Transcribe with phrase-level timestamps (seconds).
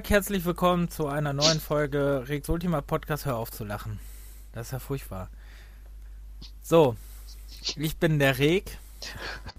[0.00, 3.26] Tag, herzlich willkommen zu einer neuen Folge Rex Ultima Podcast.
[3.26, 4.00] Hör auf zu lachen.
[4.52, 5.28] Das ist ja furchtbar.
[6.62, 6.96] So,
[7.76, 8.78] ich bin der Reg.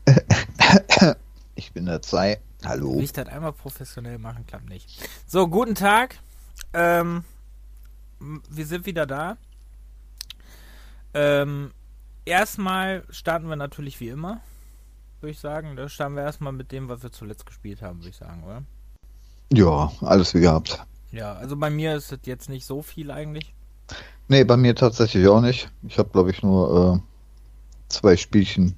[1.53, 2.39] Ich bin der Zei.
[2.65, 2.99] Hallo.
[2.99, 5.07] Ich das einmal professionell machen, klappt nicht.
[5.27, 6.17] So, guten Tag.
[6.73, 7.23] Ähm,
[8.19, 9.37] wir sind wieder da.
[11.13, 11.71] Ähm,
[12.25, 14.41] erstmal starten wir natürlich wie immer,
[15.19, 15.75] würde ich sagen.
[15.75, 18.63] Da starten wir erstmal mit dem, was wir zuletzt gespielt haben, würde ich sagen, oder?
[19.53, 20.83] Ja, alles wie gehabt.
[21.11, 23.53] Ja, also bei mir ist es jetzt nicht so viel eigentlich.
[24.27, 25.69] Nee, bei mir tatsächlich auch nicht.
[25.87, 26.99] Ich habe, glaube ich, nur äh,
[27.89, 28.75] zwei Spielchen.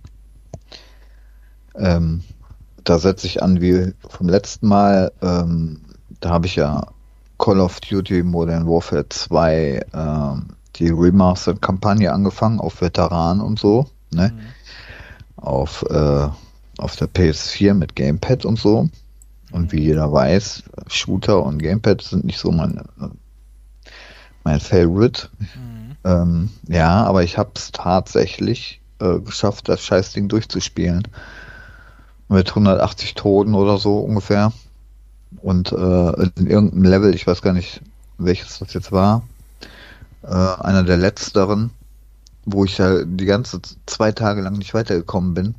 [1.76, 2.24] Ähm,
[2.84, 5.12] da setze ich an wie vom letzten Mal.
[5.22, 5.82] Ähm,
[6.20, 6.88] da habe ich ja
[7.38, 10.48] Call of Duty Modern Warfare 2 ähm,
[10.78, 13.86] die Remastered-Kampagne angefangen auf Veteran und so.
[14.12, 14.34] Ne?
[14.34, 15.44] Mhm.
[15.44, 16.30] Auf, äh,
[16.78, 18.90] auf der PS4 mit Gamepad und so.
[19.54, 22.82] Und wie jeder weiß, Shooter und Gamepad sind nicht so mein,
[24.44, 25.30] mein Favorite.
[25.40, 25.96] Mhm.
[26.04, 31.08] Ähm, ja, aber ich habe es tatsächlich äh, geschafft, das Scheißding durchzuspielen.
[32.30, 34.52] Mit 180 Toten oder so ungefähr.
[35.44, 37.82] Und äh, in irgendeinem Level, ich weiß gar nicht,
[38.18, 39.22] welches das jetzt war,
[40.24, 41.70] äh, einer der letzteren,
[42.46, 45.56] wo ich ja die ganze zwei Tage lang nicht weitergekommen bin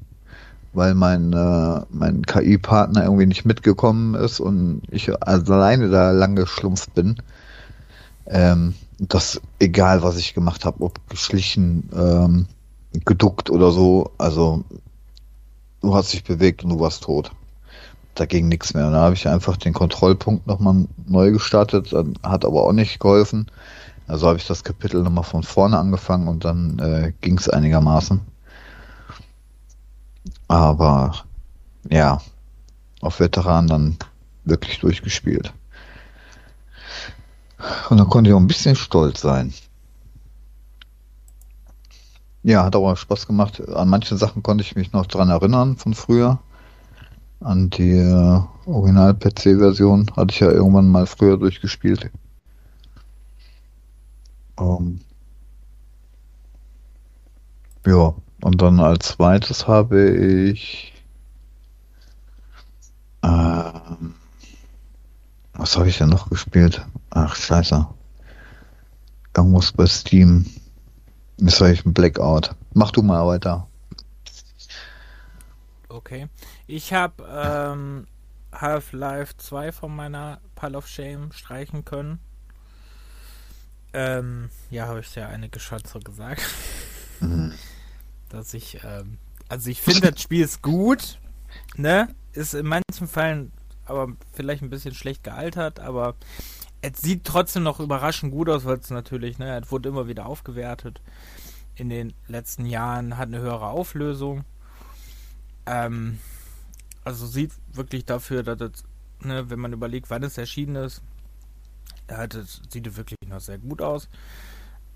[0.74, 6.94] weil mein, äh, mein KI-Partner irgendwie nicht mitgekommen ist und ich alleine da lang geschlumpft
[6.94, 7.16] bin.
[8.26, 12.46] Ähm, das egal, was ich gemacht habe, ob geschlichen, ähm,
[13.04, 14.64] geduckt oder so, also
[15.80, 17.32] du hast dich bewegt und du warst tot.
[18.14, 18.90] Da ging nichts mehr.
[18.90, 23.46] Da habe ich einfach den Kontrollpunkt nochmal neu gestartet, hat aber auch nicht geholfen.
[24.06, 28.20] Also habe ich das Kapitel nochmal von vorne angefangen und dann äh, ging es einigermaßen.
[30.48, 31.24] Aber
[31.90, 32.20] ja,
[33.00, 33.96] auf Veteran dann
[34.44, 35.52] wirklich durchgespielt.
[37.88, 39.52] Und da konnte ich auch ein bisschen stolz sein.
[42.42, 43.66] Ja, hat aber Spaß gemacht.
[43.68, 46.38] An manche Sachen konnte ich mich noch dran erinnern von früher.
[47.40, 52.10] An die äh, Original-PC-Version hatte ich ja irgendwann mal früher durchgespielt.
[54.58, 55.00] Ähm,
[57.86, 58.14] ja,
[58.44, 60.92] und dann als zweites habe ich.
[63.22, 64.14] Ähm,
[65.54, 66.84] was habe ich denn noch gespielt?
[67.08, 67.86] Ach, scheiße.
[69.34, 70.44] Irgendwas bei Steam.
[71.38, 72.54] Jetzt habe ich ein Blackout.
[72.74, 73.66] Mach du mal weiter.
[75.88, 76.28] Okay.
[76.66, 78.06] Ich habe ähm,
[78.52, 82.18] Half-Life 2 von meiner Pile of Shame streichen können.
[83.94, 86.42] Ähm, ja, habe ich ja einige schon so gesagt.
[87.20, 87.54] Mhm
[88.34, 89.18] dass ich, ähm,
[89.48, 91.18] also ich finde, das Spiel ist gut,
[91.76, 92.14] ne?
[92.32, 93.52] Ist in manchen Fällen
[93.86, 96.16] aber vielleicht ein bisschen schlecht gealtert, aber
[96.80, 100.26] es sieht trotzdem noch überraschend gut aus, weil es natürlich, ne, es wurde immer wieder
[100.26, 101.00] aufgewertet
[101.76, 104.44] in den letzten Jahren, hat eine höhere Auflösung.
[105.66, 106.18] Ähm,
[107.04, 108.84] also sieht wirklich dafür, dass es,
[109.20, 111.02] ne, wenn man überlegt, wann es erschienen ist,
[112.10, 112.36] hat
[112.70, 114.08] sieht es wirklich noch sehr gut aus.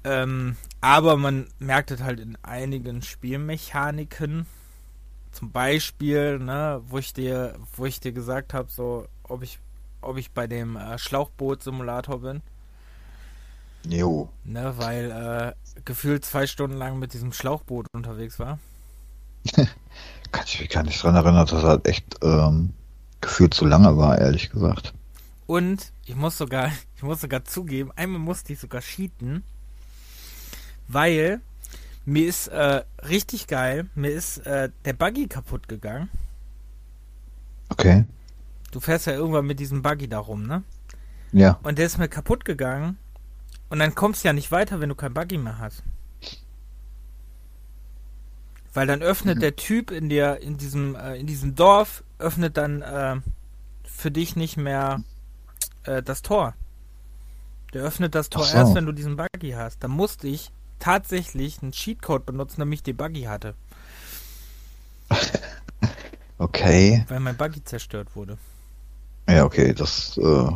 [0.05, 4.47] Ähm, aber man merkt es halt in einigen Spielmechaniken.
[5.33, 9.59] Zum Beispiel, ne, wo ich dir, wo ich dir gesagt habe, so, ob ich,
[10.01, 12.43] ob ich bei dem äh, Schlauchboot-Simulator bin.
[13.87, 14.29] Jo.
[14.45, 18.59] Ne, weil äh, gefühlt zwei Stunden lang mit diesem Schlauchboot unterwegs war.
[20.33, 22.73] Kann ich mich gar nicht dran erinnern, dass das halt echt ähm,
[23.21, 24.93] gefühlt zu lange war, ehrlich gesagt.
[25.47, 29.43] Und ich muss sogar, ich muss sogar zugeben, einmal musste ich sogar cheaten
[30.89, 31.41] weil
[32.05, 36.09] mir ist äh, richtig geil, mir ist äh, der Buggy kaputt gegangen.
[37.69, 38.07] Okay.
[38.71, 40.63] Du fährst ja irgendwann mit diesem Buggy da rum, ne?
[41.33, 41.59] Ja.
[41.63, 42.99] Und der ist mir kaputt gegangen.
[43.69, 45.83] Und dann kommst du ja nicht weiter, wenn du kein Buggy mehr hast.
[48.73, 49.41] Weil dann öffnet mhm.
[49.41, 53.17] der Typ in der, in diesem, äh, in diesem Dorf, öffnet dann äh,
[53.85, 55.03] für dich nicht mehr
[55.85, 56.55] äh, das Tor.
[57.75, 58.57] Der öffnet das Tor so.
[58.57, 59.83] erst, wenn du diesen Buggy hast.
[59.83, 63.55] Da musste ich tatsächlich einen Cheatcode benutzen, damit ich den Buggy hatte.
[66.39, 67.05] Okay.
[67.09, 68.39] Weil mein Buggy zerstört wurde.
[69.29, 70.17] Ja, okay, das.
[70.17, 70.51] Äh...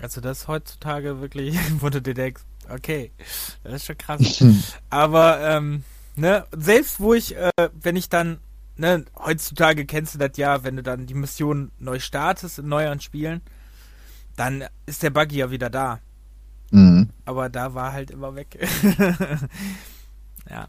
[0.00, 3.12] Also, das heutzutage wirklich, wo du dir denkst, okay,
[3.62, 4.42] das ist schon krass.
[4.90, 5.84] Aber, ähm,
[6.16, 8.40] ne, selbst wo ich, äh, wenn ich dann,
[8.76, 13.00] ne, heutzutage kennst du das ja, wenn du dann die Mission neu startest in neueren
[13.00, 13.42] Spielen,
[14.36, 16.00] dann ist der Buggy ja wieder da.
[16.70, 17.10] Mhm.
[17.24, 18.58] Aber da war halt immer weg.
[20.50, 20.68] ja.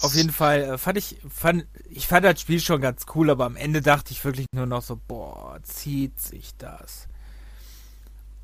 [0.00, 3.44] Auf jeden Fall äh, fand ich, fand, ich fand das Spiel schon ganz cool, aber
[3.46, 7.08] am Ende dachte ich wirklich nur noch so, boah, zieht sich das.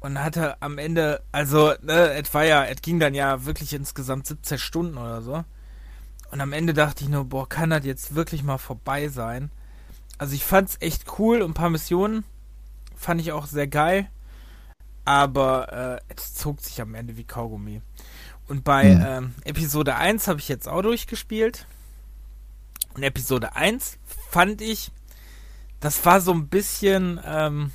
[0.01, 4.27] und hatte am Ende, also, ne, es war ja, es ging dann ja wirklich insgesamt
[4.27, 5.45] 17 Stunden oder so.
[6.33, 9.51] Und am Ende dachte ich nur, boah, kann das jetzt wirklich mal vorbei sein?
[10.19, 12.25] Also ich fand's echt cool und ein paar Missionen
[12.97, 14.09] fand ich auch sehr geil.
[15.05, 17.83] Aber äh, es zog sich am Ende wie Kaugummi.
[18.49, 19.05] Und bei mhm.
[19.07, 21.67] ähm, Episode 1 habe ich jetzt auch durchgespielt.
[22.95, 23.99] Und Episode 1
[24.31, 24.93] fand ich,
[25.81, 27.73] das war so ein bisschen ähm,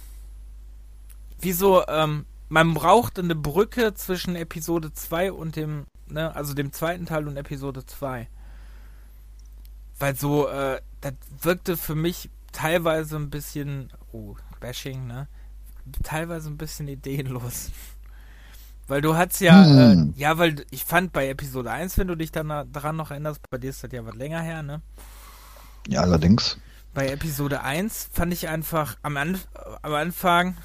[1.39, 6.71] wie so, ähm, man braucht eine Brücke zwischen Episode 2 und dem, ne, also dem
[6.71, 8.27] zweiten Teil und Episode 2.
[9.99, 15.27] Weil so, äh, das wirkte für mich teilweise ein bisschen, oh, Bashing, ne?
[16.03, 17.71] Teilweise ein bisschen ideenlos.
[18.87, 20.13] Weil du hast ja, hm.
[20.15, 23.41] äh, ja, weil ich fand bei Episode 1, wenn du dich dann daran noch erinnerst,
[23.49, 24.81] bei dir ist das ja was länger her, ne?
[25.87, 26.57] Ja, allerdings.
[26.93, 29.47] Bei Episode 1 fand ich einfach am, Anf
[29.81, 30.55] am Anfang,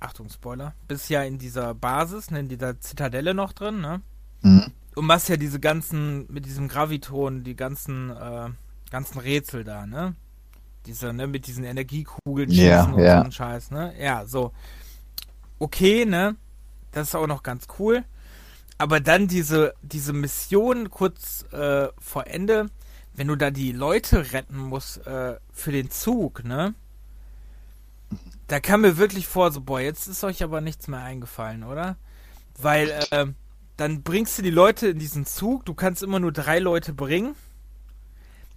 [0.00, 4.00] Achtung, Spoiler, bist ja in dieser Basis, ne, in dieser Zitadelle noch drin, ne?
[4.40, 4.72] Mhm.
[4.94, 8.48] Und machst ja diese ganzen, mit diesem Graviton, die ganzen, äh,
[8.90, 10.14] ganzen Rätsel da, ne?
[10.86, 13.18] Diese, ne, mit diesen Energiekugeln yeah, und yeah.
[13.18, 13.94] so ein Scheiß, ne?
[14.00, 14.52] Ja, so.
[15.58, 16.36] Okay, ne?
[16.92, 18.04] Das ist auch noch ganz cool.
[18.78, 22.70] Aber dann diese, diese Mission kurz äh, vor Ende,
[23.14, 26.74] wenn du da die Leute retten musst äh, für den Zug, ne?
[28.48, 31.96] Da kam mir wirklich vor, so, boah, jetzt ist euch aber nichts mehr eingefallen, oder?
[32.58, 33.26] Weil, äh,
[33.80, 37.34] dann bringst du die Leute in diesen Zug, du kannst immer nur drei Leute bringen.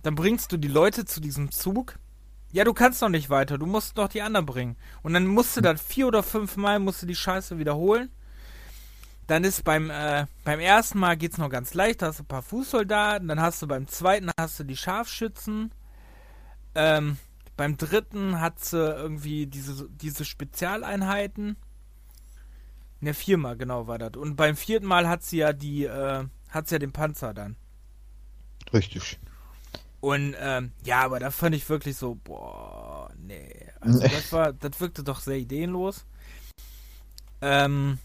[0.01, 1.97] Dann bringst du die Leute zu diesem Zug.
[2.53, 4.77] Ja, du kannst noch nicht weiter, du musst noch die anderen bringen.
[5.01, 8.11] Und dann musst du dann vier oder fünf Mal musst du die Scheiße wiederholen.
[9.25, 12.27] Dann ist beim, äh, beim ersten Mal geht's noch ganz leicht, da hast du ein
[12.27, 15.71] paar Fußsoldaten, dann hast du beim zweiten hast du die Scharfschützen.
[16.75, 17.17] Ähm,
[17.57, 21.57] beim dritten hat sie irgendwie diese, diese Spezialeinheiten.
[22.99, 24.15] Ne, viermal genau war das.
[24.15, 27.56] Und beim vierten Mal hat sie ja die, äh, hat sie ja den Panzer dann.
[28.71, 29.17] Richtig.
[30.03, 33.71] Und ähm, ja, aber da fand ich wirklich so, boah, nee.
[33.79, 36.03] Also das war, das wirkte doch sehr ideenlos.
[37.39, 38.00] Ähm,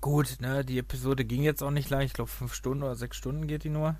[0.00, 2.00] gut, ne, die Episode ging jetzt auch nicht lang.
[2.00, 3.96] Ich glaube, fünf Stunden oder sechs Stunden geht die nur.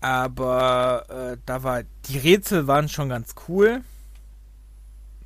[0.00, 3.82] Aber äh, da war die Rätsel waren schon ganz cool.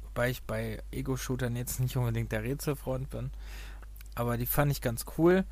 [0.03, 3.31] Wobei ich bei Ego-Shootern jetzt nicht unbedingt der Rätselfreund bin.
[4.15, 5.45] Aber die fand ich ganz cool.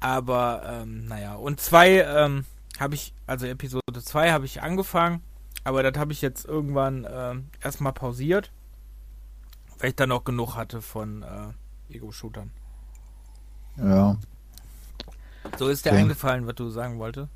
[0.00, 2.46] Aber ähm, naja, und zwei ähm,
[2.80, 5.22] habe ich, also Episode 2 habe ich angefangen,
[5.64, 8.50] aber das habe ich jetzt irgendwann ähm, erstmal pausiert,
[9.78, 12.50] weil ich dann auch genug hatte von äh, Ego-Shootern.
[13.78, 14.16] Ja.
[15.58, 16.00] So ist dir okay.
[16.00, 17.28] eingefallen, was du sagen wolltest?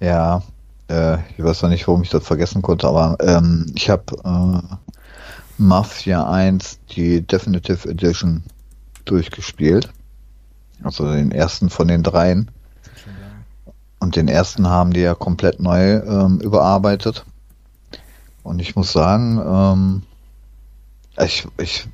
[0.00, 0.42] Ja,
[0.88, 4.76] äh, ich weiß noch nicht, warum ich das vergessen konnte, aber ähm, ich habe äh,
[5.58, 8.42] Mafia 1, die Definitive Edition,
[9.04, 9.92] durchgespielt.
[10.82, 12.50] Also den ersten von den dreien.
[14.02, 17.24] Und den ersten haben die ja komplett neu ähm, überarbeitet.
[18.42, 20.02] Und ich muss sagen, ähm,
[21.24, 21.86] ich, ich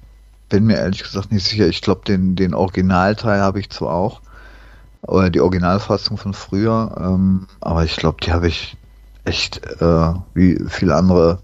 [0.49, 1.67] bin mir ehrlich gesagt nicht sicher.
[1.67, 4.23] Ich glaube, den, den Originalteil habe ich zwar auch,
[5.03, 8.79] oder die Originalfassung von früher, ähm, aber ich glaube, die habe ich
[9.27, 11.41] echt äh, wie viele andere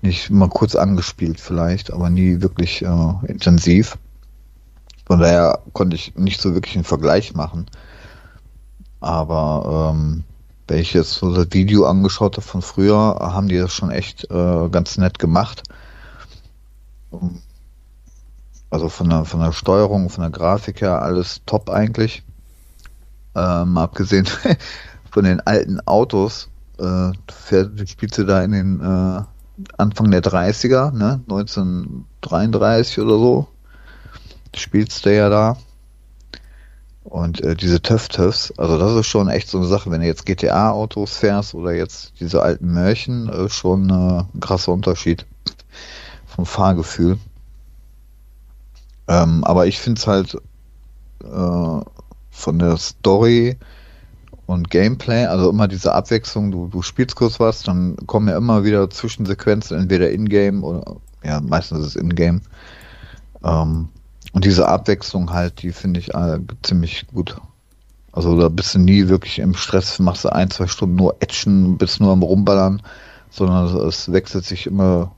[0.00, 3.98] nicht mal kurz angespielt vielleicht, aber nie wirklich äh, intensiv.
[5.06, 7.66] Von daher konnte ich nicht so wirklich einen Vergleich machen.
[9.02, 10.22] Aber ähm,
[10.68, 14.30] wenn ich jetzt so das Video angeschaut habe von früher, haben die das schon echt
[14.30, 15.64] äh, ganz nett gemacht.
[18.70, 22.22] Also von der, von der Steuerung, von der Grafik her alles top eigentlich.
[23.34, 24.26] Ähm, abgesehen
[25.10, 27.10] von den alten Autos, äh,
[27.84, 29.22] spielst du da in den äh,
[29.78, 31.20] Anfang der 30er, ne?
[31.28, 33.48] 1933 oder so.
[34.54, 35.56] Spielst du ja da.
[37.12, 40.24] Und äh, diese TÜV-TÜVs, also das ist schon echt so eine Sache, wenn du jetzt
[40.24, 45.26] GTA-Autos fährst oder jetzt diese alten Märchen, äh, schon äh, ein krasser Unterschied
[46.26, 47.18] vom Fahrgefühl.
[49.08, 50.38] Ähm, aber ich finde es halt
[51.22, 51.80] äh,
[52.30, 53.58] von der Story
[54.46, 58.64] und Gameplay, also immer diese Abwechslung, du, du spielst kurz was, dann kommen ja immer
[58.64, 62.40] wieder Zwischensequenzen, entweder in-game oder ja, meistens ist es in-game.
[63.44, 63.90] Ähm,
[64.32, 67.36] und diese Abwechslung halt, die finde ich äh, ziemlich gut.
[68.12, 71.78] Also da bist du nie wirklich im Stress, machst du ein, zwei Stunden nur Action,
[71.78, 72.82] bist nur am Rumballern,
[73.30, 75.12] sondern es wechselt sich immer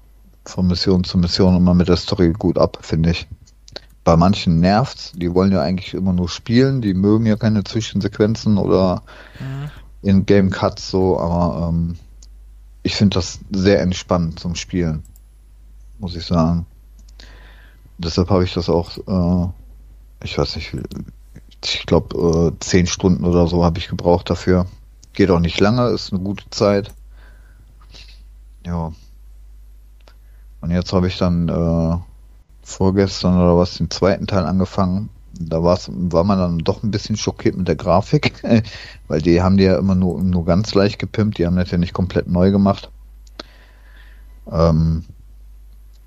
[0.44, 3.26] von Mission zu Mission immer mit der Story gut ab, finde ich.
[4.04, 8.58] Bei manchen nervt's, die wollen ja eigentlich immer nur spielen, die mögen ja keine Zwischensequenzen
[8.58, 9.02] oder
[9.40, 9.70] mhm.
[10.02, 11.96] in Game Cuts so, aber ähm,
[12.82, 15.02] ich finde das sehr entspannt zum Spielen,
[15.98, 16.66] muss ich sagen.
[17.98, 19.48] Deshalb habe ich das auch, äh,
[20.24, 20.76] ich weiß nicht,
[21.64, 24.66] ich glaube, äh, zehn Stunden oder so habe ich gebraucht dafür.
[25.12, 26.92] Geht auch nicht lange, ist eine gute Zeit.
[28.66, 28.92] Ja.
[30.60, 31.96] Und jetzt habe ich dann äh,
[32.62, 35.10] vorgestern oder was den zweiten Teil angefangen.
[35.38, 38.42] Da war's, war man dann doch ein bisschen schockiert mit der Grafik,
[39.08, 41.78] weil die haben die ja immer nur, nur ganz leicht gepimpt, die haben das ja
[41.78, 42.90] nicht komplett neu gemacht.
[44.50, 45.04] Ähm,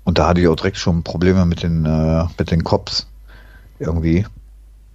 [0.08, 3.08] und da hatte ich auch direkt schon Probleme mit den, äh, mit den Cops
[3.78, 4.24] irgendwie.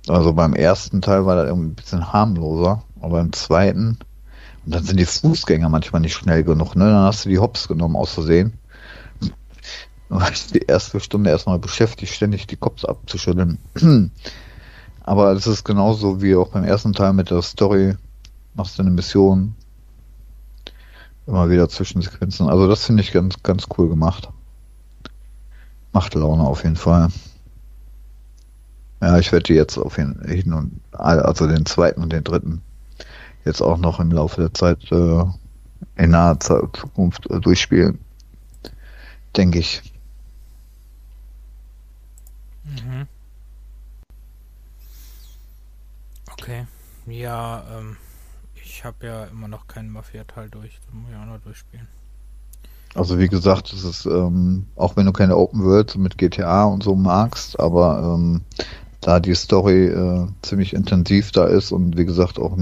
[0.08, 4.00] Also beim ersten Teil war das irgendwie ein bisschen harmloser, aber beim zweiten,
[4.66, 6.86] und dann sind die Fußgänger manchmal nicht schnell genug, ne?
[6.86, 8.54] Dann hast du die Hops genommen aus Versehen.
[10.10, 13.60] Dann war ich die erste Stunde erstmal beschäftigt, ständig die Cops abzuschütteln.
[15.04, 17.98] aber es ist genauso wie auch beim ersten Teil mit der Story.
[18.56, 19.54] Machst du eine Mission.
[21.28, 22.50] Immer wieder Zwischensequenzen.
[22.50, 24.33] Also das finde ich ganz, ganz cool gemacht.
[25.94, 27.10] Macht Laune auf jeden Fall.
[29.02, 32.62] Ja, ich werde jetzt auf jeden und also den zweiten und den dritten
[33.46, 35.24] jetzt auch noch im Laufe der Zeit äh,
[35.96, 38.00] in naher Zukunft äh, durchspielen.
[39.36, 39.82] Denke ich.
[42.64, 43.08] Mhm.
[46.32, 46.66] Okay.
[47.06, 47.98] Ja, ähm,
[48.56, 50.80] ich habe ja immer noch keinen Mafia-Teil durch.
[50.88, 51.88] Da muss ich auch noch durchspielen.
[52.96, 56.84] Also wie gesagt, es ist, ähm, auch wenn du keine Open World mit GTA und
[56.84, 58.42] so magst, aber ähm,
[59.02, 62.56] da die Story äh, ziemlich intensiv da ist und wie gesagt auch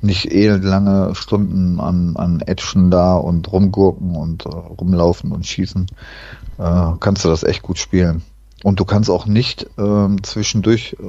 [0.00, 5.86] nicht elendlange Stunden an, an Action da und rumgurken und äh, rumlaufen und schießen,
[6.58, 8.22] äh, kannst du das echt gut spielen.
[8.64, 11.04] Und du kannst auch nicht ähm, zwischendurch, äh,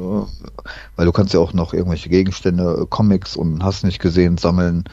[0.96, 4.84] weil du kannst ja auch noch irgendwelche Gegenstände, äh, Comics und hast nicht gesehen sammeln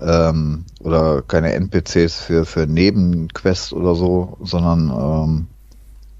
[0.00, 5.46] ähm, oder keine NPCs für, für Nebenquests oder so, sondern ähm,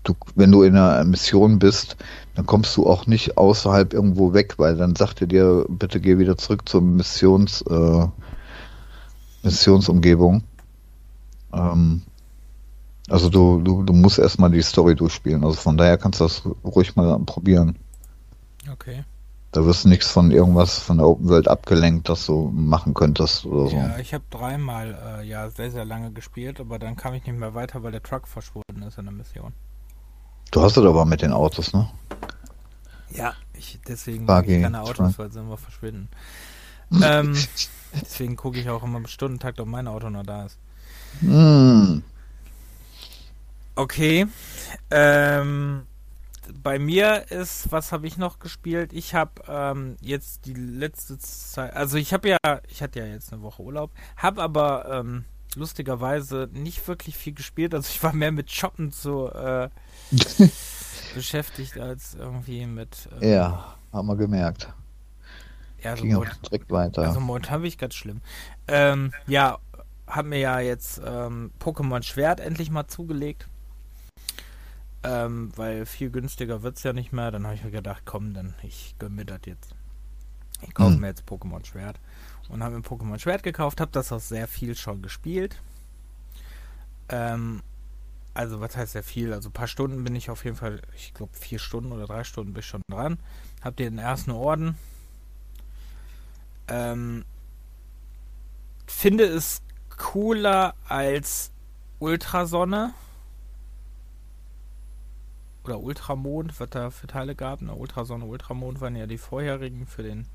[0.05, 1.97] du, wenn du in einer Mission bist,
[2.35, 6.19] dann kommst du auch nicht außerhalb irgendwo weg, weil dann sagt er dir, bitte geh
[6.19, 8.07] wieder zurück zur Missions, äh,
[9.43, 10.43] Missionsumgebung.
[11.53, 12.03] Ähm,
[13.09, 15.45] also du, du, du musst erstmal die Story durchspielen.
[15.45, 17.77] Also von daher kannst du das ruhig mal probieren.
[18.73, 19.05] Okay.
[19.57, 23.47] Da wirst du nichts von irgendwas von der Open World abgelenkt, das du machen könntest
[23.47, 23.77] oder so.
[23.77, 27.39] Ja, ich habe dreimal äh, ja sehr, sehr lange gespielt, aber dann kam ich nicht
[27.39, 29.55] mehr weiter, weil der Truck verschwunden ist in der Mission.
[30.51, 31.89] Du hast es aber mit den Autos, ne?
[33.09, 36.11] Ja, ich, deswegen mag ich keine Autos, weil sie immer verschwinden.
[37.03, 37.35] ähm,
[37.95, 40.59] deswegen gucke ich auch immer im Stundentakt, ob mein Auto noch da ist.
[41.23, 42.01] Mm.
[43.75, 44.27] Okay.
[44.91, 45.87] Ähm,
[46.63, 48.93] bei mir ist, was habe ich noch gespielt?
[48.93, 52.39] Ich habe ähm, jetzt die letzte Zeit, also ich habe ja,
[52.69, 55.25] ich hatte ja jetzt eine Woche Urlaub, habe aber ähm,
[55.55, 57.75] lustigerweise nicht wirklich viel gespielt.
[57.75, 59.69] Also ich war mehr mit Shoppen so äh,
[61.15, 63.09] beschäftigt als irgendwie mit.
[63.21, 64.73] Ähm, ja, haben wir gemerkt.
[65.83, 67.03] Ja, also Ging auch direkt weiter.
[67.03, 68.21] Also momentan habe ich ganz schlimm.
[68.69, 69.59] Ähm, ja,
[70.07, 73.49] habe mir ja jetzt ähm, Pokémon Schwert endlich mal zugelegt.
[75.07, 77.31] Ähm, weil viel günstiger wird es ja nicht mehr.
[77.31, 79.75] Dann habe ich mir gedacht, komm, dann ich gönne mir das jetzt.
[80.63, 81.01] Ich kaufe hm.
[81.01, 82.01] mir jetzt Pokémon Schwert
[82.49, 85.61] und habe mir Pokémon Schwert gekauft, habe das auch sehr viel schon gespielt.
[87.09, 87.63] Ähm,
[88.35, 89.33] also was heißt sehr viel?
[89.33, 92.25] Also ein paar Stunden bin ich auf jeden Fall, ich glaube vier Stunden oder drei
[92.25, 93.19] Stunden bin ich schon dran.
[93.63, 94.77] Hab den ersten Orden.
[96.69, 97.25] Ähm,
[98.87, 99.63] finde es
[99.97, 101.51] cooler als
[101.99, 102.93] Ultrasonne
[105.67, 107.61] oder Ultramond, was da für Teile gab.
[107.61, 110.27] Na, Ultrasonne, Ultramond waren ja die vorherigen für den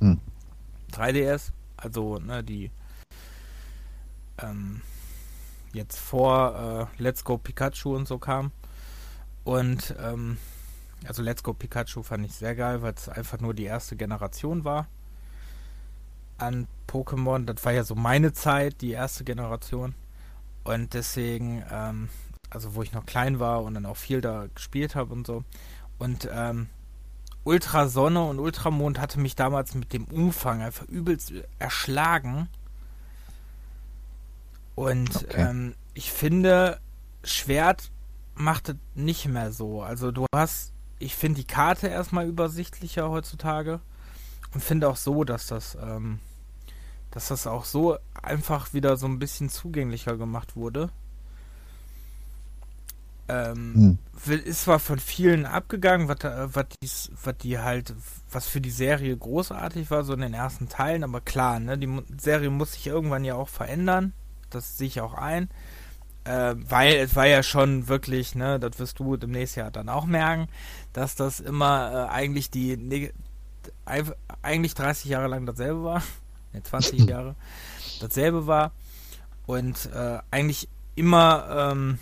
[0.00, 0.20] hm.
[0.92, 2.70] 3DS, also ne, die
[4.38, 4.80] ähm,
[5.72, 8.52] jetzt vor äh, Let's Go Pikachu und so kam.
[9.44, 10.38] Und ähm,
[11.06, 14.64] also Let's Go Pikachu fand ich sehr geil, weil es einfach nur die erste Generation
[14.64, 14.88] war
[16.38, 17.44] an Pokémon.
[17.44, 19.94] Das war ja so meine Zeit, die erste Generation.
[20.64, 22.08] Und deswegen, ähm,
[22.50, 25.44] also wo ich noch klein war und dann auch viel da gespielt habe und so.
[25.98, 26.68] Und ähm,
[27.44, 32.48] Ultrasonne und Ultramond hatte mich damals mit dem Umfang einfach übelst erschlagen.
[34.74, 35.48] Und okay.
[35.48, 36.80] ähm, ich finde,
[37.24, 37.90] Schwert
[38.34, 39.82] macht es nicht mehr so.
[39.82, 43.80] Also du hast, ich finde die Karte erstmal übersichtlicher heutzutage
[44.52, 46.20] und finde auch so, dass das, ähm,
[47.10, 50.90] dass das auch so einfach wieder so ein bisschen zugänglicher gemacht wurde.
[53.30, 54.32] Ähm, hm.
[54.44, 57.94] Ist zwar von vielen abgegangen, was, was, dies, was die halt,
[58.30, 62.02] was für die Serie großartig war, so in den ersten Teilen, aber klar, ne, die
[62.18, 64.12] Serie muss sich irgendwann ja auch verändern.
[64.50, 65.48] Das sehe ich auch ein.
[66.24, 70.04] äh, weil es war ja schon wirklich, ne, das wirst du demnächst ja dann auch
[70.06, 70.48] merken,
[70.92, 73.12] dass das immer äh, eigentlich die ne,
[74.42, 76.02] eigentlich 30 Jahre lang dasselbe war,
[76.52, 77.36] ne, 20 Jahre
[78.00, 78.72] dasselbe war
[79.46, 81.98] und äh, eigentlich immer, ähm,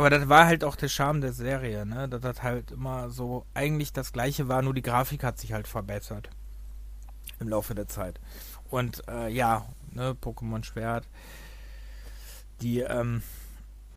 [0.00, 3.44] aber das war halt auch der Charme der Serie, ne, dass das halt immer so
[3.52, 6.30] eigentlich das gleiche war, nur die Grafik hat sich halt verbessert
[7.38, 8.18] im Laufe der Zeit.
[8.70, 11.06] Und äh, ja, ne, Pokémon Schwert,
[12.62, 13.22] die, ähm,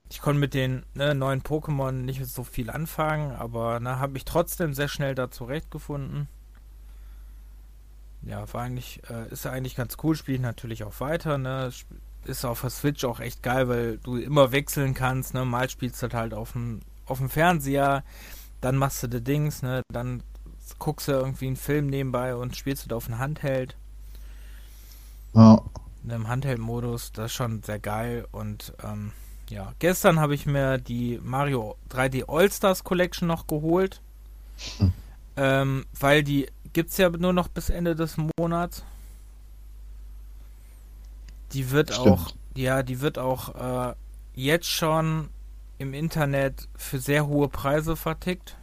[0.10, 4.26] ich konnte mit den ne, neuen Pokémon nicht so viel anfangen, aber ne, habe ich
[4.26, 6.28] trotzdem sehr schnell da zurechtgefunden.
[8.24, 11.72] Ja, war eigentlich, äh, ist eigentlich ganz cool, spiele ich natürlich auch weiter, ne?
[12.26, 15.46] Ist auf der Switch auch echt geil, weil du immer wechseln kannst, ne?
[15.46, 18.04] Mal spielst du halt auf dem, auf dem Fernseher,
[18.62, 19.82] dann machst du die Dings, ne?
[19.92, 20.24] Dann
[20.80, 23.76] guckst du irgendwie einen Film nebenbei und spielst du auf dem Handheld.
[25.34, 25.62] Ja.
[26.08, 29.12] Im Handheld-Modus, das ist schon sehr geil und ähm,
[29.50, 34.02] ja, gestern habe ich mir die Mario 3D All-Stars Collection noch geholt.
[34.78, 34.94] Hm.
[35.36, 38.84] Ähm, weil die gibt es ja nur noch bis Ende des Monats.
[41.54, 42.08] Die wird Stimmt.
[42.08, 43.96] auch, ja, die wird auch äh,
[44.34, 45.30] jetzt schon
[45.78, 48.58] im Internet für sehr hohe Preise vertickt.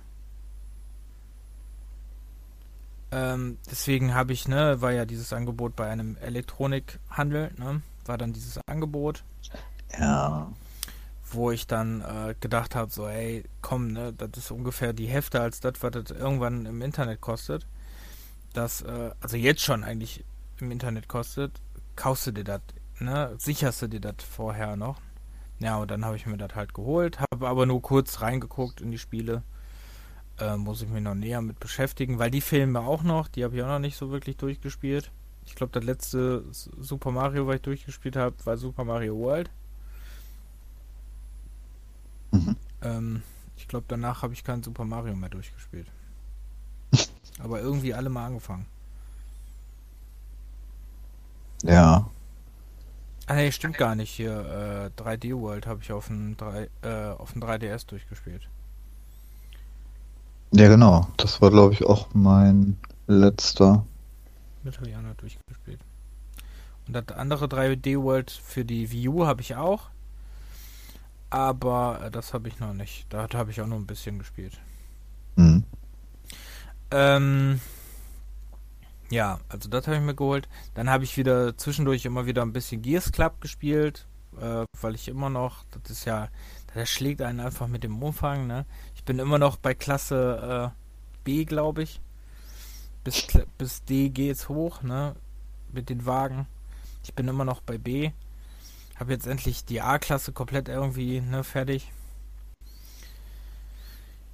[3.12, 8.32] Ähm, deswegen habe ich, ne, war ja dieses Angebot bei einem Elektronikhandel, ne, war dann
[8.32, 9.25] dieses Angebot.
[9.99, 10.52] Ja.
[11.28, 15.41] Wo ich dann äh, gedacht habe, so, ey, komm, ne, das ist ungefähr die Hälfte
[15.41, 17.67] als das, was das irgendwann im Internet kostet.
[18.52, 20.25] Das, äh, also jetzt schon eigentlich
[20.58, 21.60] im Internet kostet,
[21.97, 22.60] kaufst du dir das,
[23.00, 25.00] ne, sicherst du dir das vorher noch.
[25.58, 28.91] Ja, und dann habe ich mir das halt geholt, habe aber nur kurz reingeguckt in
[28.91, 29.43] die Spiele
[30.41, 33.28] äh, muss ich mich noch näher mit beschäftigen, weil die fehlen mir auch noch.
[33.28, 35.10] Die habe ich auch noch nicht so wirklich durchgespielt.
[35.45, 39.50] Ich glaube, das letzte Super Mario, was ich durchgespielt habe, war Super Mario World.
[42.32, 42.56] Mhm.
[42.82, 43.23] Ähm,
[43.56, 45.86] ich glaube, danach habe ich kein Super Mario mehr durchgespielt.
[47.39, 48.67] Aber irgendwie alle mal angefangen.
[51.63, 52.08] Ja.
[53.30, 54.10] Ah, nee, stimmt gar nicht.
[54.10, 58.49] Hier, äh, 3D World habe ich auf dem, 3, äh, auf dem 3DS durchgespielt.
[60.50, 61.06] Ja, genau.
[61.16, 63.86] Das war, glaube ich, auch mein letzter.
[64.64, 65.78] Mit habe ich auch noch durchgespielt.
[66.88, 69.90] Und das andere 3D World für die Wii U habe ich auch.
[71.30, 73.06] Aber äh, das habe ich noch nicht.
[73.10, 74.58] Da habe ich auch nur ein bisschen gespielt.
[75.36, 75.62] Mhm.
[76.90, 77.60] Ähm,
[79.10, 80.49] ja, also das habe ich mir geholt.
[80.75, 84.06] Dann habe ich wieder zwischendurch immer wieder ein bisschen Gears Club gespielt,
[84.40, 86.28] äh, weil ich immer noch, das ist ja,
[86.75, 88.64] das schlägt einen einfach mit dem Umfang, ne?
[88.94, 92.00] Ich bin immer noch bei Klasse äh, B, glaube ich.
[93.02, 93.26] Bis,
[93.58, 95.16] bis D geht's hoch, ne?
[95.73, 96.46] Mit den Wagen.
[97.02, 98.12] Ich bin immer noch bei B.
[98.96, 101.90] Habe jetzt endlich die A-Klasse komplett irgendwie ne, fertig.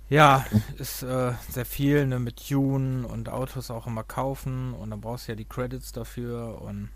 [0.08, 0.44] Ja,
[0.78, 5.26] ist äh, sehr viel ne, mit Tune und Autos auch immer kaufen und dann brauchst
[5.26, 6.90] du ja die Credits dafür und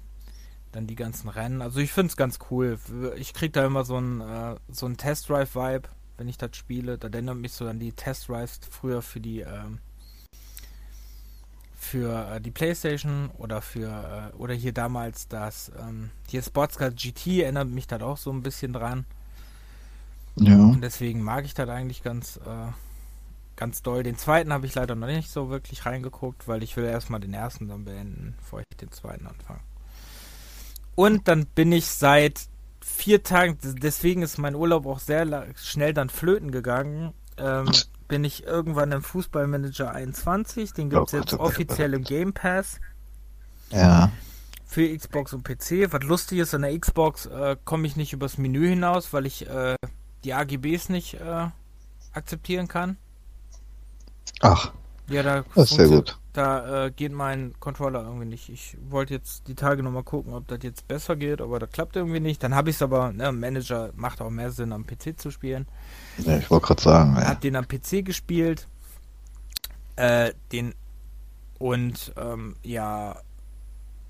[0.72, 1.62] dann die ganzen Rennen.
[1.62, 2.78] Also ich finde es ganz cool.
[3.16, 5.88] Ich kriege da immer so einen äh, so einen Test Drive Vibe
[6.20, 6.98] wenn ich das spiele.
[6.98, 9.78] Da erinnert mich so an die Test Drives früher für die ähm,
[11.74, 17.40] für äh, die Playstation oder für äh, oder hier damals das ähm, hier Sportscar GT
[17.40, 19.06] erinnert mich da auch so ein bisschen dran.
[20.36, 20.56] Ja.
[20.56, 22.72] Und deswegen mag ich das eigentlich ganz äh,
[23.60, 24.02] ganz doll.
[24.02, 27.34] Den zweiten habe ich leider noch nicht so wirklich reingeguckt, weil ich will erstmal den
[27.34, 29.60] ersten dann beenden, bevor ich den zweiten anfange.
[30.94, 32.48] Und dann bin ich seit
[32.80, 37.12] vier Tagen, deswegen ist mein Urlaub auch sehr schnell dann flöten gegangen.
[37.36, 37.70] Ähm,
[38.08, 42.32] bin ich irgendwann im Fußballmanager 21, den gibt es oh jetzt oh offiziell im Game
[42.32, 42.80] Pass.
[43.70, 44.10] Ja.
[44.64, 45.92] Für Xbox und PC.
[45.92, 49.48] Was lustig ist, an der Xbox äh, komme ich nicht übers Menü hinaus, weil ich
[49.48, 49.76] äh,
[50.24, 51.48] die AGBs nicht äh,
[52.12, 52.96] akzeptieren kann.
[54.40, 54.72] Ach.
[55.08, 56.18] Ja, da ist sehr gut.
[56.32, 58.48] Da äh, geht mein Controller irgendwie nicht.
[58.48, 61.96] Ich wollte jetzt die Tage nochmal gucken, ob das jetzt besser geht, aber das klappt
[61.96, 62.42] irgendwie nicht.
[62.44, 65.66] Dann habe ich es aber, ne, Manager macht auch mehr Sinn, am PC zu spielen.
[66.18, 67.16] Ja, ich wollte gerade sagen.
[67.16, 67.28] Ja.
[67.28, 68.68] Hab den am PC gespielt.
[69.96, 70.74] Äh, den
[71.58, 73.16] und ähm, ja,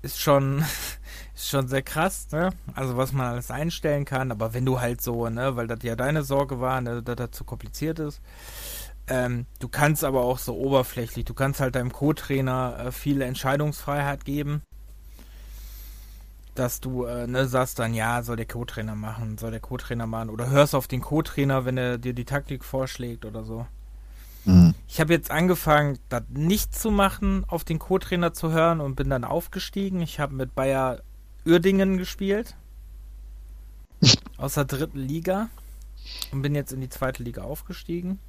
[0.03, 0.59] ist schon
[1.35, 2.51] ist schon sehr krass, ne?
[2.75, 5.95] Also was man alles einstellen kann, aber wenn du halt so, ne, weil das ja
[5.95, 8.21] deine Sorge war, ne, dass das zu kompliziert ist,
[9.11, 14.25] ähm, du kannst aber auch so oberflächlich, du kannst halt deinem Co-Trainer äh, viel Entscheidungsfreiheit
[14.25, 14.61] geben.
[16.55, 20.29] Dass du äh, ne, sagst dann, ja, soll der Co-Trainer machen, soll der Co-Trainer machen.
[20.29, 23.65] Oder hörst auf den Co-Trainer, wenn er dir die Taktik vorschlägt oder so.
[24.45, 24.73] Mhm.
[24.87, 29.09] Ich habe jetzt angefangen, das nicht zu machen, auf den Co-Trainer zu hören und bin
[29.09, 30.01] dann aufgestiegen.
[30.01, 31.01] Ich habe mit Bayer
[31.45, 32.55] Uerdingen gespielt.
[34.37, 35.49] aus der dritten Liga
[36.31, 38.19] und bin jetzt in die zweite Liga aufgestiegen.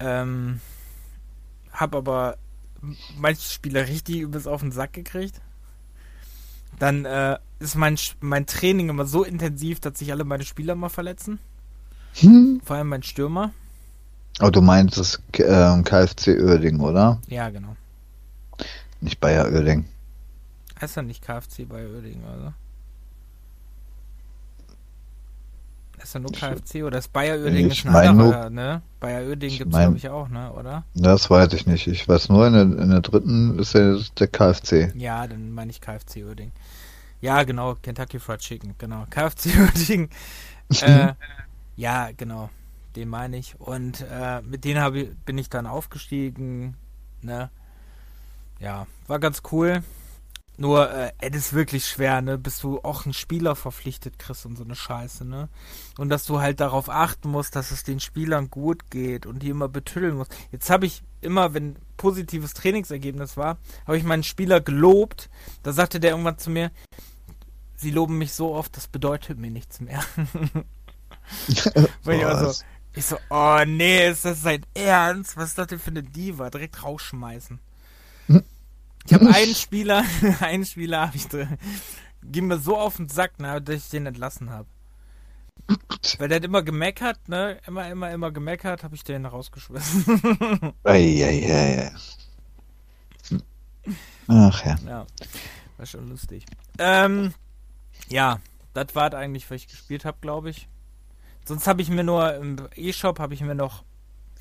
[0.00, 0.60] Ähm,
[1.72, 2.36] hab aber
[3.16, 5.40] manche Spieler richtig übelst auf den Sack gekriegt.
[6.78, 10.88] Dann äh, ist mein, mein Training immer so intensiv, dass sich alle meine Spieler mal
[10.88, 11.40] verletzen.
[12.14, 12.60] Hm.
[12.64, 13.52] Vor allem mein Stürmer.
[14.40, 17.20] Oh, du meinst das äh, KFC Oerding, oder?
[17.26, 17.76] Ja, genau.
[19.00, 19.86] Nicht Bayer Oerding.
[20.80, 22.54] Heißt ja nicht KFC Bayer Oerding, oder?
[26.02, 28.82] Ist ja nur KFC oder ist Bayer Oerding ist ein anderer, ne?
[29.00, 30.52] Bayer Oerding gibt es, glaube ich, auch, ne?
[30.52, 30.84] Oder?
[30.94, 31.86] Das weiß ich nicht.
[31.86, 34.94] Ich weiß nur, in der, in der dritten ist der, der KFC.
[34.96, 36.52] Ja, dann meine ich KFC Oerding.
[37.20, 39.04] Ja, genau, Kentucky Fried Chicken, genau.
[39.10, 40.08] KFC Oerding.
[40.82, 41.12] äh,
[41.76, 42.50] ja, genau,
[42.96, 43.58] den meine ich.
[43.60, 46.76] Und äh, mit denen ich, bin ich dann aufgestiegen,
[47.22, 47.50] ne?
[48.60, 49.82] Ja, war ganz cool.
[50.60, 52.36] Nur, äh, es ist wirklich schwer, ne?
[52.36, 55.48] Bis du auch einen Spieler verpflichtet kriegst und so eine Scheiße, ne?
[55.98, 59.50] Und dass du halt darauf achten musst, dass es den Spielern gut geht und die
[59.50, 60.34] immer betüddeln musst.
[60.50, 65.30] Jetzt habe ich immer, wenn positives Trainingsergebnis war, habe ich meinen Spieler gelobt.
[65.62, 66.72] Da sagte der irgendwann zu mir,
[67.76, 70.02] sie loben mich so oft, das bedeutet mir nichts mehr.
[71.46, 75.36] ich, also, ich so, oh nee, ist das sein Ernst?
[75.36, 76.50] Was ist das denn für eine Diva?
[76.50, 77.60] Direkt rausschmeißen.
[79.08, 80.04] Ich habe einen Spieler,
[80.40, 81.56] einen Spieler habe ich drin.
[82.22, 84.68] Ging mir so auf den Sack, ne, dass ich den entlassen habe.
[86.18, 87.58] Weil der hat immer gemeckert, ne?
[87.66, 90.74] Immer, immer, immer gemeckert, habe ich den rausgeschmissen.
[90.84, 91.90] Eieiei.
[94.26, 94.76] Ach ja.
[94.86, 95.06] Ja,
[95.78, 96.44] war schon lustig.
[96.78, 97.32] Ähm,
[98.08, 98.40] ja,
[98.74, 100.68] das war eigentlich, was ich gespielt habe, glaube ich.
[101.46, 103.84] Sonst habe ich mir nur im E-Shop habe ich mir noch,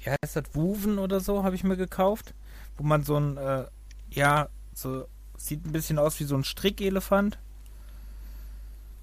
[0.04, 2.34] wie heißt das, Wuven oder so, habe ich mir gekauft,
[2.76, 3.64] wo man so ein, äh,
[4.10, 7.40] ja, so, sieht ein bisschen aus wie so ein Strickelefant.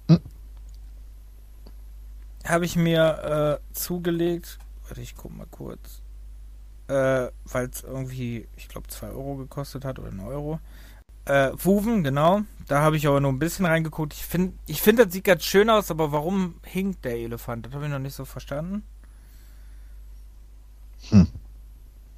[0.07, 0.21] Hm.
[2.45, 4.57] Habe ich mir äh, zugelegt.
[4.87, 6.01] Warte, ich guck mal kurz.
[6.87, 10.59] Äh, Weil es irgendwie, ich glaube, 2 Euro gekostet hat oder 1 Euro.
[11.25, 12.43] Äh, Wuven, genau.
[12.67, 14.13] Da habe ich aber nur ein bisschen reingeguckt.
[14.13, 17.65] Ich finde, ich find, das sieht ganz schön aus, aber warum hinkt der Elefant?
[17.65, 18.83] Das habe ich noch nicht so verstanden.
[21.09, 21.27] Hm.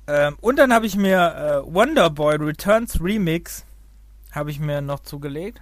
[0.07, 3.65] Ähm, und dann habe ich mir äh, Wonderboy Returns Remix
[4.31, 5.61] habe ich mir noch zugelegt.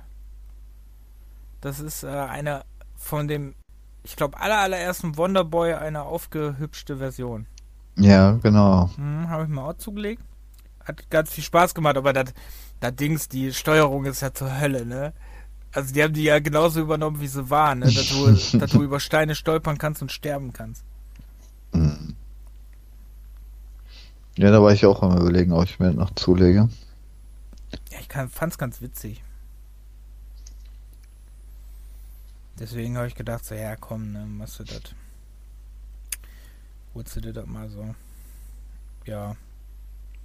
[1.61, 2.63] Das ist äh, eine
[2.95, 3.55] von dem,
[4.03, 7.47] ich glaube, aller allerersten Wonderboy eine aufgehübschte Version.
[7.97, 8.89] Ja, genau.
[8.95, 10.21] Hm, habe ich mir auch zugelegt.
[10.83, 12.33] Hat ganz viel Spaß gemacht, aber das
[12.95, 15.13] Dings, die Steuerung ist ja zur Hölle, ne?
[15.71, 17.85] Also die haben die ja genauso übernommen, wie sie waren, ne?
[17.85, 20.83] Dass du, dass du über Steine stolpern kannst und sterben kannst.
[21.73, 22.14] Mhm.
[24.37, 26.69] Ja, da war ich auch am überlegen, ob ich mir noch zulege.
[27.89, 29.23] Ja, ich fand es ganz witzig.
[32.59, 34.81] Deswegen habe ich gedacht, so, ja komm, ne, machst du das.
[36.93, 37.95] Holst du dir das mal so.
[39.05, 39.35] Ja.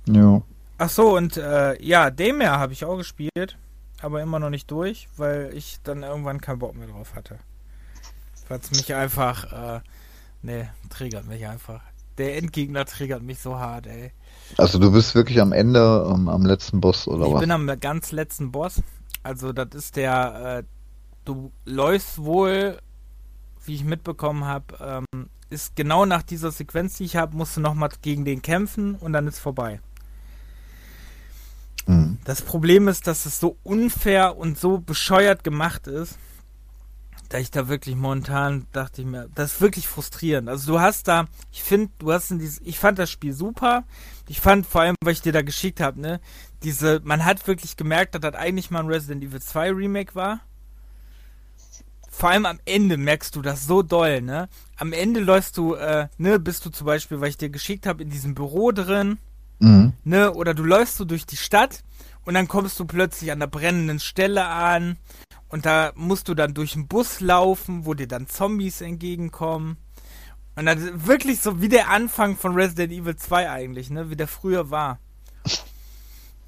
[0.06, 0.42] Ja.
[0.78, 3.58] Ach so, und äh, ja, Daymare habe ich auch gespielt,
[4.00, 7.38] aber immer noch nicht durch, weil ich dann irgendwann keinen Bock mehr drauf hatte.
[8.48, 9.80] Weil es mich einfach, äh,
[10.42, 11.82] ne, triggert mich einfach
[12.18, 14.12] der Endgegner triggert mich so hart, ey.
[14.56, 17.42] Also du bist wirklich am Ende, um, am letzten Boss, oder ich was?
[17.42, 18.82] Ich bin am ganz letzten Boss.
[19.22, 20.62] Also das ist der, äh,
[21.24, 22.78] du läufst wohl,
[23.64, 27.60] wie ich mitbekommen habe, ähm, ist genau nach dieser Sequenz, die ich habe, musst du
[27.60, 29.80] nochmal gegen den kämpfen und dann ist vorbei.
[31.86, 32.18] Mhm.
[32.24, 36.18] Das Problem ist, dass es so unfair und so bescheuert gemacht ist,
[37.30, 40.48] da ich da wirklich momentan dachte ich mir, das ist wirklich frustrierend.
[40.48, 43.84] Also du hast da, ich finde, du hast in dieses, ich fand das Spiel super.
[44.28, 46.20] Ich fand vor allem, weil ich dir da geschickt habe, ne,
[46.64, 50.40] diese, man hat wirklich gemerkt, dass das eigentlich mal ein Resident Evil 2 Remake war.
[52.10, 54.48] Vor allem am Ende merkst du das so doll, ne?
[54.76, 58.02] Am Ende läufst du, äh, ne, bist du zum Beispiel, weil ich dir geschickt habe,
[58.02, 59.18] in diesem Büro drin,
[59.60, 59.92] mhm.
[60.02, 61.84] ne, oder du läufst so durch die Stadt
[62.24, 64.96] und dann kommst du plötzlich an der brennenden Stelle an
[65.50, 69.76] und da musst du dann durch einen Bus laufen, wo dir dann Zombies entgegenkommen.
[70.56, 74.10] Und dann wirklich so wie der Anfang von Resident Evil 2 eigentlich, ne?
[74.10, 74.98] Wie der früher war.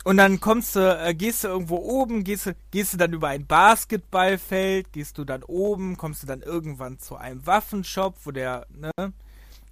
[0.05, 3.29] Und dann kommst du, äh, gehst du irgendwo oben, gehst du, gehst du dann über
[3.29, 8.67] ein Basketballfeld, gehst du dann oben, kommst du dann irgendwann zu einem Waffenshop, wo der,
[8.71, 9.13] ne,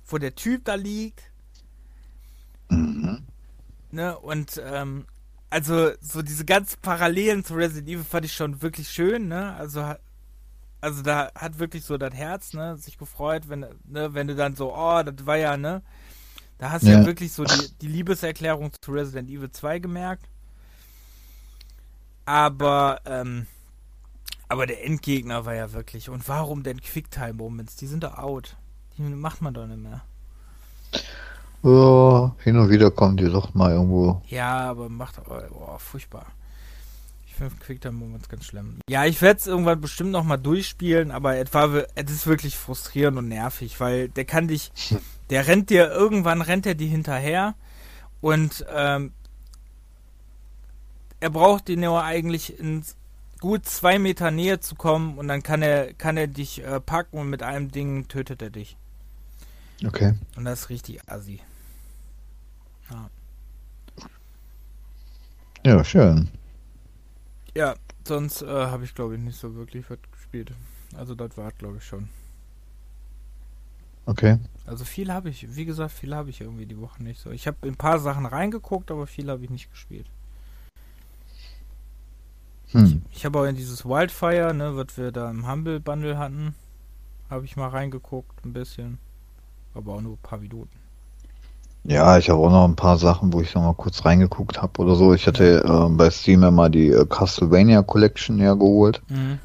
[0.07, 1.23] wo der Typ da liegt.
[2.69, 3.27] Mhm.
[3.91, 5.07] Ne, und ähm,
[5.51, 9.55] also so diese ganz Parallelen zu Resident Evil fand ich schon wirklich schön, ne?
[9.57, 9.95] Also
[10.81, 14.57] also da hat wirklich so das Herz, ne, sich gefreut, wenn ne, wenn du dann
[14.57, 15.83] so, oh, das war ja, ne?
[16.59, 17.01] Da hast du ja.
[17.01, 20.29] ja wirklich so die, die Liebeserklärung zu Resident Evil 2 gemerkt.
[22.25, 23.47] Aber ähm,
[24.49, 26.09] Aber der Endgegner war ja wirklich.
[26.11, 27.77] Und warum denn Quicktime Moments?
[27.77, 28.57] Die sind doch out.
[28.99, 30.03] Die macht man doch nicht mehr.
[31.63, 34.23] Ja, hin und wieder kommen die doch mal irgendwo.
[34.29, 35.21] Ja, aber macht.
[35.29, 36.27] Oh, furchtbar.
[37.27, 38.79] Ich finde Quicktime Moments ganz schlimm.
[38.89, 43.19] Ja, ich werde es irgendwann bestimmt nochmal durchspielen, aber es, war, es ist wirklich frustrierend
[43.19, 44.73] und nervig, weil der kann dich.
[45.31, 47.55] Der rennt dir, irgendwann rennt er dir hinterher
[48.21, 49.13] und ähm,
[51.21, 52.97] er braucht den nur eigentlich ins
[53.39, 57.17] gut zwei Meter Nähe zu kommen und dann kann er, kann er dich äh, packen
[57.17, 58.77] und mit einem Ding tötet er dich.
[59.87, 60.15] Okay.
[60.37, 61.41] Und das ist richtig assi.
[62.91, 63.11] Ja.
[65.65, 66.29] Ja, schön.
[67.55, 67.75] Ja,
[68.07, 70.53] sonst äh, habe ich glaube ich nicht so wirklich was gespielt.
[70.97, 72.09] Also das war glaube ich schon.
[74.07, 74.39] Okay.
[74.67, 77.31] Also viel habe ich, wie gesagt, viel habe ich irgendwie die Woche nicht so.
[77.31, 80.07] Ich habe ein paar Sachen reingeguckt, aber viel habe ich nicht gespielt.
[82.73, 83.03] Hm.
[83.11, 86.55] Ich, ich habe auch in dieses Wildfire, ne, was wir da im Humble Bundle hatten,
[87.29, 88.99] habe ich mal reingeguckt, ein bisschen.
[89.75, 90.80] Aber auch nur ein paar Minuten.
[91.85, 94.81] Ja, ich habe auch noch ein paar Sachen, wo ich noch mal kurz reingeguckt habe
[94.81, 95.15] oder so.
[95.15, 99.01] Ich hatte äh, bei Steam ja mal die äh, Castlevania Collection ja geholt.
[99.09, 99.39] Mhm.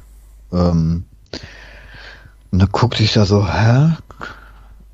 [0.52, 1.04] Ähm,
[2.50, 3.92] und da guckte ich da so, hä?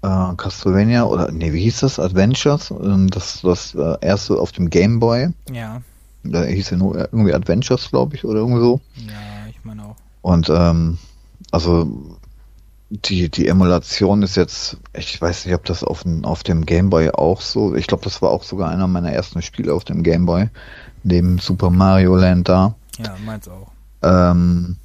[0.02, 1.98] Äh, Castlevania oder nee, wie hieß das?
[1.98, 2.70] Adventures?
[2.70, 5.30] Ähm, das das äh, erste auf dem Game Boy.
[5.50, 5.82] Ja.
[6.24, 8.80] Da hieß ja nur irgendwie Adventures, glaube ich, oder irgendwie so.
[8.96, 9.96] Ja, ich meine auch.
[10.22, 10.98] Und ähm,
[11.50, 12.18] also
[12.92, 17.10] die, die Emulation ist jetzt, ich weiß nicht, ob das auf, dem auf dem Gameboy
[17.10, 20.50] auch so, ich glaube, das war auch sogar einer meiner ersten Spiele auf dem Gameboy,
[21.02, 22.74] neben Super Mario Land da.
[22.98, 23.70] Ja, meins auch.
[24.02, 24.76] Ähm,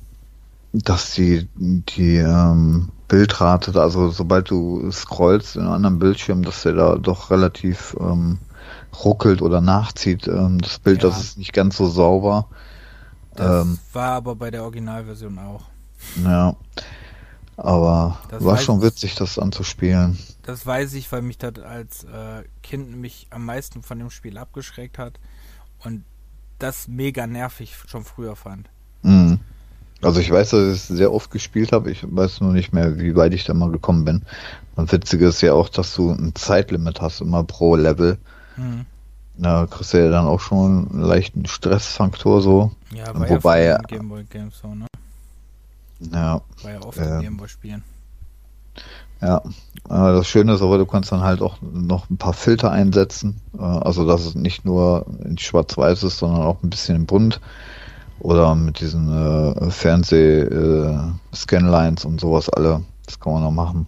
[0.71, 6.73] dass die, die ähm, Bildrate, also sobald du scrollst in einem anderen Bildschirm, dass der
[6.73, 8.37] da doch relativ ähm,
[9.03, 10.27] ruckelt oder nachzieht.
[10.27, 11.09] Ähm, das Bild, ja.
[11.09, 12.47] das ist nicht ganz so sauber.
[13.35, 15.63] Das ähm, war aber bei der Originalversion auch.
[16.23, 16.55] Ja.
[17.57, 20.17] Aber das war schon witzig, das anzuspielen.
[20.43, 24.37] Das weiß ich, weil mich das als äh, Kind mich am meisten von dem Spiel
[24.37, 25.19] abgeschreckt hat
[25.83, 26.03] und
[26.59, 28.69] das mega nervig schon früher fand.
[29.01, 29.39] Mhm.
[30.03, 31.89] Also ich weiß, dass ich es sehr oft gespielt habe.
[31.89, 34.21] Ich weiß nur nicht mehr, wie weit ich da mal gekommen bin.
[34.75, 38.19] Und witzig ist ja auch, dass du ein Zeitlimit hast, immer pro Level.
[38.55, 38.85] Mhm.
[39.39, 42.71] Da kriegst du ja dann auch schon einen leichten Stressfaktor so.
[42.91, 44.85] Ja, wobei ja Gameboy Games so, ne?
[45.99, 46.41] Ja.
[46.63, 47.83] War ja oft äh, Gameboy spielen.
[49.19, 49.41] Ja,
[49.87, 53.41] das Schöne ist aber, du kannst dann halt auch noch ein paar Filter einsetzen.
[53.57, 57.41] Äh, also, dass es nicht nur in schwarz-weiß ist, sondern auch ein bisschen in bunt.
[58.19, 62.83] Oder mit diesen äh, Fernseh-Scanlines äh, und sowas alle.
[63.05, 63.85] Das kann man noch machen.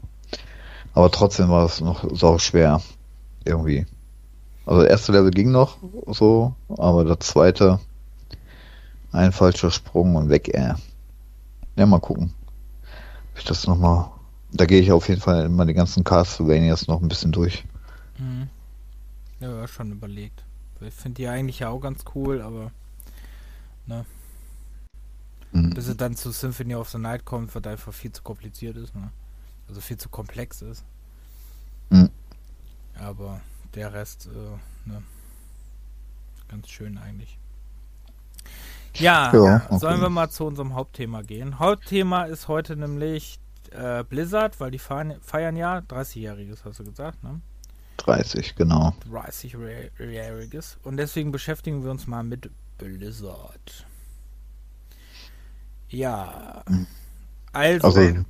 [0.94, 2.82] Aber trotzdem war es noch sau schwer.
[3.46, 3.86] Irgendwie.
[4.66, 7.80] Also, das erste Level ging noch so, aber das zweite,
[9.12, 10.74] ein falscher Sprung und weg, äh.
[11.80, 12.34] Ja, mal gucken.
[13.38, 14.12] Ich das noch mal.
[14.52, 17.64] Da gehe ich auf jeden Fall immer die ganzen Castlevanias noch ein bisschen durch.
[18.18, 18.50] Mhm.
[19.40, 20.44] Ja, schon überlegt.
[20.82, 22.72] Ich finde die eigentlich ja auch ganz cool, aber
[23.86, 24.06] ne.
[25.54, 25.70] Mhm.
[25.70, 28.94] Bis es dann zu Symphony of the Night kommt, was einfach viel zu kompliziert ist,
[28.94, 29.14] ne?
[29.70, 30.84] Also viel zu komplex ist.
[31.92, 32.10] Mhm.
[32.96, 33.40] Aber
[33.74, 35.02] der Rest, äh, ne?
[36.50, 37.40] Ganz schön eigentlich.
[38.96, 39.80] Ja, ja okay.
[39.80, 41.60] sollen wir mal zu unserem Hauptthema gehen.
[41.60, 43.40] Hauptthema ist heute nämlich
[43.72, 47.42] äh, Blizzard, weil die feiern, feiern ja 30-jähriges, hast du gesagt, ne?
[47.98, 48.94] 30, genau.
[49.12, 50.78] 30-jähriges.
[50.84, 53.86] Und deswegen beschäftigen wir uns mal mit Blizzard.
[55.90, 56.64] Ja.
[57.52, 57.88] Also.
[57.88, 58.24] also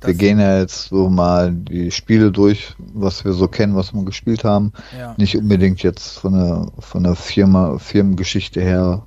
[0.00, 4.04] wir gehen ja jetzt so mal die Spiele durch, was wir so kennen, was wir
[4.04, 4.72] gespielt haben.
[4.96, 5.14] Ja.
[5.16, 9.06] Nicht unbedingt jetzt von der, von der Firma, Firmengeschichte her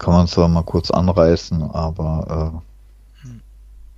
[0.00, 2.62] kann man zwar mal kurz anreißen, aber
[3.22, 3.42] äh, hm.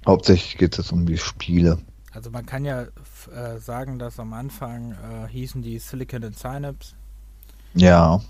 [0.05, 1.79] hauptsächlich geht es um die Spiele.
[2.13, 6.95] Also man kann ja äh, sagen, dass am Anfang äh, hießen die Silicon and Synapse.
[7.75, 8.21] Ja.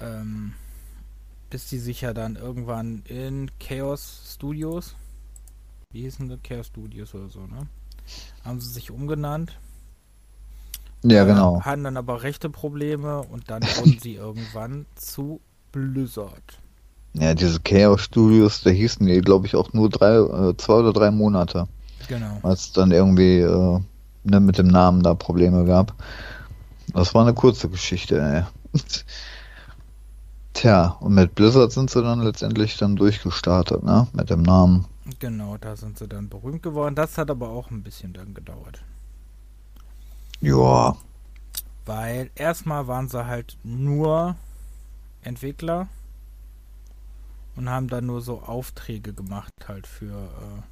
[0.00, 0.54] Ähm,
[1.50, 4.96] bis die sich ja dann irgendwann in Chaos Studios,
[5.92, 6.38] wie hießen die?
[6.38, 7.68] Chaos Studios oder so, ne?
[8.44, 9.58] Haben sie sich umgenannt.
[11.02, 11.60] Ja, genau.
[11.60, 16.63] Hatten dann aber rechte Probleme und dann wurden sie irgendwann zu Blizzard.
[17.14, 20.92] Ja, diese Chaos Studios, da hießen die, glaube ich, auch nur drei, äh, zwei oder
[20.92, 21.68] drei Monate.
[22.08, 22.38] Genau.
[22.42, 23.80] Weil es dann irgendwie äh,
[24.24, 25.94] ne, mit dem Namen da Probleme gab.
[26.92, 28.42] Das war eine kurze Geschichte, ey.
[30.54, 34.06] Tja, und mit Blizzard sind sie dann letztendlich dann durchgestartet, ne?
[34.12, 34.86] Mit dem Namen.
[35.18, 36.94] Genau, da sind sie dann berühmt geworden.
[36.94, 38.82] Das hat aber auch ein bisschen dann gedauert.
[40.40, 40.96] Ja.
[41.86, 44.36] Weil erstmal waren sie halt nur
[45.22, 45.88] Entwickler
[47.56, 50.12] und haben dann nur so Aufträge gemacht halt für.
[50.14, 50.62] Äh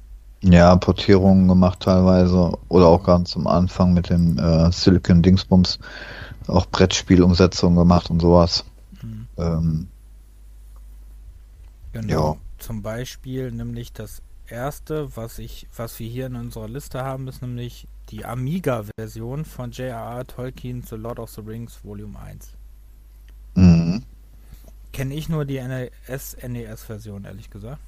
[0.45, 5.79] ja, Portierungen gemacht teilweise oder auch ganz am Anfang mit dem äh, Silicon Dingsbums
[6.47, 8.65] auch Brettspielumsetzungen gemacht und sowas.
[9.01, 9.27] Mhm.
[9.37, 9.87] Ähm,
[11.93, 12.33] genau.
[12.33, 12.37] Ja.
[12.57, 17.41] Zum Beispiel nämlich das erste, was ich, was wir hier in unserer Liste haben, ist
[17.41, 20.25] nämlich die Amiga-Version von J.R.R.
[20.27, 22.53] Tolkien The Lord of the Rings Volume 1.
[24.93, 27.81] Kenne ich nur die NES-NES-Version, ehrlich gesagt.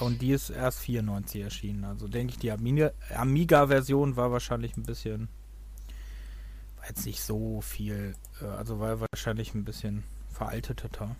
[0.00, 1.84] Und die ist erst 94 erschienen.
[1.84, 5.28] Also denke ich, die Amiga-Version war wahrscheinlich ein bisschen.
[6.76, 8.14] War jetzt nicht so viel.
[8.42, 11.16] Äh, also war wahrscheinlich ein bisschen veralteter.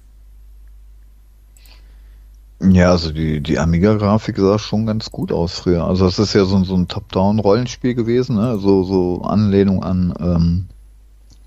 [2.60, 5.84] Ja, also die, die Amiga-Grafik sah schon ganz gut aus früher.
[5.84, 8.58] Also es ist ja so, so ein Top-Down-Rollenspiel gewesen, ne?
[8.58, 10.66] so, so Anlehnung an, ähm,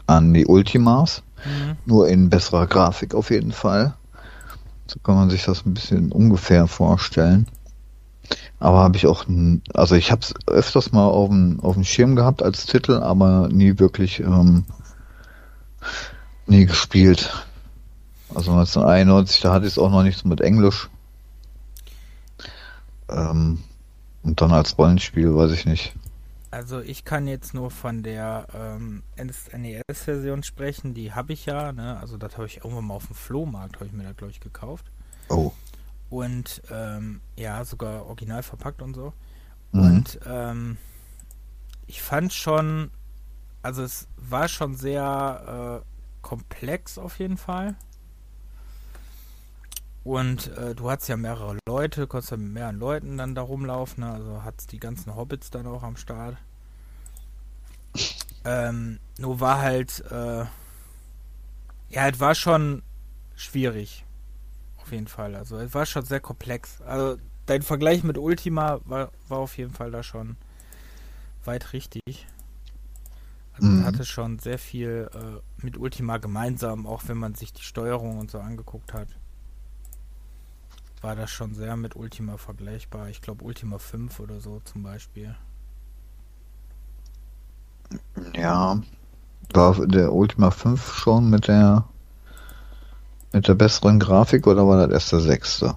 [0.07, 1.21] an die Ultimas.
[1.85, 3.93] Nur in besserer Grafik auf jeden Fall.
[4.87, 7.47] So kann man sich das ein bisschen ungefähr vorstellen.
[8.59, 9.25] Aber habe ich auch,
[9.73, 13.49] also ich habe es öfters mal auf dem, auf dem Schirm gehabt als Titel, aber
[13.49, 14.65] nie wirklich, ähm,
[16.45, 17.45] nie gespielt.
[18.29, 20.89] Also 1991, da hatte ich es auch noch nicht so mit Englisch.
[23.09, 23.59] Ähm,
[24.23, 25.93] und dann als Rollenspiel, weiß ich nicht.
[26.51, 31.97] Also ich kann jetzt nur von der ähm, NES-Version sprechen, die habe ich ja, ne?
[31.97, 34.41] Also das habe ich irgendwann mal auf dem Flohmarkt, habe ich mir da glaube ich
[34.41, 34.91] gekauft.
[35.29, 35.53] Oh.
[36.09, 39.13] Und ähm, ja, sogar original verpackt und so.
[39.71, 39.81] Mhm.
[39.81, 40.77] Und ähm,
[41.87, 42.91] ich fand schon,
[43.61, 45.87] also es war schon sehr äh,
[46.21, 47.75] komplex auf jeden Fall.
[50.03, 54.03] Und äh, du hattest ja mehrere Leute, konntest ja mit mehreren Leuten dann da rumlaufen,
[54.03, 54.11] ne?
[54.11, 56.37] also hattest die ganzen Hobbits dann auch am Start.
[58.43, 60.45] Ähm, nur war halt, äh,
[61.89, 62.81] ja, es war schon
[63.35, 64.03] schwierig.
[64.81, 65.35] Auf jeden Fall.
[65.35, 66.81] Also es war schon sehr komplex.
[66.81, 70.37] Also dein Vergleich mit Ultima war, war auf jeden Fall da schon
[71.45, 72.25] weit richtig.
[73.53, 73.85] Also mhm.
[73.85, 78.31] hatte schon sehr viel äh, mit Ultima gemeinsam, auch wenn man sich die Steuerung und
[78.31, 79.07] so angeguckt hat
[81.01, 83.09] war das schon sehr mit Ultima vergleichbar.
[83.09, 85.35] Ich glaube Ultima 5 oder so zum Beispiel.
[88.35, 88.81] Ja,
[89.53, 91.85] war der Ultima 5 schon mit der
[93.33, 95.75] mit der besseren Grafik oder war das erst der sechste?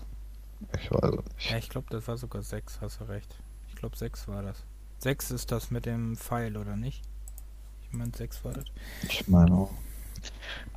[0.81, 1.51] Ich weiß nicht.
[1.51, 3.37] Ja, ich glaube, das war sogar 6, hast du recht.
[3.69, 4.57] Ich glaube 6 war das.
[4.99, 7.03] 6 ist das mit dem Pfeil, oder nicht?
[7.83, 8.65] Ich meine 6 war das.
[9.03, 9.71] Ich meine auch.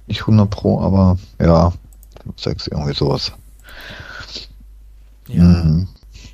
[0.05, 1.73] Nicht 100 Pro, aber ja,
[2.35, 3.31] 6 irgendwie sowas.
[5.27, 5.43] Ja.
[5.43, 5.87] Mhm.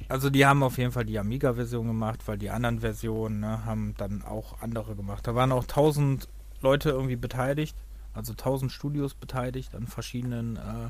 [0.10, 3.94] Also die haben auf jeden Fall die Amiga-Version gemacht, weil die anderen Versionen ne, haben
[3.98, 5.28] dann auch andere gemacht.
[5.28, 6.28] Da waren auch tausend
[6.62, 7.76] Leute irgendwie beteiligt,
[8.14, 10.90] also tausend Studios beteiligt an verschiedenen äh,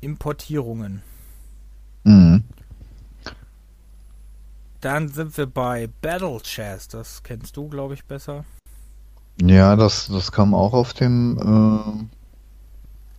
[0.00, 1.02] Importierungen.
[2.04, 2.44] Mhm.
[4.80, 8.44] Dann sind wir bei Battle Chess, das kennst du, glaube ich, besser.
[9.40, 12.08] Ja, das, das kam auch auf dem,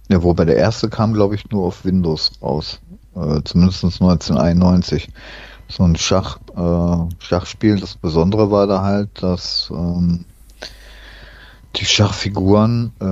[0.09, 2.79] äh, ja, wobei der erste kam, glaube ich, nur auf Windows raus
[3.19, 5.09] äh, zumindest 1991.
[5.67, 7.79] So ein Schach, äh, Schachspiel.
[7.79, 10.25] Das Besondere war da halt, dass ähm,
[11.75, 13.05] die Schachfiguren äh,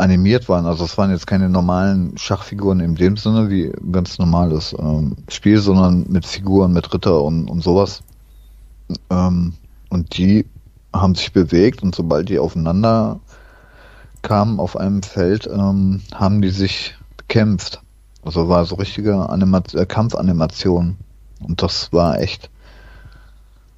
[0.00, 0.66] animiert waren.
[0.66, 5.16] Also es waren jetzt keine normalen Schachfiguren in dem Sinne wie ein ganz normales ähm,
[5.28, 8.02] Spiel, sondern mit Figuren, mit Ritter und, und sowas.
[9.10, 9.54] Ähm,
[9.88, 10.46] und die
[10.92, 13.20] haben sich bewegt und sobald die aufeinander
[14.22, 17.81] kamen auf einem Feld, ähm, haben die sich bekämpft.
[18.22, 20.96] Also war so richtige Animat äh, Kampfanimation.
[21.40, 22.50] Und das war echt,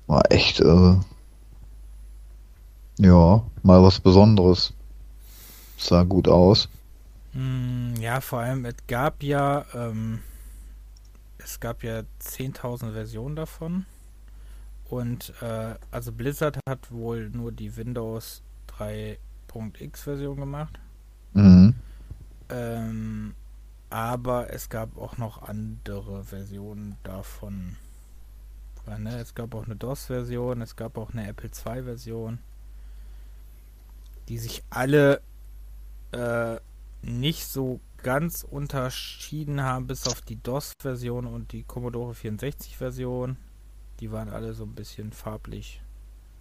[0.07, 0.97] war echt, äh,
[2.99, 4.75] ja, mal was Besonderes.
[5.79, 6.69] Sah gut aus.
[7.33, 10.21] Hm, ja, vor allem, es gab ja, ähm,
[11.39, 13.87] es gab ja 10.000 Versionen davon.
[14.89, 18.43] Und, äh, also Blizzard hat wohl nur die Windows
[18.79, 20.79] 3.x Version gemacht.
[21.33, 21.75] Mhm.
[22.51, 23.35] Ähm,
[23.95, 27.77] aber es gab auch noch andere Versionen davon.
[28.89, 29.21] Ne?
[29.21, 32.41] Es gab auch eine DOS-Version, es gab auch eine Apple II-Version,
[34.29, 35.21] die sich alle
[36.11, 36.57] äh,
[37.03, 43.37] nicht so ganz unterschieden haben, bis auf die DOS-Version und die Commodore 64-Version.
[44.01, 45.81] Die waren alle so ein bisschen farblich,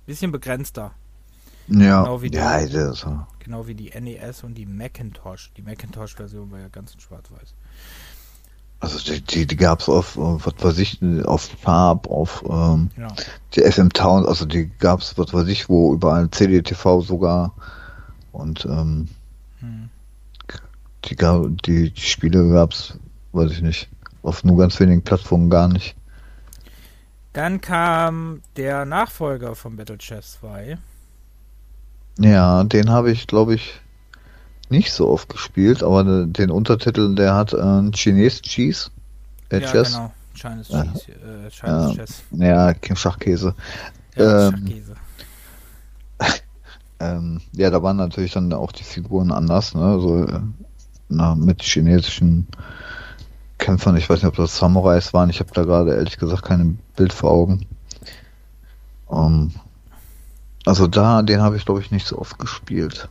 [0.07, 0.95] bisschen begrenzter.
[1.67, 3.05] Ja, genau wie die, ja, das
[3.39, 5.51] Genau wie die NES und die Macintosh.
[5.57, 7.53] Die Macintosh-Version war ja ganz in schwarz-weiß.
[8.79, 13.07] Also die, die, die gab es auf, was weiß ich, auf Farb, auf ähm, ja.
[13.53, 17.53] die FM Town, also die gab es, was weiß ich, wo überall CDTV sogar
[18.33, 19.07] und ähm,
[19.59, 19.89] hm.
[21.05, 22.97] die, die, die Spiele gab es
[23.33, 23.89] weiß ich nicht.
[24.21, 25.95] Auf nur ganz wenigen Plattformen gar nicht.
[27.33, 30.77] Dann kam der Nachfolger von Battle Chess 2.
[32.19, 33.81] Ja, den habe ich, glaube ich,
[34.69, 38.89] nicht so oft gespielt, aber den Untertitel, der hat äh, Chinese Cheese.
[39.49, 39.93] Äh, ja, Chess.
[39.93, 40.11] genau.
[40.33, 41.11] Chinese Cheese.
[41.11, 42.23] Äh, Chinese ja, Chess.
[42.31, 43.55] Ja, Schachkäse.
[44.15, 44.95] Ja, ähm, Schachkäse.
[46.99, 49.99] ähm, ja, da waren natürlich dann auch die Figuren anders, ne?
[49.99, 50.39] So, äh,
[51.09, 52.47] na, mit chinesischen
[53.57, 53.97] Kämpfern.
[53.97, 55.29] Ich weiß nicht, ob das Samurais waren.
[55.29, 57.65] Ich habe da gerade ehrlich gesagt kein Bild vor Augen.
[59.07, 59.51] Um, ähm,
[60.65, 63.09] also da, den habe ich glaube ich nicht so oft gespielt.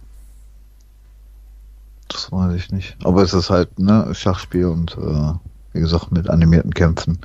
[2.09, 2.97] Das weiß ich nicht.
[3.05, 5.33] Aber es ist halt ne Schachspiel und äh,
[5.73, 7.19] wie gesagt mit animierten Kämpfen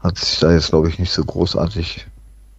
[0.00, 2.06] hat sich da jetzt glaube ich nicht so großartig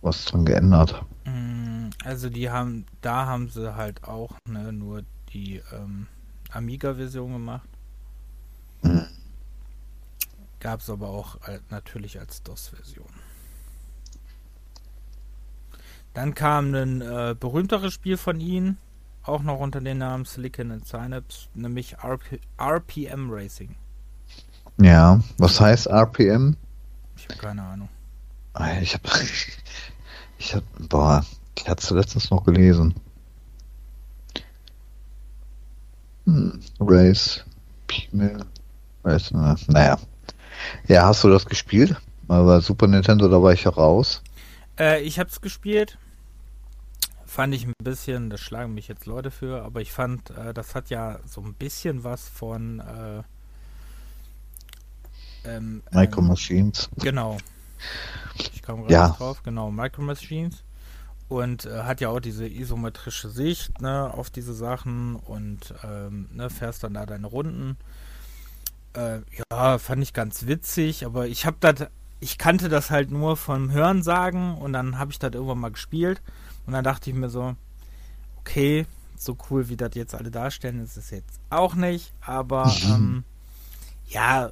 [0.02, 1.04] was dran geändert.
[1.26, 5.04] Mm, also die haben, da haben sie halt auch ne, nur
[5.34, 6.08] die ähm,
[6.52, 7.68] Amiga-Version gemacht.
[8.82, 9.08] Mhm.
[10.60, 11.38] Gab es aber auch
[11.70, 13.13] natürlich als DOS-Version.
[16.14, 18.78] Dann kam ein äh, berühmteres Spiel von ihnen,
[19.24, 23.76] auch noch unter dem Namen Silicon and Synapse, nämlich RP RPM Racing.
[24.78, 26.56] Ja, was heißt RPM?
[27.18, 27.90] Ich habe keine Ahnung.
[28.82, 29.10] Ich habe,
[30.38, 31.26] ich habe, boah,
[31.58, 32.94] ich hatte es letztens noch gelesen.
[36.26, 37.44] Hm, Race,
[37.88, 38.46] Pimel,
[39.04, 39.98] Race, naja,
[40.88, 41.96] ja, hast du das gespielt?
[42.28, 44.22] Bei Super Nintendo, da war ich ja raus.
[44.80, 45.98] Äh, ich hab's gespielt.
[47.34, 50.76] Fand ich ein bisschen, das schlagen mich jetzt Leute für, aber ich fand, äh, das
[50.76, 53.24] hat ja so ein bisschen was von äh,
[55.44, 56.92] ähm, Micro ähm, Machines.
[56.98, 57.40] Genau.
[58.54, 59.10] Ich kam gerade ja.
[59.10, 60.64] drauf, genau, Micro Machines.
[61.28, 66.52] Und äh, hat ja auch diese isometrische Sicht ne, auf diese Sachen und ähm, ne,
[66.52, 67.78] fährst dann da deine Runden.
[68.94, 69.22] Äh,
[69.52, 71.88] ja, fand ich ganz witzig, aber ich habe das,
[72.20, 76.22] ich kannte das halt nur vom Hörensagen und dann habe ich das irgendwann mal gespielt
[76.66, 77.56] und dann dachte ich mir so,
[78.40, 78.86] okay,
[79.18, 83.24] so cool wie das jetzt alle darstellen, ist es jetzt auch nicht, aber ähm,
[84.08, 84.52] ja,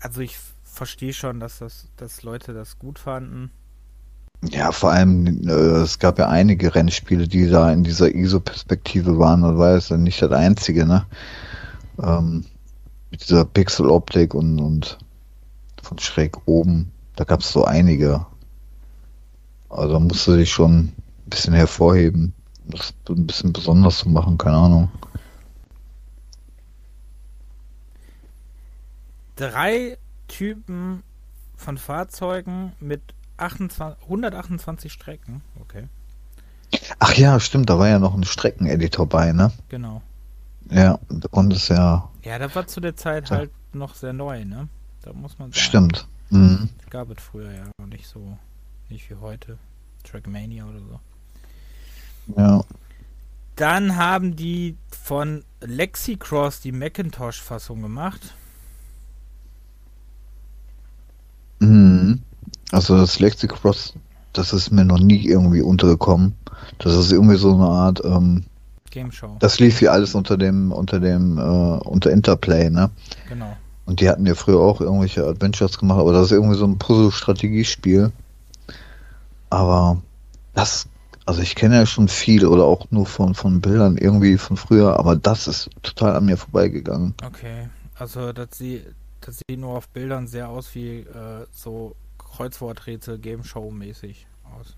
[0.00, 3.50] also ich verstehe schon, dass das, dass Leute das gut fanden.
[4.42, 9.42] Ja, vor allem, äh, es gab ja einige Rennspiele, die da in dieser ISO-Perspektive waren,
[9.42, 11.04] das war jetzt nicht das einzige, ne?
[12.02, 12.46] Ähm,
[13.10, 14.98] mit dieser Pixeloptik und, und
[15.82, 16.90] von schräg oben.
[17.16, 18.24] Da gab es so einige.
[19.68, 20.92] Also da musste sich schon
[21.30, 22.34] bisschen hervorheben,
[22.66, 24.90] das ein bisschen besonders zu machen, keine Ahnung.
[29.36, 29.96] Drei
[30.28, 31.02] Typen
[31.56, 33.00] von Fahrzeugen mit
[33.38, 35.42] 28, 128 Strecken.
[35.60, 35.88] Okay.
[36.98, 39.50] Ach ja, stimmt, da war ja noch ein Streckeneditor bei, ne?
[39.68, 40.02] Genau.
[40.70, 40.98] Ja,
[41.30, 42.08] konnte es ja.
[42.22, 43.38] Ja, das war zu der Zeit ja.
[43.38, 44.68] halt noch sehr neu, ne?
[45.02, 45.60] Da muss man sagen.
[45.60, 46.06] Stimmt.
[46.30, 46.68] Mhm.
[46.90, 48.38] Gab es früher ja nicht so,
[48.88, 49.58] nicht wie heute.
[50.04, 51.00] Trackmania oder so.
[52.36, 52.62] Ja.
[53.56, 58.34] Dann haben die von Lexicross die Macintosh-Fassung gemacht.
[61.58, 62.22] Mhm.
[62.72, 63.94] Also das Lexicross,
[64.32, 66.34] das ist mir noch nie irgendwie untergekommen.
[66.78, 68.44] Das ist irgendwie so eine Art ähm,
[68.90, 69.36] Game Show.
[69.38, 72.90] Das lief hier alles unter dem, unter dem, äh, unter Interplay, ne?
[73.28, 73.56] Genau.
[73.86, 76.78] Und die hatten ja früher auch irgendwelche Adventures gemacht, aber das ist irgendwie so ein
[76.78, 78.12] Puzzle-Strategiespiel.
[79.48, 80.00] Aber
[80.54, 80.86] das,
[81.30, 84.98] also ich kenne ja schon viel oder auch nur von, von Bildern irgendwie von früher,
[84.98, 87.14] aber das ist total an mir vorbeigegangen.
[87.24, 88.84] Okay, also das sieht,
[89.20, 94.26] das sieht nur auf Bildern sehr aus wie äh, so Kreuzworträtsel Game Show mäßig
[94.58, 94.74] aus.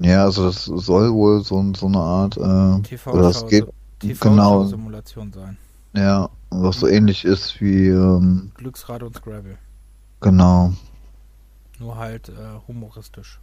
[0.00, 5.58] Ja, also das soll wohl so, so eine Art äh, TV-Simulation genau, sein.
[5.92, 9.58] Ja, was so ähnlich ist wie ähm, Glücksrad und Scrabble.
[10.22, 10.72] Genau.
[11.78, 12.32] Nur halt äh,
[12.66, 13.38] humoristisch.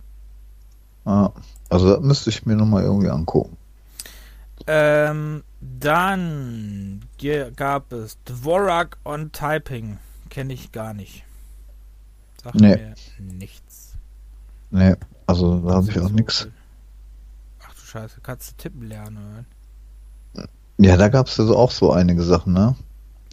[1.05, 1.31] Ah,
[1.69, 3.57] also das müsste ich mir nochmal irgendwie angucken.
[4.67, 7.01] Ähm, dann
[7.55, 9.99] gab es Dvorak on Typing.
[10.29, 11.23] Kenne ich gar nicht.
[12.43, 12.75] Sagt nee.
[12.75, 13.93] mir nichts.
[14.71, 14.95] Nee.
[15.27, 16.47] Also da habe ich auch so nichts.
[17.63, 19.45] Ach du Scheiße, kannst du tippen lernen?
[20.77, 22.75] Ja, da gab es also auch so einige Sachen, ne?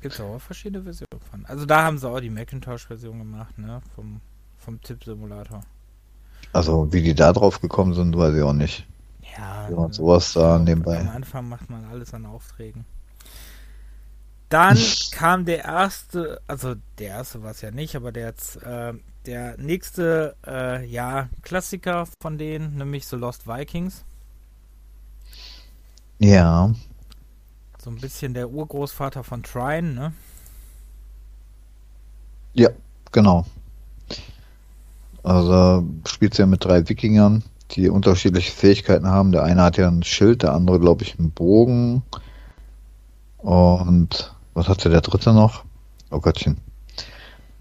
[0.01, 1.45] Gibt es auch verschiedene Versionen von.
[1.47, 3.81] Also da haben sie auch die Macintosh-Version gemacht, ne?
[3.95, 4.21] Vom,
[4.59, 5.63] vom Tippsimulator.
[6.53, 8.87] Also wie die da drauf gekommen sind, weiß ich auch nicht.
[9.37, 9.67] Ja.
[9.69, 11.01] Wie man sowas da nebenbei.
[11.01, 12.85] Am Anfang macht man alles an Aufträgen.
[14.49, 14.79] Dann
[15.13, 18.93] kam der erste, also der erste war es ja nicht, aber der jetzt äh,
[19.25, 24.05] der nächste, äh, ja, Klassiker von denen, nämlich The Lost Vikings.
[26.19, 26.75] Ja.
[27.83, 30.13] So ein bisschen der Urgroßvater von Trine, ne?
[32.53, 32.69] Ja,
[33.11, 33.47] genau.
[35.23, 39.33] Also spielt ja mit drei Wikingern, die unterschiedliche Fähigkeiten haben.
[39.33, 42.03] Der eine hat ja ein Schild, der andere, glaube ich, einen Bogen.
[43.39, 45.65] Und was hatte der dritte noch?
[46.11, 46.59] Oh Gottchen.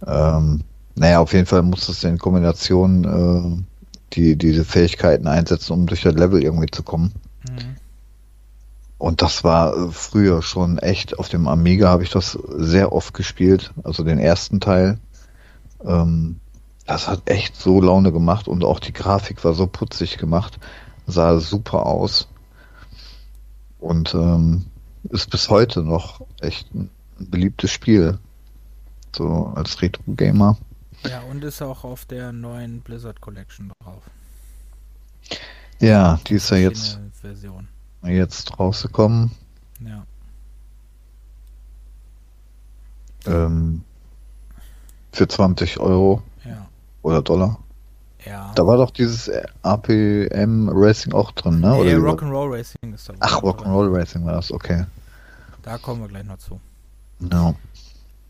[0.05, 0.61] Ähm,
[0.95, 3.63] naja, auf jeden Fall muss es in Kombination äh,
[4.13, 7.13] die diese Fähigkeiten einsetzen, um durch das Level irgendwie zu kommen.
[7.49, 7.75] Mhm.
[8.97, 11.17] Und das war früher schon echt.
[11.17, 14.99] Auf dem Amiga habe ich das sehr oft gespielt, also den ersten Teil.
[15.83, 16.39] Ähm,
[16.91, 20.59] das hat echt so Laune gemacht und auch die Grafik war so putzig gemacht,
[21.07, 22.27] sah super aus
[23.79, 24.65] und ähm,
[25.03, 28.19] ist bis heute noch echt ein beliebtes Spiel.
[29.15, 30.57] So als Retro-Gamer.
[31.03, 34.03] Ja, und ist auch auf der neuen Blizzard Collection drauf.
[35.79, 37.69] Ja, die ist ja jetzt, Version.
[38.03, 39.31] jetzt rausgekommen.
[39.79, 40.05] Ja.
[43.25, 43.83] Ähm,
[45.13, 46.21] für 20 Euro.
[47.01, 47.59] Oder Dollar.
[48.25, 48.51] Ja.
[48.55, 49.31] Da war doch dieses
[49.63, 51.75] APM Racing auch drin, ne?
[51.75, 53.13] Oder ja, Rock'n'Roll Racing ist da.
[53.19, 54.85] Ach, Rock'n'Roll Racing war das, okay.
[55.63, 56.59] Da kommen wir gleich noch zu.
[57.19, 57.55] No.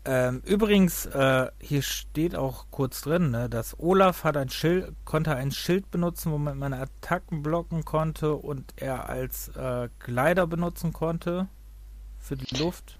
[0.04, 5.36] Ähm, übrigens, äh, hier steht auch kurz drin, ne, dass Olaf hat ein Schild, konnte
[5.36, 11.46] ein Schild benutzen, womit man Attacken blocken konnte und er als äh, Glider benutzen konnte
[12.18, 12.98] für die Luft,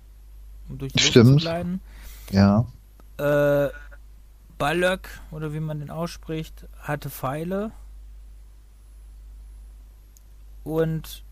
[0.68, 1.30] um durch die Stimmt.
[1.30, 1.80] Luft zu gleiten.
[2.30, 2.66] Ja.
[3.18, 3.70] Äh,
[4.62, 7.72] Balök, oder wie man den ausspricht, hatte Pfeile
[10.62, 11.24] und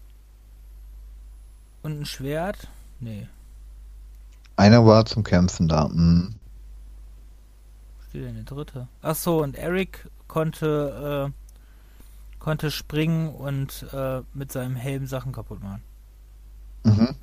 [1.85, 2.66] und ein Schwert.
[2.99, 3.28] Nee.
[4.57, 5.85] Einer war zum Kämpfen da.
[5.85, 6.35] Hm.
[8.09, 8.89] Steht denn der dritte?
[9.01, 15.85] Achso, und Eric konnte, äh, konnte springen und äh, mit seinem Helm Sachen kaputt machen.
[16.83, 17.14] Mhm.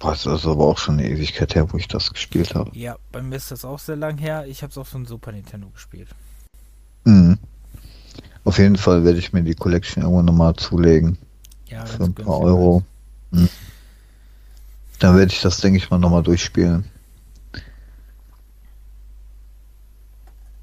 [0.00, 2.70] Boah, das ist aber auch schon eine Ewigkeit her, wo ich das gespielt habe.
[2.76, 4.46] Ja, bei mir ist das auch sehr lang her.
[4.46, 6.08] Ich habe es auf so einem Super Nintendo gespielt.
[7.04, 7.38] Mhm.
[8.44, 11.18] Auf jeden Fall werde ich mir die Collection irgendwann nochmal zulegen.
[11.66, 12.82] Ja, für ein paar Euro.
[13.30, 13.50] Mhm.
[15.00, 16.86] Dann werde ich das, denke ich mal, nochmal durchspielen.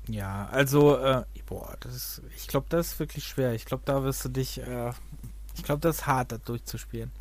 [0.07, 3.53] Ja, also, äh, boah, das ist, ich glaube, das ist wirklich schwer.
[3.53, 4.91] Ich glaube, da wirst du dich, äh,
[5.55, 7.11] ich glaube, das ist hart, das durchzuspielen.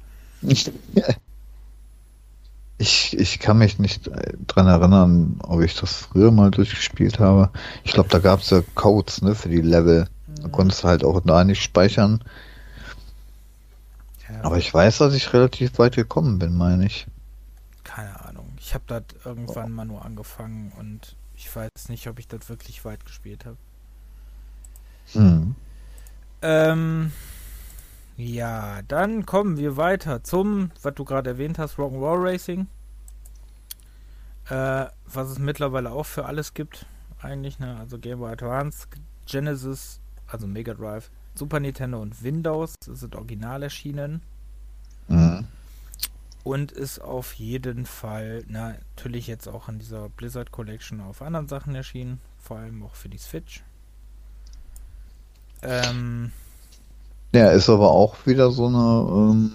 [2.78, 7.50] Ich, ich kann mich nicht äh, dran erinnern, ob ich das früher mal durchgespielt habe.
[7.84, 10.08] Ich glaube, da gab es ja Codes ne, für die Level.
[10.26, 10.52] Da mhm.
[10.52, 12.22] konntest du halt auch da nicht speichern.
[14.28, 14.44] Ja.
[14.44, 17.06] Aber ich weiß, dass ich relativ weit gekommen bin, meine ich.
[17.84, 18.52] Keine Ahnung.
[18.58, 22.84] Ich habe das irgendwann mal nur angefangen und ich weiß nicht, ob ich das wirklich
[22.84, 23.56] weit gespielt habe.
[25.12, 25.54] Hm.
[26.42, 27.12] Ähm,
[28.16, 32.66] ja, dann kommen wir weiter zum, was du gerade erwähnt hast, Rock'n'Roll Racing.
[34.48, 36.86] Äh, was es mittlerweile auch für alles gibt,
[37.20, 37.76] eigentlich, ne?
[37.78, 38.86] Also Game Boy Advance,
[39.26, 44.22] Genesis, also Mega Drive, Super Nintendo und Windows sind original erschienen.
[45.08, 45.46] Mhm.
[46.42, 51.48] Und ist auf jeden Fall na, natürlich jetzt auch in dieser Blizzard Collection auf anderen
[51.48, 53.64] Sachen erschienen, vor allem auch für die Switch.
[55.62, 56.30] Ähm,
[57.36, 59.52] ja, ist aber auch wieder so eine ähm,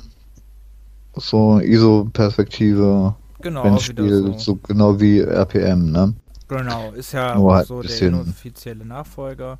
[1.16, 3.16] so ISO-Perspektive.
[3.42, 4.38] Genau, so.
[4.38, 4.56] so.
[4.56, 6.14] genau wie RPM, ne?
[6.48, 9.58] Genau, ist ja Nur halt so der inoffizielle Nachfolger.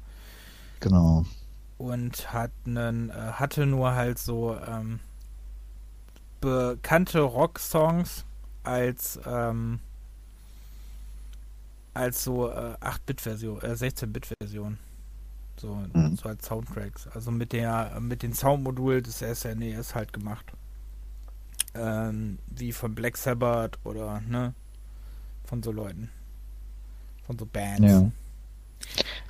[0.80, 1.26] Genau
[1.82, 5.00] und hat einen, äh, hatte nur halt so ähm,
[6.40, 8.24] bekannte Rock-Songs
[8.64, 9.80] als ähm,
[11.94, 14.78] als so äh, 8-Bit-Version, äh, 16-Bit-Version.
[15.62, 16.16] So, mhm.
[16.16, 17.08] so als Soundtracks.
[17.14, 20.46] Also mit der mit den Soundmodul des SNES halt gemacht.
[21.76, 24.56] Ähm, wie von Black Sabbath oder ne
[25.46, 26.10] von so Leuten.
[27.28, 27.82] Von so Bands.
[27.82, 28.12] Ja.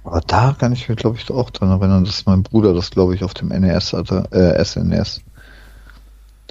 [0.05, 3.13] Aber da kann ich mir, glaube ich, auch dran erinnern, dass mein Bruder das, glaube
[3.13, 5.21] ich, auf dem NES hatte, äh, SNES.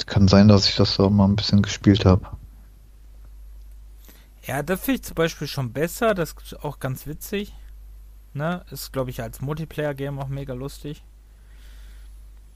[0.05, 2.27] Kann sein, dass ich das da mal ein bisschen gespielt habe.
[4.43, 7.55] Ja, das finde ich zum Beispiel schon besser, das ist auch ganz witzig.
[8.33, 8.65] Ne?
[8.71, 11.03] Ist, glaube ich, als Multiplayer-Game auch mega lustig.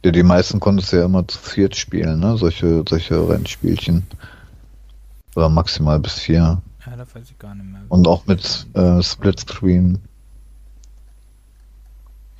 [0.04, 2.36] Ja, die meisten konntest du ja immer zu viert spielen, ne?
[2.36, 4.06] Solche, solche Rennspielchen.
[5.34, 6.60] Oder maximal bis vier.
[6.84, 7.80] Ja, da weiß ich gar nicht mehr.
[7.88, 10.00] Und auch mit äh, Splitscreen.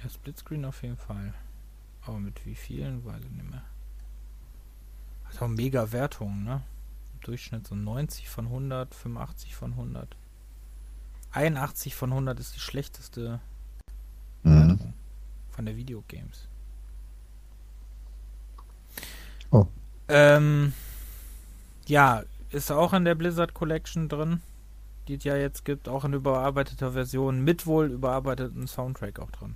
[0.03, 1.33] Ja, Splitscreen auf jeden Fall.
[2.07, 3.63] Aber mit wie vielen, weiß ich nicht mehr.
[5.25, 6.61] Hat auch mega Wertungen, ne?
[7.15, 10.15] Im Durchschnitt so 90 von 100, 85 von 100.
[11.35, 13.41] 81 von 100 ist die schlechteste
[14.43, 14.79] mhm.
[15.51, 16.49] Von der Videogames.
[19.51, 19.67] Oh.
[20.09, 20.73] Ähm,
[21.87, 24.43] ja, ist auch in der Blizzard Collection drin.
[25.07, 29.55] die es ja jetzt gibt, auch in überarbeiteter Version, mit wohl überarbeiteten Soundtrack auch drin.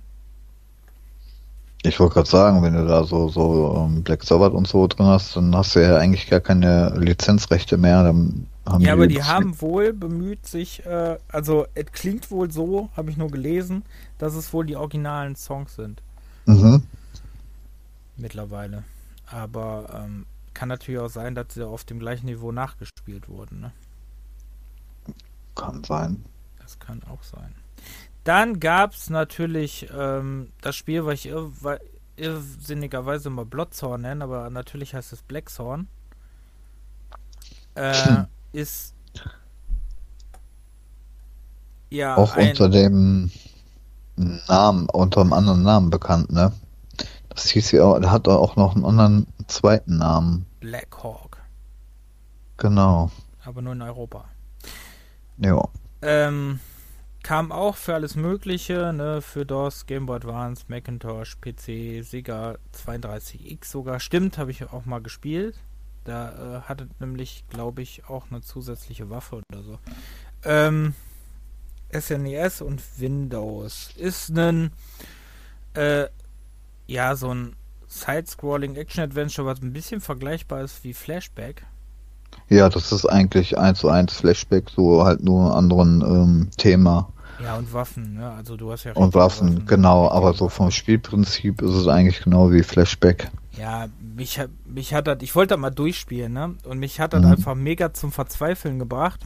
[1.83, 5.05] Ich wollte gerade sagen, wenn du da so, so um, Black Sabbath und so drin
[5.05, 8.03] hast, dann hast du ja eigentlich gar keine Lizenzrechte mehr.
[8.03, 12.51] Dann haben ja, die aber die haben wohl bemüht sich, äh, also es klingt wohl
[12.51, 13.83] so, habe ich nur gelesen,
[14.17, 16.01] dass es wohl die originalen Songs sind.
[16.45, 16.83] Mhm.
[18.17, 18.83] Mittlerweile.
[19.27, 23.61] Aber ähm, kann natürlich auch sein, dass sie auf dem gleichen Niveau nachgespielt wurden.
[23.61, 23.71] Ne?
[25.55, 26.25] Kann sein.
[26.59, 27.53] Das kann auch sein.
[28.29, 31.49] Dann gab es natürlich ähm, das Spiel, was ich irr
[32.15, 35.87] irrsinnigerweise mal Bloodthorn nenne, aber natürlich heißt es Blackthorn.
[37.73, 38.27] Äh, hm.
[38.51, 38.93] Ist
[41.89, 43.31] ja auch unter dem
[44.15, 46.51] Namen, unter einem anderen Namen bekannt, ne?
[47.29, 50.45] Das hieß ja auch, der hat auch noch einen anderen zweiten Namen.
[50.59, 51.41] Black Hawk.
[52.57, 53.09] Genau.
[53.43, 54.25] Aber nur in Europa.
[55.39, 55.67] Ja.
[56.03, 56.59] Ähm,
[57.29, 63.65] kam auch für alles Mögliche, ne, für DOS, Game Boy Advance, Macintosh, PC, Sega 32X
[63.65, 63.99] sogar.
[63.99, 65.53] Stimmt, habe ich auch mal gespielt.
[66.05, 69.77] Da äh, hatte nämlich, glaube ich, auch eine zusätzliche Waffe oder so.
[70.43, 70.95] Ähm,
[71.93, 74.71] SNES e und Windows ist ein
[75.75, 76.07] äh,
[76.87, 77.55] ja so ein
[77.87, 81.63] Side-Scrolling Action-Adventure, was ein bisschen vergleichbar ist wie Flashback.
[82.47, 87.13] Ja, das ist eigentlich eins zu eins Flashback, so halt nur anderen ähm, Thema.
[87.43, 88.31] Ja, und Waffen, ne?
[88.31, 92.21] Also du hast ja Und Waffen, Waffen, genau, aber so vom Spielprinzip ist es eigentlich
[92.21, 93.31] genau wie Flashback.
[93.57, 96.55] Ja, mich, mich hat das, ich wollte das mal durchspielen, ne?
[96.65, 97.31] Und mich hat das mhm.
[97.31, 99.21] einfach mega zum Verzweifeln gebracht,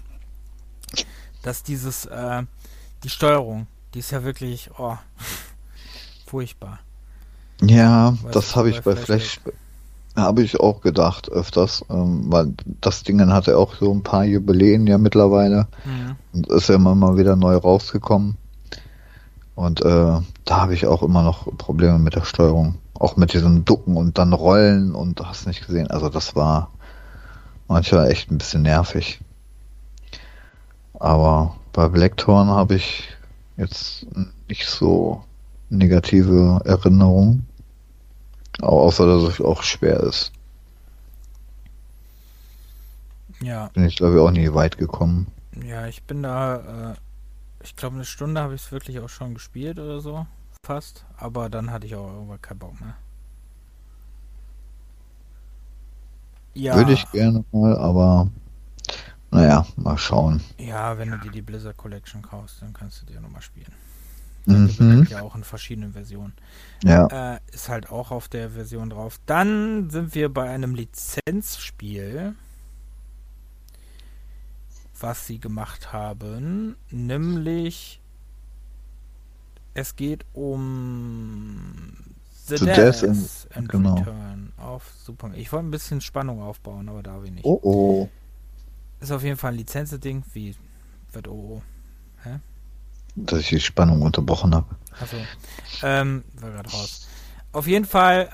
[1.41, 2.43] dass dieses, äh,
[3.03, 4.97] die Steuerung, die ist ja wirklich, oh,
[6.25, 6.79] furchtbar.
[7.61, 9.39] Ja, weißt das habe ich bei Flash,
[10.15, 14.25] habe ich auch gedacht öfters, ähm, weil das Ding hat ja auch so ein paar
[14.25, 16.15] Jubiläen ja mittlerweile mhm.
[16.33, 18.37] und ist ja immer mal wieder neu rausgekommen.
[19.55, 22.75] Und äh, da habe ich auch immer noch Probleme mit der Steuerung.
[22.95, 25.89] Auch mit diesem Ducken und dann Rollen und hast nicht gesehen.
[25.91, 26.71] Also das war
[27.67, 29.19] manchmal echt ein bisschen nervig.
[30.99, 33.09] Aber bei Blackthorn habe ich
[33.57, 34.05] jetzt
[34.47, 35.23] nicht so
[35.69, 37.47] negative Erinnerungen.
[38.61, 40.31] Außer, dass es auch schwer ist.
[43.41, 43.67] Ja.
[43.73, 45.27] Bin ich, glaube ich, auch nie weit gekommen.
[45.65, 46.95] Ja, ich bin da, äh,
[47.63, 50.25] ich glaube, eine Stunde habe ich es wirklich auch schon gespielt oder so.
[50.65, 51.05] Fast.
[51.17, 52.95] Aber dann hatte ich auch irgendwann keinen Bock mehr.
[56.53, 56.75] Ja.
[56.75, 58.29] Würde ich gerne mal, aber
[59.31, 60.41] naja, mal schauen.
[60.59, 63.73] Ja, wenn du dir die Blizzard Collection kaufst, dann kannst du dir nochmal spielen.
[64.45, 65.07] Das mhm.
[65.09, 66.33] ja auch in verschiedenen Versionen.
[66.83, 67.35] Ja.
[67.35, 69.19] Äh, ist halt auch auf der Version drauf.
[69.25, 72.35] Dann sind wir bei einem Lizenzspiel,
[74.99, 78.01] was sie gemacht haben, nämlich
[79.73, 81.93] es geht um
[82.45, 83.95] The, The Death and, and genau.
[83.95, 85.31] Return auf Super.
[85.35, 87.45] Ich wollte ein bisschen Spannung aufbauen, aber da will ich nicht.
[87.45, 88.09] Oh oh.
[88.99, 90.55] Ist auf jeden Fall ein Lizenzding, wie
[91.11, 91.61] wird oh oh.
[92.23, 92.39] Hä?
[93.15, 94.75] Dass ich die Spannung unterbrochen habe.
[94.99, 95.17] Achso.
[95.81, 97.07] Ähm, war gerade raus.
[97.51, 98.29] Auf jeden Fall,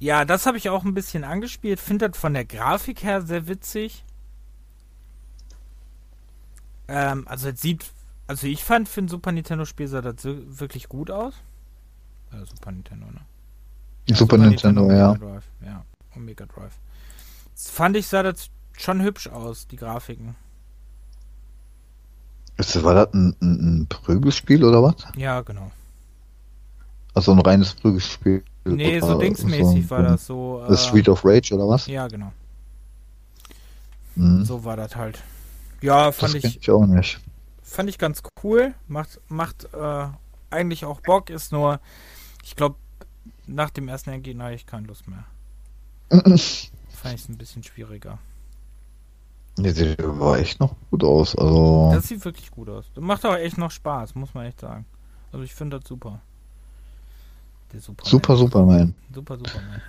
[0.00, 1.80] äh, ja, das habe ich auch ein bisschen angespielt.
[1.80, 4.04] Finde das von der Grafik her sehr witzig.
[6.86, 7.90] Ähm, also es sieht,
[8.26, 11.34] also ich fand für ein Super Nintendo Spiel sah das wirklich gut aus.
[12.32, 13.20] Äh, Super Nintendo, ne?
[14.06, 15.14] Ja, Super, Super, Nintendo, Nintendo ja.
[15.14, 15.84] Drive, ja.
[16.14, 16.78] Und Mega Drive.
[17.54, 20.36] Das fand ich sah das schon hübsch aus, die Grafiken.
[22.82, 24.96] War das ein, ein, ein Prügelspiel oder was?
[25.16, 25.70] Ja, genau.
[27.14, 28.44] Also ein reines Prügelspiel.
[28.64, 30.64] Nee, so dingsmäßig so, war das so.
[30.68, 31.86] Äh, Street of Rage oder was?
[31.86, 32.32] Ja, genau.
[34.16, 34.44] Mhm.
[34.44, 35.22] So war das halt.
[35.80, 37.20] Ja, fand das ich, ich auch nicht.
[37.62, 38.74] Fand ich ganz cool.
[38.86, 40.06] Macht, macht äh,
[40.50, 41.80] eigentlich auch Bock, ist nur,
[42.42, 42.76] ich glaube,
[43.46, 45.24] nach dem ersten Ergebnis habe ich keine Lust mehr.
[46.10, 48.18] fand ich es ein bisschen schwieriger.
[49.60, 51.36] Nee, sieht aber echt noch gut aus.
[51.36, 51.90] Also.
[51.92, 52.86] Das sieht wirklich gut aus.
[52.94, 54.86] Das macht auch echt noch Spaß, muss man echt sagen.
[55.32, 56.20] Also ich finde das super.
[57.72, 58.10] Der Superman.
[58.10, 58.94] Super Superman.
[59.14, 59.82] Super Superman.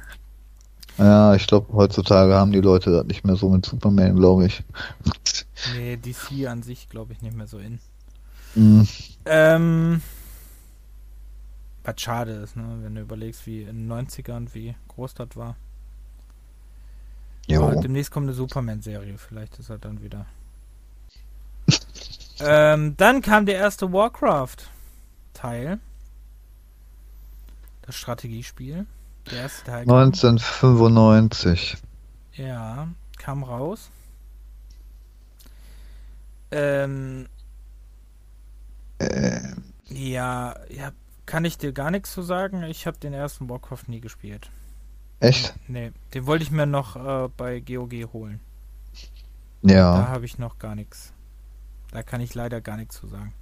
[0.97, 4.63] Ja, ich glaube, heutzutage haben die Leute das nicht mehr so mit Superman, glaube ich.
[5.75, 7.79] Nee, DC an sich, glaube ich, nicht mehr so in.
[8.55, 8.87] Mhm.
[9.25, 10.01] Ähm,
[11.83, 12.79] was schade ist, ne?
[12.81, 15.55] wenn du überlegst, wie in den 90ern, wie groß das war.
[17.53, 17.79] Jo.
[17.81, 20.25] Demnächst kommt eine Superman-Serie, vielleicht ist er dann wieder.
[22.39, 25.79] ähm, dann kam der erste Warcraft-Teil.
[27.83, 28.85] Das Strategiespiel.
[29.29, 29.81] Der erste Teil.
[29.81, 31.77] 1995.
[32.33, 32.87] Ja,
[33.17, 33.91] kam raus.
[36.51, 37.27] Ähm,
[38.99, 39.39] Äh,
[39.89, 40.91] Ja, ja,
[41.25, 42.63] kann ich dir gar nichts zu sagen.
[42.63, 44.49] Ich habe den ersten Warcraft nie gespielt.
[45.21, 45.53] Echt?
[45.67, 48.39] Nee, den wollte ich mir noch äh, bei GOG holen.
[49.61, 50.07] Da Ja.
[50.09, 51.13] habe ich noch gar nichts.
[51.91, 53.33] Da kann ich leider gar nichts zu sagen.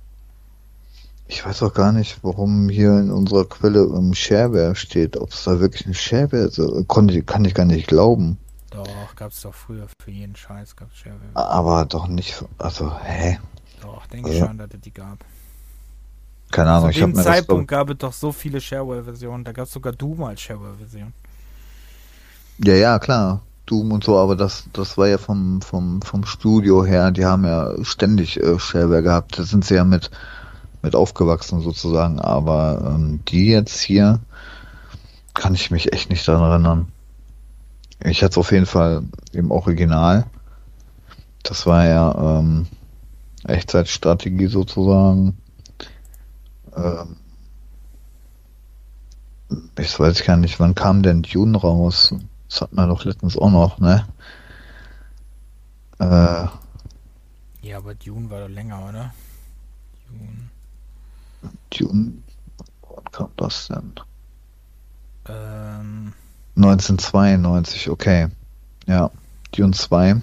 [1.27, 5.15] Ich weiß auch gar nicht, warum hier in unserer Quelle im Shareware steht.
[5.15, 8.37] Ob es da wirklich ein Shareware ist, äh, konnte, kann ich gar nicht glauben.
[8.71, 11.35] Doch, gab's doch früher für jeden Scheiß, gab's Shareware.
[11.35, 13.39] Aber doch nicht, also, hä?
[13.81, 14.47] Doch, denke ich Ja.
[14.47, 15.19] schon, dass es die gab.
[16.51, 19.43] Keine Ahnung, Zu ich habe mir das, Zeitpunkt gab es doch so viele Shareware-Versionen.
[19.43, 21.13] Da gab es sogar Doom als Shareware-Version.
[22.63, 23.41] Ja, ja, klar.
[23.65, 27.45] Doom und so, aber das, das war ja vom, vom, vom Studio her, die haben
[27.45, 29.37] ja ständig äh, Shareware gehabt.
[29.39, 30.09] Da sind sie ja mit,
[30.81, 32.19] mit aufgewachsen sozusagen.
[32.19, 34.19] Aber ähm, die jetzt hier,
[35.33, 36.87] kann ich mich echt nicht daran erinnern.
[38.03, 40.25] Ich hatte es auf jeden Fall im Original.
[41.43, 42.67] Das war ja ähm,
[43.45, 45.37] Echtzeitstrategie sozusagen.
[46.75, 47.15] Ähm,
[49.77, 52.13] ich weiß gar nicht, wann kam denn Dune raus?
[52.49, 54.07] Das hatten wir doch letztens auch noch, ne?
[55.99, 56.47] Äh,
[57.61, 59.13] Ja, aber Dune war doch länger, oder?
[60.07, 60.49] Dune.
[61.69, 62.13] Dune,
[62.81, 63.93] wann kam das denn?
[65.27, 66.13] Ähm,
[66.55, 68.29] 1992, okay.
[68.87, 69.11] Ja,
[69.51, 70.21] Dune 2.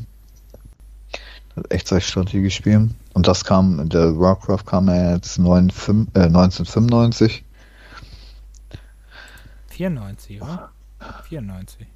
[1.55, 2.91] Das Echtzeitstrategiespiel.
[3.15, 7.45] Und das kam, der Warcraft kam ja jetzt 95, äh, 1995.
[9.69, 10.71] 94, oder?
[11.29, 11.87] 94.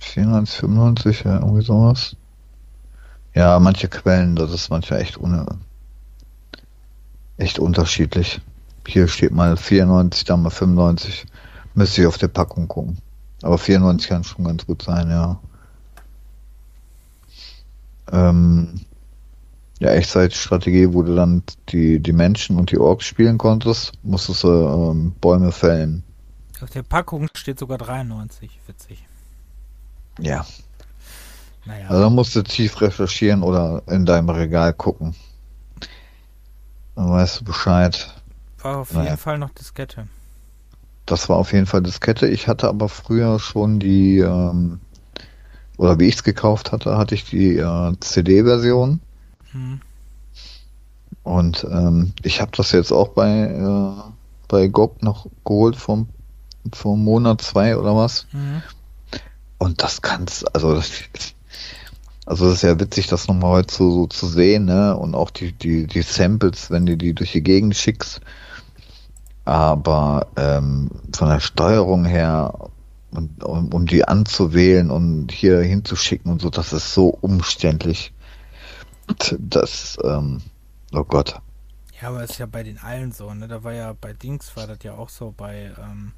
[0.00, 2.16] 94, 95, ja, irgendwie sowas.
[3.34, 5.46] Ja, manche Quellen, das ist manchmal echt ohne,
[7.36, 8.40] echt unterschiedlich.
[8.86, 11.26] Hier steht mal 94, da mal 95.
[11.74, 12.98] Müsste ich auf der Packung gucken.
[13.42, 15.38] Aber 94 kann schon ganz gut sein, ja.
[18.10, 18.80] Ähm,
[19.78, 24.48] ja, Echtzeitstrategie, wo du dann die, die Menschen und die Orks spielen konntest, musstest du
[24.48, 26.02] ähm, Bäume fällen.
[26.60, 28.60] Auf der Packung steht sogar 93.
[28.66, 29.06] Witzig.
[30.18, 30.44] Ja.
[31.64, 31.88] Naja.
[31.88, 35.14] Also musst du tief recherchieren oder in deinem Regal gucken.
[36.94, 38.14] Dann weißt du Bescheid.
[38.62, 39.04] war auf naja.
[39.04, 40.08] jeden Fall noch Diskette.
[41.06, 42.28] Das war auf jeden Fall Diskette.
[42.28, 44.80] Ich hatte aber früher schon die, ähm,
[45.76, 49.00] oder wie ich es gekauft hatte, hatte ich die äh, CD-Version.
[49.52, 49.80] Hm.
[51.22, 54.10] Und ähm, ich habe das jetzt auch bei, äh,
[54.48, 56.08] bei GOG noch geholt vom,
[56.72, 58.26] vom Monat zwei oder was.
[58.32, 58.62] Mhm.
[59.60, 60.90] Und das kannst, also das,
[62.24, 64.96] also das ist ja witzig, das nochmal heute so, so zu sehen, ne?
[64.96, 68.22] Und auch die, die, die Samples, wenn du die durch die Gegend schickst.
[69.44, 72.70] Aber ähm, von der Steuerung her,
[73.10, 78.14] und, um, um die anzuwählen und hier hinzuschicken und so, das ist so umständlich.
[79.38, 80.40] Das, ähm,
[80.94, 81.38] oh Gott.
[82.00, 83.46] Ja, aber ist ja bei den allen so, ne?
[83.46, 86.12] Da war ja bei Dings war das ja auch so bei ähm,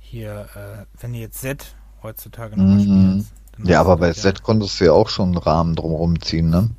[0.00, 3.24] hier, äh, wenn du jetzt Z heutzutage nochmal Mhm.
[3.24, 3.32] spielst.
[3.70, 6.70] Ja, aber du bei Z konntest du ja auch schon einen Rahmen drumherum ziehen, ne?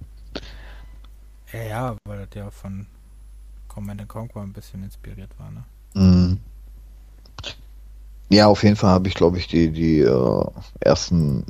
[1.52, 2.88] Ja, ja, weil das ja von
[3.68, 5.64] Command Conquer ein bisschen inspiriert war, ne?
[5.94, 6.40] Mhm.
[8.30, 10.46] Ja, auf jeden Fall habe ich, glaube ich, die, die äh,
[10.80, 11.46] ersten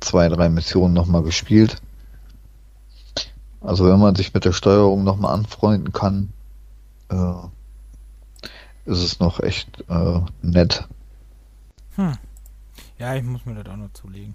[0.00, 1.80] zwei, drei Missionen nochmal gespielt.
[3.60, 6.32] Also wenn man sich mit der Steuerung nochmal anfreunden kann,
[7.08, 7.32] äh,
[8.84, 10.86] ist es noch echt äh, nett.
[11.96, 12.16] Hm.
[12.98, 14.34] Ja, ich muss mir das auch noch zulegen.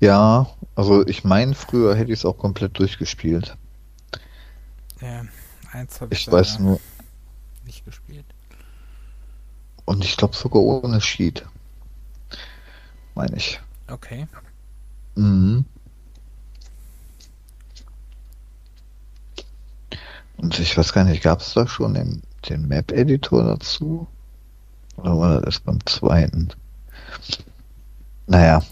[0.00, 3.56] Ja, also ich meine, früher hätte ich es auch komplett durchgespielt.
[5.00, 5.24] Ja,
[5.72, 6.80] eins habe ich, Ich weiß nur,
[7.64, 8.26] nicht gespielt.
[9.84, 11.44] und ich glaube sogar ohne Sheet.
[13.14, 13.60] Meine ich.
[13.88, 14.26] Okay.
[15.16, 15.64] Mhm.
[20.36, 24.08] Und ich weiß gar nicht, gab es da schon den, den Map-Editor dazu?
[25.00, 26.50] Oder war das erst beim zweiten?
[28.26, 28.62] Naja.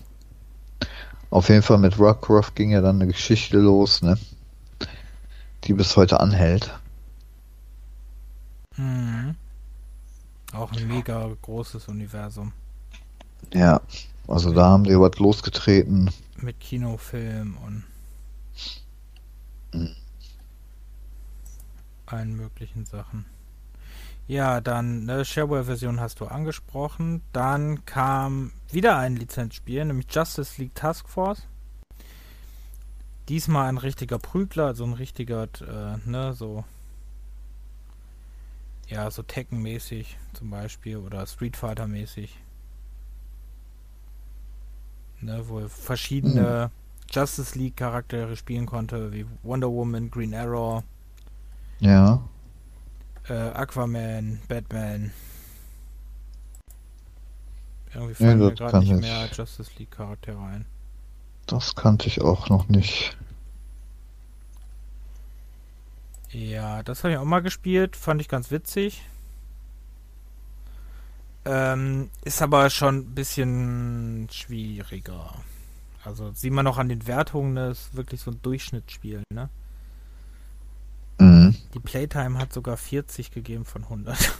[1.30, 4.18] Auf jeden Fall mit Rockcroft ging ja dann eine Geschichte los, ne?
[5.64, 6.70] Die bis heute anhält.
[8.76, 9.34] Mhm.
[10.52, 12.52] Auch ein mega großes Universum.
[13.52, 13.80] Ja.
[14.26, 16.10] Also da haben die was losgetreten.
[16.36, 17.84] Mit Kinofilm und
[19.72, 19.94] Mhm.
[22.06, 23.26] allen möglichen Sachen.
[24.28, 27.22] Ja, dann ne, Shareware-Version hast du angesprochen.
[27.32, 31.42] Dann kam wieder ein Lizenzspiel, nämlich Justice League Task Force.
[33.30, 36.64] Diesmal ein richtiger Prügler, also ein richtiger, äh, ne, so.
[38.86, 42.38] Ja, so Tekken-mäßig zum Beispiel oder Street Fighter-mäßig.
[45.20, 46.70] Ne, wo verschiedene
[47.10, 50.82] Justice League Charaktere spielen konnte, wie Wonder Woman, Green Arrow,
[51.80, 52.22] Ja.
[53.28, 55.12] Äh, Aquaman, Batman.
[57.94, 59.00] Irgendwie Nee, fallen mir das gerade nicht ich.
[59.00, 60.66] mehr Justice League Charaktere ein.
[61.46, 63.16] Das kannte ich auch noch nicht.
[66.30, 69.02] Ja, das habe ich auch mal gespielt, fand ich ganz witzig.
[71.46, 75.34] Ähm, ist aber schon ein bisschen schwieriger.
[76.04, 79.48] Also sieht man auch an den Wertungen, das ist wirklich so ein Durchschnittsspiel, ne?
[81.48, 81.56] Mhm.
[81.74, 84.16] Die Playtime hat sogar 40 gegeben von 100.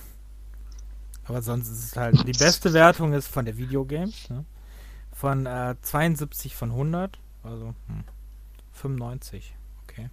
[1.24, 2.26] Aber sonst ist es halt.
[2.26, 4.44] Die beste Wertung ist von der Videogames, ne?
[5.12, 7.18] Von äh, 72 von 100.
[7.42, 8.04] Also hm,
[8.72, 9.54] 95.
[9.84, 10.10] Okay.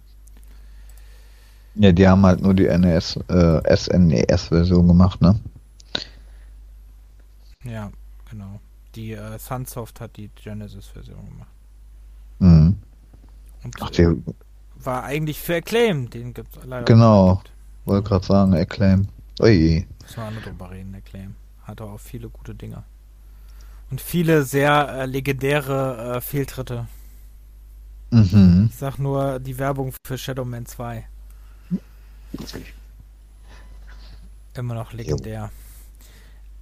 [1.74, 5.38] Ja, die haben halt nur die NES, äh, SNES-Version gemacht, ne?
[7.64, 7.90] Ja,
[8.30, 8.60] genau.
[8.94, 11.50] Die äh, Sunsoft hat die Genesis-Version gemacht.
[12.38, 12.76] Mhm.
[13.62, 14.22] Und Ach, die
[14.82, 16.10] war eigentlich für Acclaim.
[16.10, 17.34] Den gibt es leider Genau.
[17.34, 17.50] nicht.
[17.84, 19.08] wollte gerade sagen, Acclaim.
[19.40, 19.86] Ui.
[20.02, 21.34] Müssen wir auch noch drüber reden, Acclaim.
[21.64, 22.84] Hat auch viele gute Dinge.
[23.90, 26.86] Und viele sehr äh, legendäre äh, Fehltritte.
[28.10, 28.68] Mhm.
[28.70, 31.06] Ich sag nur die Werbung für Shadow Man 2.
[34.54, 35.50] Immer noch legendär.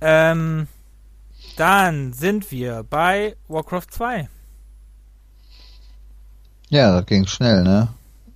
[0.00, 0.66] Ähm,
[1.56, 4.28] dann sind wir bei Warcraft 2.
[6.68, 7.88] Ja, das ging schnell, ne?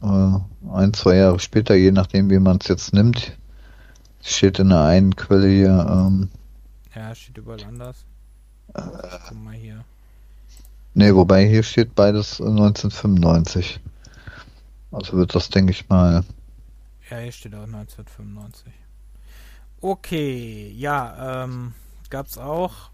[0.03, 0.39] Äh,
[0.73, 3.37] ein, zwei Jahre später, je nachdem, wie man es jetzt nimmt,
[4.23, 6.31] steht in der einen Quelle hier, ähm,
[6.95, 8.05] Ja, steht überall anders.
[9.29, 9.85] Guck mal hier.
[10.95, 13.81] ne, wobei hier steht beides 1995.
[14.91, 16.25] Also wird das, denke ich mal,
[17.11, 18.73] Ja, hier steht auch 1995.
[19.81, 21.75] Okay, ja, ähm,
[22.11, 22.91] gab's auch.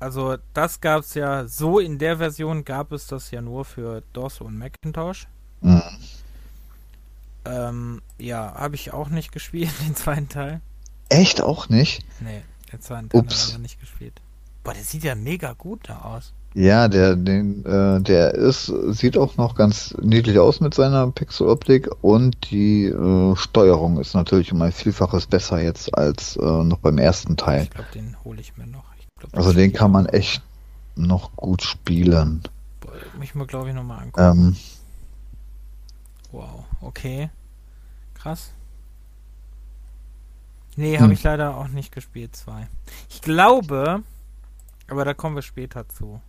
[0.00, 4.40] Also, das gab's ja, so in der Version gab es das ja nur für DOS
[4.40, 5.28] und Macintosh.
[5.60, 5.82] mh,
[7.44, 10.60] Ähm, ja, habe ich auch nicht gespielt, den zweiten Teil.
[11.08, 12.04] echt auch nicht.
[12.20, 12.42] Nee,
[12.72, 14.20] den zweiten Teil habe ich ja nicht gespielt.
[14.62, 16.32] Boah, der sieht ja mega gut da aus.
[16.56, 21.90] Ja, der, den, äh, der ist, sieht auch noch ganz niedlich aus mit seiner Pixeloptik
[22.00, 26.98] und die äh, Steuerung ist natürlich um ein Vielfaches besser jetzt als äh, noch beim
[26.98, 27.64] ersten Teil.
[27.64, 28.84] Ich glaube, den hole ich mir noch.
[28.98, 30.42] Ich glaub, Also den kann man echt
[30.94, 32.42] noch gut spielen.
[32.80, 34.38] Boah, mich mal, glaube ich, nochmal angucken.
[34.38, 34.56] Ähm,
[36.32, 37.30] Wow, okay.
[38.14, 38.52] Krass.
[40.76, 41.12] Nee, habe Hm.
[41.12, 42.68] ich leider auch nicht gespielt, zwei.
[43.08, 44.02] Ich glaube,
[44.88, 46.20] aber da kommen wir später zu.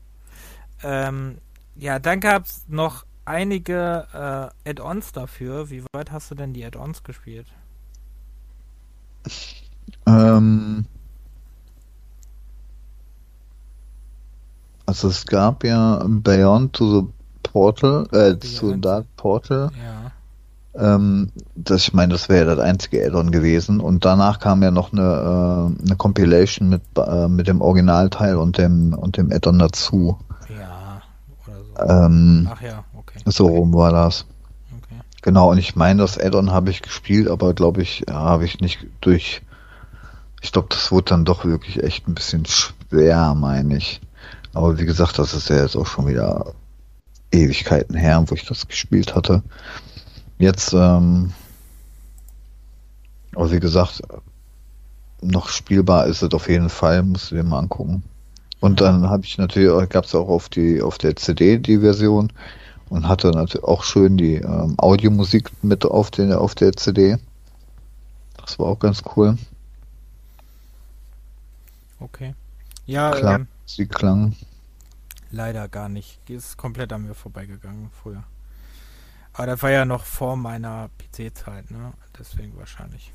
[0.83, 1.39] Ähm,
[1.75, 5.69] ja, dann gab es noch einige äh, Add-ons dafür.
[5.69, 7.47] Wie weit hast du denn die Add-ons gespielt?
[10.05, 10.85] ähm,
[14.85, 17.07] also es gab ja Beyond to the
[17.43, 18.85] Portal, äh, zu Beyond.
[18.85, 19.71] Dark Portal.
[19.75, 20.04] Ja.
[20.77, 23.79] Ähm, das, ich meine, das wäre ja das einzige Add-on gewesen.
[23.79, 28.57] Und danach kam ja noch eine, äh, eine Compilation mit, äh, mit dem Originalteil und
[28.57, 30.17] dem, und dem Add-on dazu.
[30.49, 31.01] Ja,
[31.47, 31.93] oder so.
[31.93, 33.19] Ähm, Ach ja, okay.
[33.25, 34.25] so rum war das.
[34.77, 34.99] okay.
[35.21, 38.59] Genau, und ich meine, das Add-on habe ich gespielt, aber glaube ich, ja, habe ich
[38.59, 39.41] nicht durch.
[40.41, 44.01] Ich glaube, das wurde dann doch wirklich echt ein bisschen schwer, meine ich.
[44.53, 46.53] Aber wie gesagt, das ist ja jetzt auch schon wieder
[47.31, 49.41] Ewigkeiten her, wo ich das gespielt hatte.
[50.37, 51.33] Jetzt, ähm,
[53.35, 54.01] aber wie gesagt,
[55.21, 58.03] noch spielbar ist es auf jeden Fall, musst du dir mal angucken.
[58.59, 62.31] Und dann habe ich natürlich, gab es auch auf die auf der CD die Version
[62.89, 67.17] und hatte natürlich auch schön die ähm, Audiomusik mit auf den auf der CD.
[68.37, 69.37] Das war auch ganz cool.
[71.99, 72.35] Okay.
[72.85, 74.35] Ja, Klar, ähm, sie klang.
[75.31, 76.19] leider gar nicht.
[76.27, 78.23] Die ist komplett an mir vorbeigegangen früher.
[79.35, 81.93] Aber das war ja noch vor meiner PC-Zeit, ne?
[82.17, 83.11] Deswegen wahrscheinlich.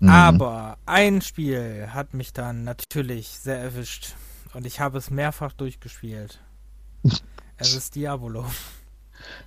[0.00, 0.08] Mhm.
[0.10, 4.14] Aber ein Spiel hat mich dann natürlich sehr erwischt.
[4.52, 6.40] Und ich habe es mehrfach durchgespielt.
[7.56, 8.44] es ist Diabolo.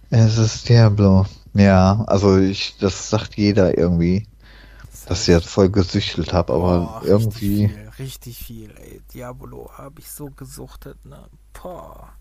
[0.10, 1.28] Es ist Diablo.
[1.54, 4.28] Ja, also ich, das sagt jeder irgendwie,
[5.08, 7.66] dass ich jetzt voll gesüchtelt habe, aber Boah, irgendwie.
[7.66, 9.02] Richtig viel, richtig viel, ey.
[9.14, 11.30] Diabolo habe ich so gesuchtet, ne?
[11.54, 12.14] Boah.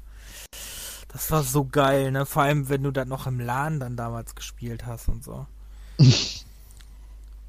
[1.09, 2.27] Das war so geil, ne?
[2.27, 5.47] Vor allem, wenn du dann noch im LAN dann damals gespielt hast und so.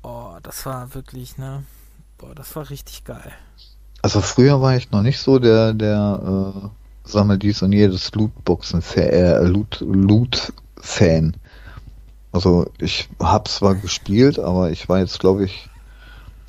[0.03, 1.63] oh, das war wirklich, ne?
[2.17, 3.31] Boah, das war richtig geil.
[4.01, 8.81] Also früher war ich noch nicht so der, der äh, sammel dies und jedes Lootboxen
[8.95, 11.35] äh, Loot, Loot Fan.
[12.31, 15.67] Also ich habe zwar gespielt, aber ich war jetzt glaube ich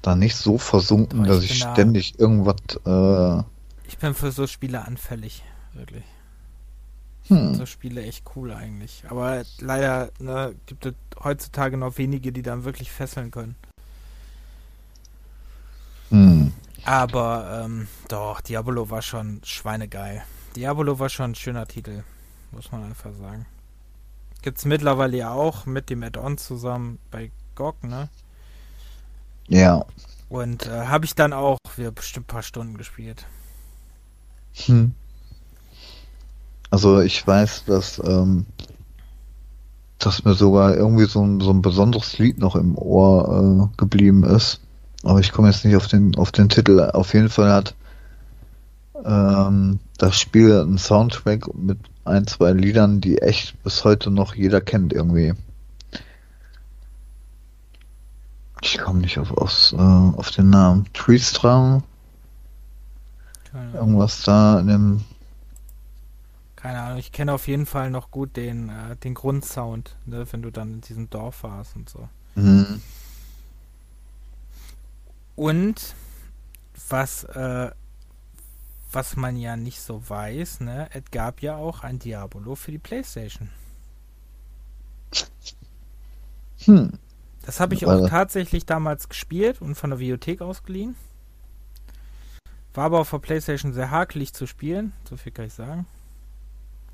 [0.03, 2.57] da nicht so versunken, ich dass ich da- ständig irgendwas
[2.87, 3.43] äh,
[3.89, 5.43] Ich bin für so Spiele anfällig,
[5.75, 6.05] wirklich.
[7.31, 7.55] Hm.
[7.55, 9.05] so Spiele echt cool eigentlich.
[9.09, 13.55] Aber leider ne, gibt es heutzutage noch wenige, die dann wirklich fesseln können.
[16.11, 16.53] Hm.
[16.85, 20.25] Aber ähm, doch, Diablo war schon schweinegeil.
[20.57, 22.03] Diablo war schon ein schöner Titel,
[22.51, 23.47] muss man einfach sagen.
[24.43, 28.09] Gibt's mittlerweile ja auch mit dem Add-on zusammen bei GOG, ne?
[29.47, 29.85] Ja.
[30.29, 33.27] Und äh, habe ich dann auch wieder bestimmt ein paar Stunden gespielt.
[34.55, 34.95] Hm.
[36.71, 38.47] Also ich weiß, dass, ähm,
[39.99, 44.25] dass mir sogar irgendwie so ein, so ein besonderes Lied noch im Ohr äh, geblieben
[44.25, 44.61] ist.
[45.03, 46.81] Aber ich komme jetzt nicht auf den, auf den Titel.
[46.93, 47.75] Auf jeden Fall hat
[49.05, 54.61] ähm, das Spiel einen Soundtrack mit ein, zwei Liedern, die echt bis heute noch jeder
[54.61, 55.35] kennt irgendwie.
[58.63, 60.87] Ich komme nicht auf, aufs, äh, auf den Namen.
[60.93, 61.83] Treestrum.
[63.75, 65.01] Irgendwas da in dem.
[66.61, 70.43] Keine Ahnung, ich kenne auf jeden Fall noch gut den, äh, den Grundsound, ne, wenn
[70.43, 72.09] du dann in diesem Dorf warst und so.
[72.35, 72.83] Mhm.
[75.37, 75.95] Und
[76.91, 77.71] was, äh,
[78.93, 82.79] was man ja nicht so weiß, ne, es gab ja auch ein Diabolo für die
[82.79, 83.49] Playstation.
[86.65, 86.99] Hm.
[87.43, 90.95] Das habe ich auch tatsächlich damals gespielt und von der Videothek ausgeliehen.
[92.75, 95.87] War aber auf der Playstation sehr hakelig zu spielen, so viel kann ich sagen.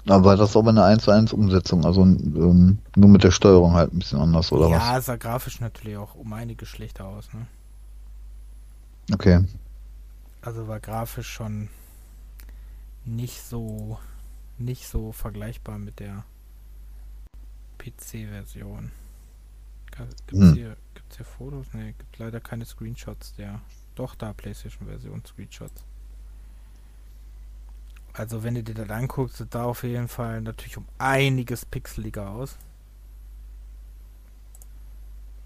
[0.09, 3.73] Aber das ist aber eine 1 zu 1 Umsetzung, also ähm, nur mit der Steuerung
[3.73, 4.87] halt ein bisschen anders, oder ja, was?
[4.87, 7.47] Ja, sah grafisch natürlich auch um einiges schlechter aus, ne?
[9.13, 9.45] Okay.
[10.43, 11.69] Also war grafisch schon
[13.05, 13.99] nicht so
[14.59, 16.25] nicht so vergleichbar mit der
[17.79, 18.91] PC-Version.
[20.27, 20.55] Gibt es hm.
[20.55, 20.77] hier,
[21.15, 21.73] hier Fotos?
[21.73, 23.61] Ne, gibt leider keine Screenshots der.
[23.95, 25.85] Doch, da PlayStation-Version Screenshots.
[28.17, 32.31] Also wenn du dir das anguckst, sieht da auf jeden Fall natürlich um einiges pixeliger
[32.31, 32.57] aus.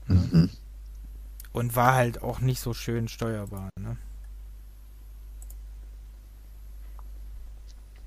[0.07, 0.51] Mhm.
[1.53, 3.97] Und war halt auch nicht so schön steuerbar, ne?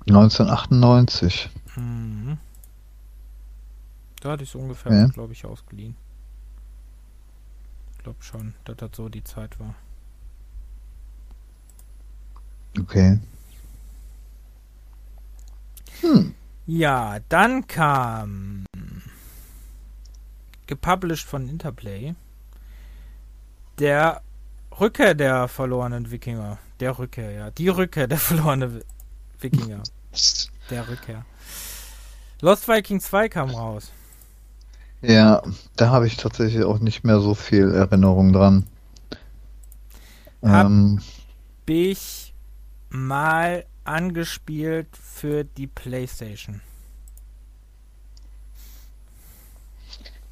[0.08, 1.50] 1998.
[1.76, 2.38] Mhm.
[4.20, 5.06] Da hatte ich es ungefähr, ja.
[5.08, 5.94] glaube ich, ausgeliehen.
[7.92, 9.74] Ich glaube schon, dass das so die Zeit war.
[12.78, 13.18] Okay.
[16.04, 16.34] Hm.
[16.66, 18.66] Ja, dann kam
[20.66, 22.14] gepublished von Interplay
[23.78, 24.22] der
[24.80, 26.58] Rückkehr der verlorenen Wikinger.
[26.80, 27.50] Der Rückkehr, ja.
[27.50, 28.82] Die Rückkehr der verlorenen
[29.40, 29.82] Wikinger.
[30.70, 31.24] Der Rückkehr.
[32.40, 33.92] Lost Viking 2 kam raus.
[35.02, 35.42] Ja,
[35.76, 38.66] da habe ich tatsächlich auch nicht mehr so viel Erinnerung dran.
[40.42, 41.00] Hab ähm,
[41.66, 42.34] ich
[42.88, 46.60] mal angespielt für die Playstation.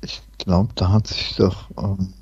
[0.00, 2.12] Ich glaube, da hat sich doch, ähm,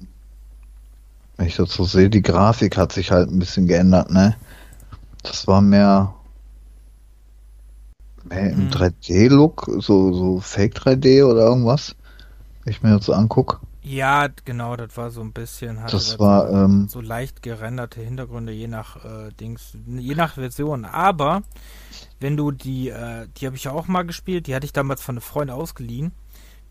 [1.37, 4.37] wenn ich das so sehe, die Grafik hat sich halt ein bisschen geändert, ne?
[5.23, 6.15] Das war mehr
[8.25, 8.71] Mehr im mhm.
[8.71, 11.97] 3D-Look, so, so Fake 3D oder irgendwas,
[12.65, 13.59] wenn ich mir das so angucke.
[13.83, 15.77] Ja, genau, das war so ein bisschen.
[15.77, 20.35] das, das war so, ähm, so leicht gerenderte Hintergründe, je nach äh, Dings, je nach
[20.35, 20.85] Version.
[20.85, 21.43] Aber
[22.19, 25.03] wenn du die, äh, die habe ich ja auch mal gespielt, die hatte ich damals
[25.03, 26.13] von einem Freund ausgeliehen.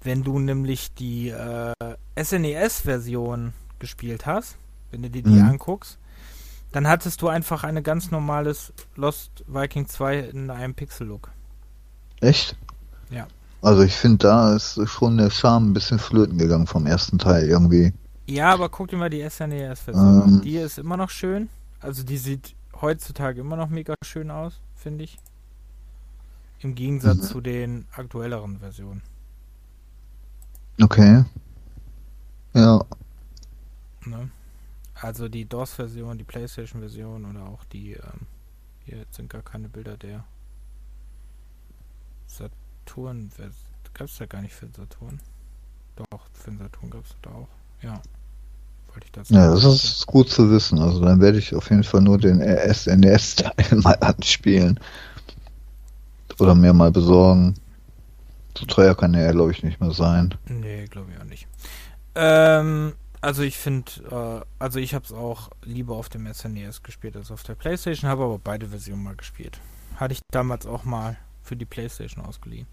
[0.02, 1.74] Wenn du nämlich die äh,
[2.18, 4.58] SNES-Version gespielt hast,
[4.92, 5.50] wenn du dir die mhm.
[5.50, 5.98] anguckst,
[6.72, 11.32] dann hattest du einfach ein ganz normales Lost Viking 2 in einem Pixel-Look.
[12.22, 12.56] Echt?
[13.10, 13.28] Ja.
[13.62, 17.48] Also ich finde, da ist schon der Charme ein bisschen flöten gegangen vom ersten Teil
[17.48, 17.94] irgendwie.
[18.26, 21.50] Ja, aber guck dir mal die SNES-Version ähm, Die ist immer noch schön.
[21.82, 25.18] Also die sieht heutzutage immer noch mega schön aus, finde ich.
[26.60, 27.24] Im Gegensatz mhm.
[27.24, 29.02] zu den aktuelleren Versionen.
[30.82, 31.24] Okay.
[32.54, 32.84] Ja.
[34.06, 34.30] Ne?
[34.96, 38.28] Also die DOS-Version, die PlayStation-Version oder auch die, ähm,
[38.86, 40.24] hier sind gar keine Bilder der
[42.90, 43.32] Saturn.
[43.94, 45.20] Gab es ja gar nicht für den Saturn.
[45.96, 47.48] Doch, für den Saturn gab es da auch.
[47.82, 48.02] Ja.
[48.88, 50.80] Wollte ich dazu Ja, das ist gut zu wissen.
[50.80, 54.80] Also dann werde ich auf jeden Fall nur den SNES-Teil mal anspielen.
[56.40, 57.56] Oder mir mal besorgen.
[58.58, 60.34] So teuer kann er, glaube ich, nicht mehr sein.
[60.48, 61.48] Nee, glaube ich auch nicht.
[62.16, 67.16] Ähm, also ich finde, äh, also ich habe es auch lieber auf dem SNES gespielt
[67.16, 69.60] als auf der Playstation, habe aber beide Versionen mal gespielt.
[69.98, 71.18] Hatte ich damals auch mal
[71.50, 72.68] für die PlayStation ausgeliehen.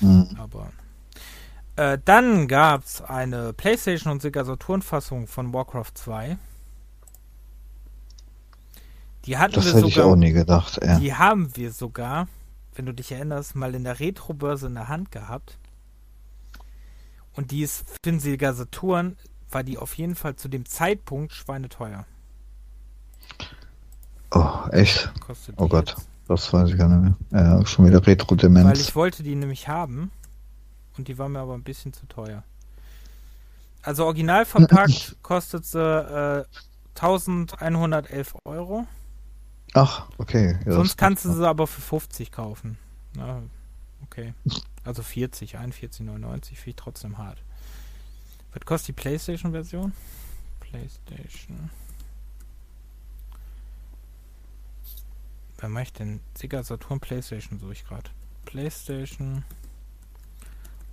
[0.00, 0.36] Mhm.
[0.38, 0.72] Aber
[1.76, 6.36] äh, dann gab es eine PlayStation und Sega Saturn-Fassung von Warcraft 2.
[9.24, 10.80] Die hatten das wir hätte sogar, ich auch nie gedacht.
[10.84, 10.98] Ja.
[10.98, 12.26] Die haben wir sogar
[12.74, 15.58] wenn du dich erinnerst, mal in der Retro-Börse in der Hand gehabt.
[17.34, 19.16] Und die ist für Sega Saturn,
[19.50, 22.06] war die auf jeden Fall zu dem Zeitpunkt schweineteuer.
[24.30, 25.12] Oh, echt?
[25.20, 26.08] Kostet Oh Gott, jetzt.
[26.28, 27.42] Das weiß ich gar nicht mehr.
[27.42, 28.66] Ja, schon wieder Retro-Demenz.
[28.66, 30.10] Weil ich wollte die nämlich haben
[30.96, 32.42] und die war mir aber ein bisschen zu teuer.
[33.82, 36.44] Also original verpackt kostet sie äh,
[36.94, 38.86] 1111 Euro.
[39.74, 40.58] Ach, okay.
[40.66, 42.78] Ja, Sonst kannst du sie aber für 50 kaufen.
[43.16, 43.42] Na,
[44.04, 44.34] okay.
[44.84, 47.38] Also 40, 41,99 finde ich trotzdem hart.
[48.52, 49.92] Was kostet die Playstation-Version?
[50.60, 51.70] Playstation.
[55.62, 56.18] Wer mache ich denn?
[56.36, 58.10] Sega Saturn Playstation suche ich gerade.
[58.46, 59.44] Playstation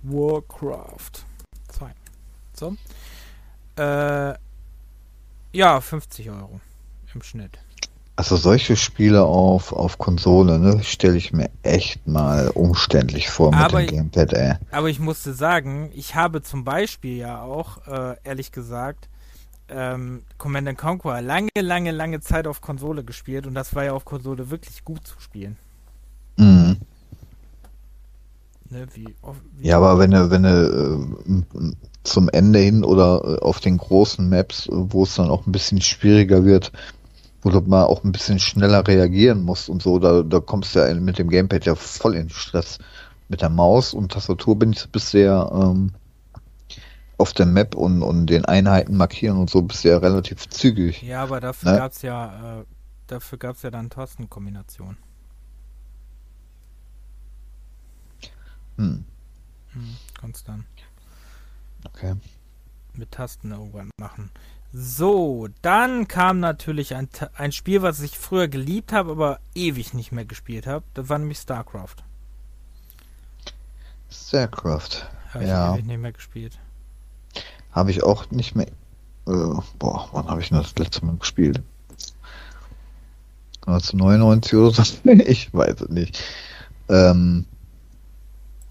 [0.04, 1.24] Warcraft
[1.70, 1.90] 2.
[2.54, 2.76] So.
[3.76, 4.34] Äh,
[5.52, 6.60] ja, 50 Euro
[7.12, 7.58] im Schnitt.
[8.14, 13.58] Also solche Spiele auf, auf Konsole, ne, stelle ich mir echt mal umständlich vor mit
[13.58, 14.54] Aber- dem Gamepad, ey.
[14.70, 19.08] Aber ich musste sagen, ich habe zum Beispiel ja auch, äh, ehrlich gesagt,
[19.72, 24.04] ähm, Command Conquer lange, lange, lange Zeit auf Konsole gespielt und das war ja auf
[24.04, 25.56] Konsole wirklich gut zu spielen.
[26.36, 26.76] Mhm.
[28.70, 31.72] Ne, wie, auf- wie Ja, aber wenn du, wenn du äh,
[32.04, 35.52] zum Ende hin oder äh, auf den großen Maps, äh, wo es dann auch ein
[35.52, 36.72] bisschen schwieriger wird,
[37.42, 40.78] wo du mal auch ein bisschen schneller reagieren musst und so, da, da kommst du
[40.80, 42.78] ja mit dem Gamepad ja voll in Stress.
[43.28, 45.92] Mit der Maus und Tastatur bin ich bisher ähm,
[47.20, 51.02] auf der Map und, und den Einheiten markieren und so bisher relativ zügig.
[51.02, 51.78] Ja, aber dafür Ne?
[51.78, 52.64] gab's ja, äh,
[53.06, 54.96] dafür ja dann Tastenkombination.
[58.76, 59.04] Hm,
[59.72, 60.66] Hm, kannst dann
[61.86, 62.16] okay.
[62.94, 64.30] mit Tasten irgendwann machen.
[64.72, 70.12] So, dann kam natürlich ein, ein Spiel, was ich früher geliebt habe, aber ewig nicht
[70.12, 70.84] mehr gespielt habe.
[70.94, 71.96] Das war nämlich StarCraft.
[74.10, 75.06] StarCraft.
[75.32, 75.74] Habe ich Ja.
[75.74, 76.60] ewig nicht mehr gespielt.
[77.72, 78.66] Habe ich auch nicht mehr.
[79.26, 81.62] Äh, boah, wann habe ich denn das letzte Mal gespielt?
[83.66, 84.84] 1999 oder so?
[85.04, 86.22] ich weiß es nicht.
[86.88, 87.46] Ähm,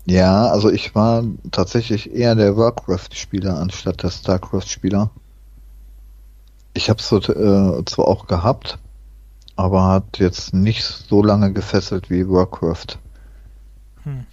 [0.06, 5.12] ja, also ich war tatsächlich eher der Warcraft-Spieler anstatt der StarCraft-Spieler.
[6.74, 8.80] Ich habe es äh, zwar auch gehabt,
[9.56, 12.98] aber hat jetzt nicht so lange gefesselt wie Warcraft.
[14.04, 14.26] Hm.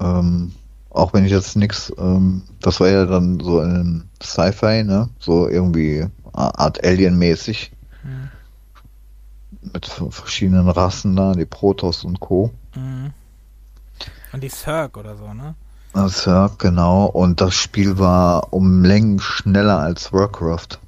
[0.00, 0.52] Ähm,
[0.92, 5.08] auch wenn ich jetzt nix, ähm, das war ja dann so in Sci-Fi, ne?
[5.18, 7.72] So irgendwie Art Alien-mäßig
[8.02, 8.30] Hm.
[9.72, 12.50] mit verschiedenen Rassen da, die Protoss und Co.
[12.74, 13.12] Mhm.
[14.32, 15.54] Und die Cirque oder so, ne?
[15.92, 17.04] Das, ja, genau.
[17.06, 20.78] Und das Spiel war um Längen schneller als Warcraft.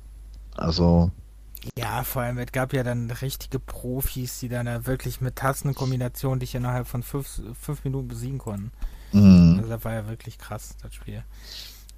[0.56, 1.10] Also,
[1.78, 6.40] Ja, vor allem, es gab ja dann richtige Profis, die dann ja wirklich mit Tastenkombinationen
[6.40, 8.72] dich innerhalb von fünf, fünf Minuten besiegen konnten.
[9.15, 9.57] Mh.
[9.57, 11.24] Also das war ja wirklich krass, das Spiel.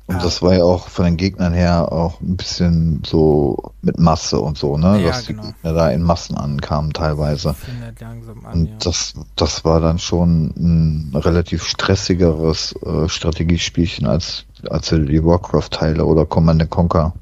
[0.08, 4.38] und das war ja auch von den Gegnern her auch ein bisschen so mit Masse
[4.40, 5.00] und so, ne?
[5.00, 5.42] Ja, Dass die genau.
[5.42, 7.56] Gegner da in Massen ankamen teilweise.
[7.80, 8.76] Halt langsam an, Und ja.
[8.80, 16.26] das, das war dann schon ein relativ stressigeres äh, Strategiespielchen als, als die Warcraft-Teile oder
[16.26, 17.14] Command Conquer.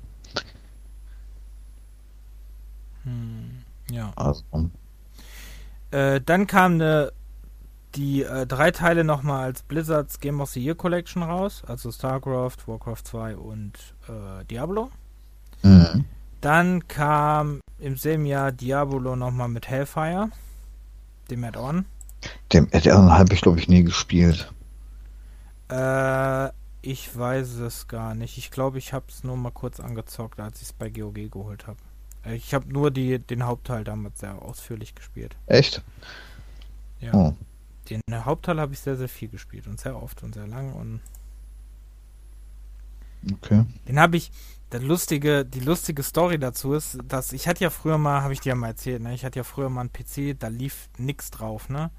[3.04, 4.12] Hm, ja.
[4.16, 4.42] Also,
[5.90, 7.12] Äh, dann kam ne,
[7.94, 12.66] die äh, drei Teile nochmal als Blizzards Game of the Year Collection raus, also StarCraft,
[12.66, 13.72] Warcraft 2 und
[14.08, 14.90] äh, Diablo.
[15.62, 16.04] mhm.
[16.40, 20.28] Dann kam im selben Jahr Diablo nochmal mit Hellfire,
[21.30, 21.86] dem Add-on.
[22.52, 24.52] dem Add-on habe ich glaube ich nie gespielt.
[25.70, 26.48] Äh,
[26.82, 28.36] ich weiß es gar nicht.
[28.36, 31.66] Ich glaube, ich habe es nur mal kurz angezockt, als ich es bei GOG geholt
[31.66, 31.78] habe.
[32.24, 35.34] Äh, Ich habe nur die, den Hauptteil damals sehr ausführlich gespielt.
[35.46, 35.82] Echt?
[37.00, 37.14] Ja.
[37.14, 37.34] Oh.
[37.90, 41.00] Den Hauptteil habe ich sehr, sehr viel gespielt und sehr oft und sehr lang und
[43.32, 43.64] Okay.
[43.88, 44.30] Den habe ich.
[44.70, 48.40] Das lustige, die lustige Story dazu ist, dass ich hatte ja früher mal, habe ich
[48.40, 49.14] dir ja mal erzählt, ne?
[49.14, 51.90] Ich hatte ja früher mal einen PC, da lief nix drauf, ne?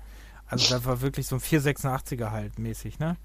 [0.46, 3.16] Also da war wirklich so ein 486er halt mäßig, ne?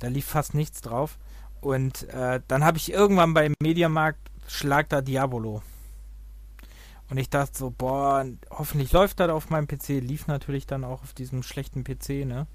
[0.00, 1.18] Da lief fast nichts drauf.
[1.60, 5.62] Und äh, dann habe ich irgendwann beim Mediamarkt schlag da Diabolo.
[7.08, 10.00] Und ich dachte so, boah, hoffentlich läuft das auf meinem PC.
[10.00, 12.46] Lief natürlich dann auch auf diesem schlechten PC, ne?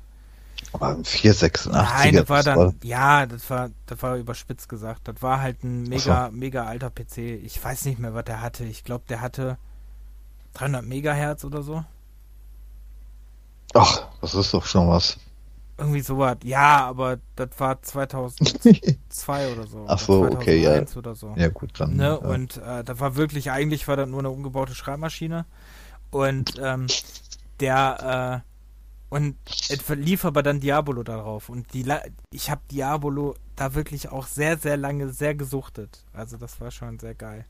[0.73, 5.07] Aber ein 486 Nein, das war dann, ja, das war, das war überspitzt gesagt.
[5.07, 7.18] Das war halt ein mega, mega alter PC.
[7.44, 8.65] Ich weiß nicht mehr, was der hatte.
[8.65, 9.57] Ich glaube, der hatte
[10.53, 11.84] 300 Megahertz oder so.
[13.73, 15.18] Ach, das ist doch schon was.
[15.82, 16.38] Irgendwie sowas.
[16.44, 19.86] Ja, aber das war 2002 oder so.
[19.88, 20.86] Ach so, okay, ja.
[20.86, 21.34] 2001 oder so.
[21.36, 21.95] ja gut, dann.
[21.95, 22.03] Ne?
[22.03, 22.14] ja.
[22.14, 25.45] Und äh, das war wirklich, eigentlich war das nur eine umgebaute Schreibmaschine.
[26.12, 26.88] Und ähm,
[27.60, 28.44] der,
[29.12, 29.36] äh, Und
[29.70, 31.49] es lief aber dann Diabolo darauf.
[31.49, 31.86] Und die,
[32.32, 36.03] ich habe Diabolo da wirklich auch sehr, sehr lange sehr gesuchtet.
[36.14, 37.45] Also das war schon sehr geil.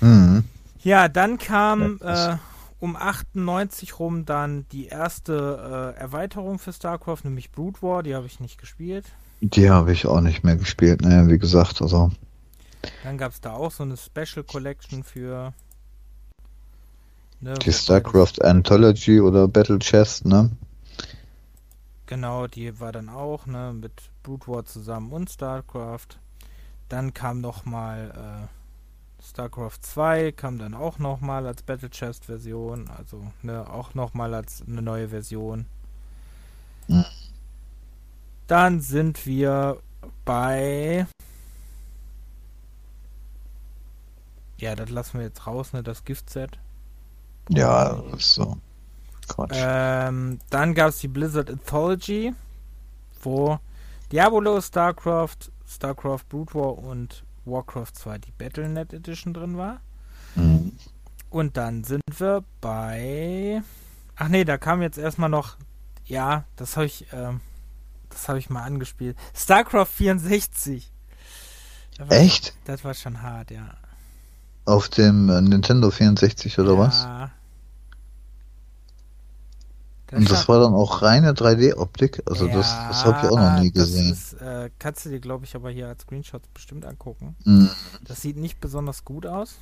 [0.00, 0.44] Mhm.
[0.82, 2.36] Ja, dann kam äh,
[2.80, 8.02] um 98 rum dann die erste äh, Erweiterung für StarCraft, nämlich Brood War.
[8.02, 9.06] Die habe ich nicht gespielt.
[9.40, 12.10] Die habe ich auch nicht mehr gespielt, ne, wie gesagt, also.
[13.02, 15.54] Dann gab es da auch so eine Special Collection für
[17.44, 20.50] Ne, die StarCraft Anthology oder Battle Chest, ne?
[22.06, 23.92] Genau, die war dann auch, ne, mit
[24.22, 26.18] Brood War zusammen und StarCraft.
[26.88, 28.63] Dann kam nochmal äh,
[29.24, 34.62] StarCraft 2, kam dann auch nochmal als Battle Chest Version, also ne, auch nochmal als
[34.66, 35.66] eine neue Version.
[38.46, 39.80] Dann sind wir
[40.24, 41.06] bei
[44.58, 46.58] Ja, das lassen wir jetzt raus, ne, das Gift-Set.
[47.48, 48.56] Ja, ist so.
[49.28, 49.52] Quatsch.
[49.54, 52.34] Ähm, dann gab es die Blizzard Anthology,
[53.22, 53.58] wo
[54.12, 59.80] Diablo, StarCraft, StarCraft Brood War und Warcraft 2 die Battlenet Edition drin war.
[60.34, 60.72] Mhm.
[61.30, 63.62] Und dann sind wir bei.
[64.16, 65.56] Ach nee, da kam jetzt erstmal noch.
[66.06, 67.06] Ja, das habe ich.
[67.12, 67.40] Ähm,
[68.10, 69.16] das habe ich mal angespielt.
[69.34, 70.92] StarCraft 64.
[71.98, 72.54] Das Echt?
[72.64, 73.74] Das war schon hart, ja.
[74.64, 76.78] Auf dem äh, Nintendo 64 oder ja.
[76.78, 77.06] was?
[80.14, 82.22] Das Und das war dann auch reine 3D-Optik?
[82.26, 84.10] Also ja, das, das habe ich auch noch nie gesehen.
[84.10, 87.36] Das ist, äh, kannst du dir, glaube ich, aber hier als Screenshot bestimmt angucken.
[87.44, 87.68] Mhm.
[88.04, 89.56] Das sieht nicht besonders gut aus.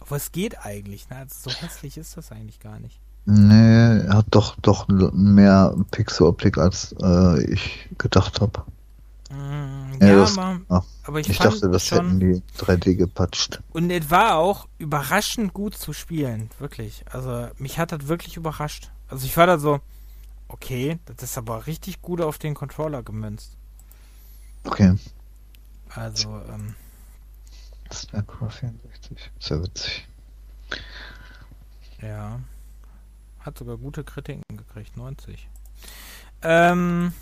[0.00, 1.18] Aber es geht eigentlich, ne?
[1.18, 3.00] Also so hässlich ist das eigentlich gar nicht.
[3.26, 8.64] Nee, er hat doch, doch mehr Pixel-Optik, als äh, ich gedacht habe.
[9.30, 13.60] Mm, ja, ja das, aber, aber, ich, ich dachte, das schon, hätten die 3D gepatscht.
[13.72, 17.04] Und es war auch überraschend gut zu spielen, wirklich.
[17.10, 18.90] Also mich hat das wirklich überrascht.
[19.08, 19.80] Also ich war da so,
[20.48, 23.56] okay, das ist aber richtig gut auf den Controller gemünzt.
[24.64, 24.94] Okay.
[25.90, 26.74] Also, ähm.
[27.92, 30.08] StarCraft 64, sehr witzig.
[32.00, 32.40] Ja.
[33.40, 35.48] Hat sogar gute Kritiken gekriegt, 90.
[36.42, 37.12] Ähm,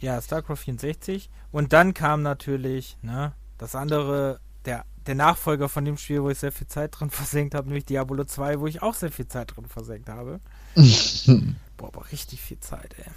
[0.00, 1.30] ja, StarCraft 64.
[1.52, 6.38] Und dann kam natürlich, ne, das andere, der, der Nachfolger von dem Spiel, wo ich
[6.38, 9.56] sehr viel Zeit drin versenkt habe, nämlich Diablo 2, wo ich auch sehr viel Zeit
[9.56, 10.40] drin versenkt habe.
[11.76, 13.10] Boah, aber richtig viel Zeit, ey.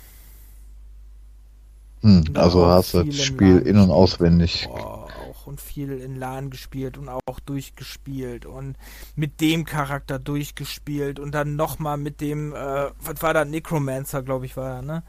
[2.01, 4.67] Hm, also hast du das Spiel in- und auswendig.
[4.67, 8.77] Boah, auch und viel in LAN gespielt und auch durchgespielt und
[9.15, 14.45] mit dem Charakter durchgespielt und dann nochmal mit dem, äh, was war da, Necromancer, glaube
[14.45, 15.03] ich, war er, ne?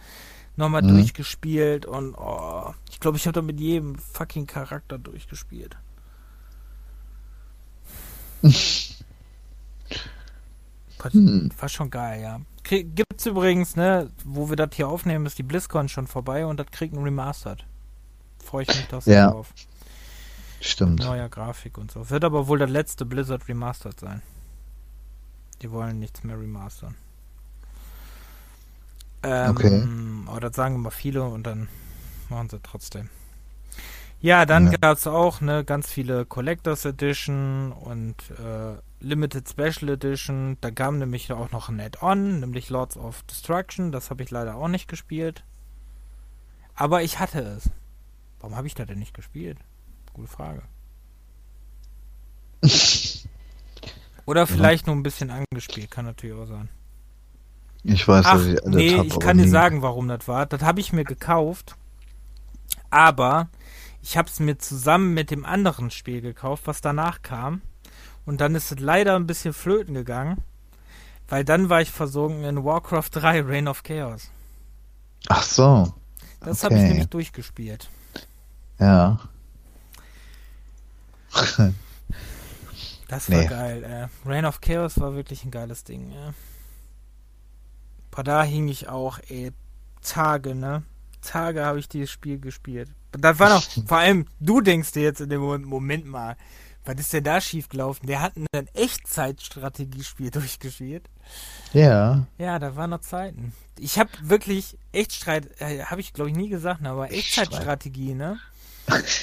[0.60, 0.88] Nochmal mhm.
[0.88, 5.76] durchgespielt und oh, ich glaube, ich habe da mit jedem fucking Charakter durchgespielt.
[8.42, 8.52] Hm.
[11.58, 12.40] War schon geil, ja.
[12.62, 16.66] Gibt's übrigens, ne, wo wir das hier aufnehmen, ist die BlizzCon schon vorbei und das
[16.70, 17.64] kriegt ein Remastered.
[18.38, 19.30] Freue ich mich da sehr ja.
[19.30, 19.52] drauf.
[20.60, 21.00] Stimmt.
[21.00, 22.10] Neuer Grafik und so.
[22.10, 24.22] Wird aber wohl der letzte Blizzard Remastered sein.
[25.62, 26.94] Die wollen nichts mehr remastern.
[29.22, 29.82] Ähm, okay.
[30.26, 31.68] Aber das sagen immer viele und dann
[32.28, 33.10] machen sie trotzdem.
[34.20, 34.78] Ja, dann ja.
[34.78, 40.58] gab es auch ne, ganz viele Collectors Edition und äh, Limited Special Edition.
[40.60, 43.92] Da kam nämlich auch noch ein Add-on, nämlich Lords of Destruction.
[43.92, 45.42] Das habe ich leider auch nicht gespielt.
[46.74, 47.70] Aber ich hatte es.
[48.40, 49.58] Warum habe ich da denn nicht gespielt?
[50.12, 50.62] Gute Frage.
[54.26, 54.92] Oder vielleicht ja.
[54.92, 56.68] nur ein bisschen angespielt, kann natürlich auch sein.
[57.82, 59.44] Ich weiß, Ach, dass ich alles Nee, hab, ich kann nie.
[59.44, 60.46] dir sagen, warum das war.
[60.46, 61.76] Das habe ich mir gekauft.
[62.90, 63.48] Aber
[64.02, 67.62] ich habe es mir zusammen mit dem anderen Spiel gekauft, was danach kam.
[68.26, 70.42] Und dann ist es leider ein bisschen flöten gegangen.
[71.28, 74.30] Weil dann war ich versunken in Warcraft 3 Reign of Chaos.
[75.28, 75.94] Ach so.
[76.40, 76.74] Das okay.
[76.74, 77.88] habe ich nämlich durchgespielt.
[78.78, 79.20] Ja.
[83.08, 83.46] das war nee.
[83.46, 83.84] geil.
[83.84, 84.28] Äh.
[84.28, 86.10] Reign of Chaos war wirklich ein geiles Ding.
[86.10, 86.34] Ja.
[88.10, 89.52] Boah, da hing ich auch, ey,
[90.02, 90.82] Tage, ne?
[91.22, 92.90] Tage habe ich dieses Spiel gespielt.
[93.12, 96.36] Das war noch, vor allem, du denkst dir jetzt in dem Moment, Moment mal,
[96.84, 98.06] was ist denn da schiefgelaufen?
[98.06, 101.08] Der hat ein Echtzeitstrategiespiel durchgespielt.
[101.72, 102.26] Ja.
[102.38, 103.52] Ja, da waren noch Zeiten.
[103.78, 108.38] Ich habe wirklich Echtstreit, äh, habe ich glaube ich nie gesagt, ne, aber Echtzeitstrategie, ne?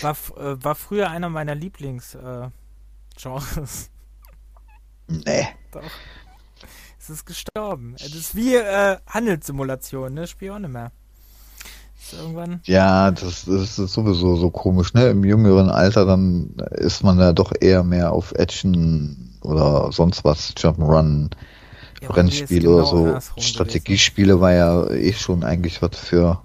[0.01, 2.53] War, äh, war früher einer meiner Lieblingsgenres.
[5.07, 5.47] Äh, nee.
[5.71, 5.81] Doch.
[7.07, 7.95] Es ist gestorben.
[7.99, 10.27] Es ist wie äh, Handelssimulation, ne?
[10.27, 10.91] Spiel auch nicht mehr.
[12.11, 12.59] irgendwann.
[12.65, 15.07] Ja, das, ist sowieso so komisch, ne?
[15.11, 20.53] Im jüngeren Alter dann ist man ja doch eher mehr auf Action oder sonst was,
[20.57, 21.29] Jump'n'Run
[22.01, 23.39] Ja, Rennspiele genau oder so.
[23.39, 26.41] Strategiespiele war ja eh schon eigentlich was für,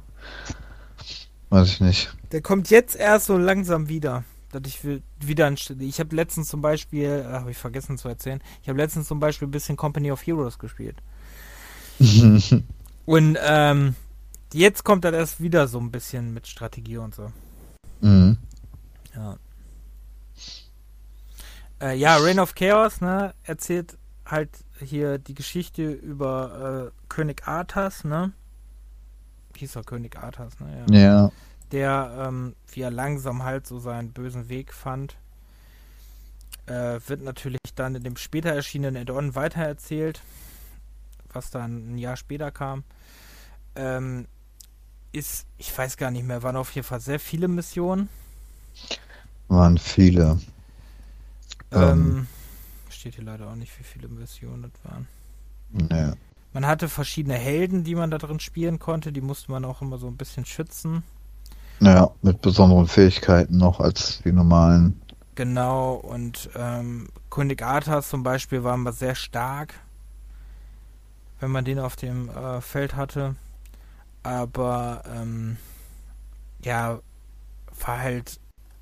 [1.50, 2.14] weiß ich nicht.
[2.30, 4.22] Der kommt jetzt erst so langsam wieder.
[4.52, 8.40] Dass ich will, wieder ein, ich habe letztens zum Beispiel, habe ich vergessen zu erzählen,
[8.62, 10.96] ich habe letztens zum Beispiel ein bisschen Company of Heroes gespielt.
[13.04, 13.96] Und ähm,
[14.52, 17.32] jetzt kommt das erst wieder so ein bisschen mit Strategie und so.
[18.00, 18.38] mhm.
[19.14, 19.36] Ja.
[21.80, 28.04] Äh, ja, Reign of Chaos, ne, erzählt halt hier die Geschichte über äh, König Arthas,
[28.04, 28.32] ne?
[29.56, 30.84] Hieß er König Arthas, ne?
[30.90, 30.98] Ja.
[30.98, 31.32] Ja.
[31.72, 35.16] Der, ähm, wie er langsam halt so seinen bösen Weg fand.
[36.66, 40.22] Äh, wird natürlich dann in dem später erschienenen Add-on weitererzählt,
[41.32, 42.84] was dann ein Jahr später kam.
[43.74, 44.26] Ähm,
[45.12, 48.08] ist, ich weiß gar nicht mehr, waren auf jeden Fall sehr viele Missionen.
[49.48, 50.38] Waren viele.
[51.70, 52.26] Ähm, Ähm.
[52.90, 55.08] steht hier leider auch nicht, wie viele Missionen das waren.
[55.70, 56.12] Nee.
[56.52, 59.10] Man hatte verschiedene Helden, die man da drin spielen konnte.
[59.12, 61.02] Die musste man auch immer so ein bisschen schützen.
[61.82, 65.00] Ja, mit besonderen Fähigkeiten noch als die normalen.
[65.34, 69.74] Genau, und ähm, König Arthas zum Beispiel war immer sehr stark,
[71.40, 73.34] wenn man den auf dem äh, Feld hatte.
[74.22, 75.56] Aber ähm,
[76.62, 77.00] ja,
[77.84, 78.38] war halt,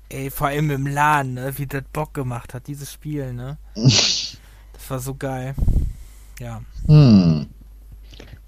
[0.09, 3.57] ey, vor allem im LAN, ne, wie das Bock gemacht hat, dieses Spiel, ne?
[4.73, 5.53] Das war so geil.
[6.39, 6.61] Ja.
[6.87, 7.50] Hm.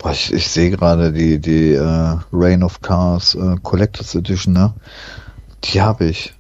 [0.04, 4.74] Boah, ich, ich sehe gerade die, die äh, Reign of Cars äh, Collectors Edition, ne?
[5.64, 6.34] Die habe ich.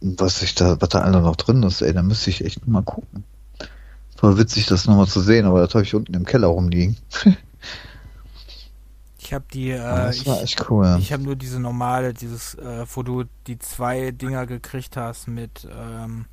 [0.00, 2.82] Was ich da, was da alle noch drin ist, ey, da müsste ich echt mal
[2.82, 3.24] gucken.
[4.20, 6.96] War witzig, das nochmal zu sehen, aber das habe ich unten im Keller rumliegen.
[9.18, 10.98] Ich habe die, äh, das ich, war echt cool.
[11.00, 15.66] Ich habe nur diese normale, dieses, äh, wo du die zwei Dinger gekriegt hast mit
[15.68, 16.26] ähm,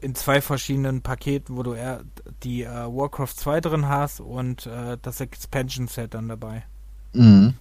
[0.00, 2.02] in zwei verschiedenen Paketen, wo du eher
[2.42, 6.64] die äh, Warcraft 2 drin hast und äh, das Expansion Set dann dabei.
[7.12, 7.54] Mhm.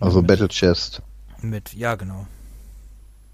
[0.00, 1.02] Also Mit- Battle Chest.
[1.40, 2.26] Mit, ja genau.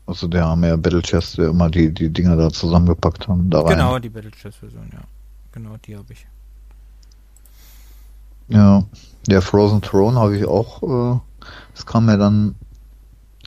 [0.06, 3.60] Also der haben ja Battle Chest, der immer die, die Dinger da zusammengepackt haben, da
[3.60, 3.76] rein.
[3.76, 5.00] Genau, die Battle Chess Version, ja.
[5.52, 6.26] Genau, die habe ich.
[8.48, 8.84] Ja,
[9.28, 11.20] der Frozen Throne habe ich auch, äh,
[11.74, 12.54] das kam ja dann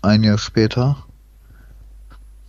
[0.02, 0.98] ein Jahr später.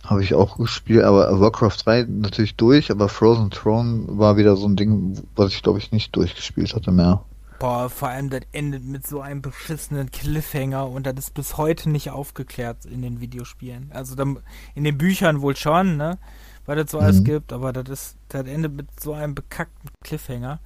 [0.07, 4.65] Habe ich auch gespielt, aber Warcraft 3 natürlich durch, aber Frozen Throne war wieder so
[4.67, 7.23] ein Ding, was ich glaube ich nicht durchgespielt hatte mehr.
[7.59, 11.89] Boah, vor allem das endet mit so einem beschissenen Cliffhanger und das ist bis heute
[11.89, 13.91] nicht aufgeklärt in den Videospielen.
[13.93, 14.39] Also dann,
[14.75, 16.19] in den Büchern wohl schon, ne?
[16.65, 17.25] Weil das so alles Mhm.
[17.25, 20.59] gibt, aber das ist, das endet mit so einem bekackten Cliffhanger.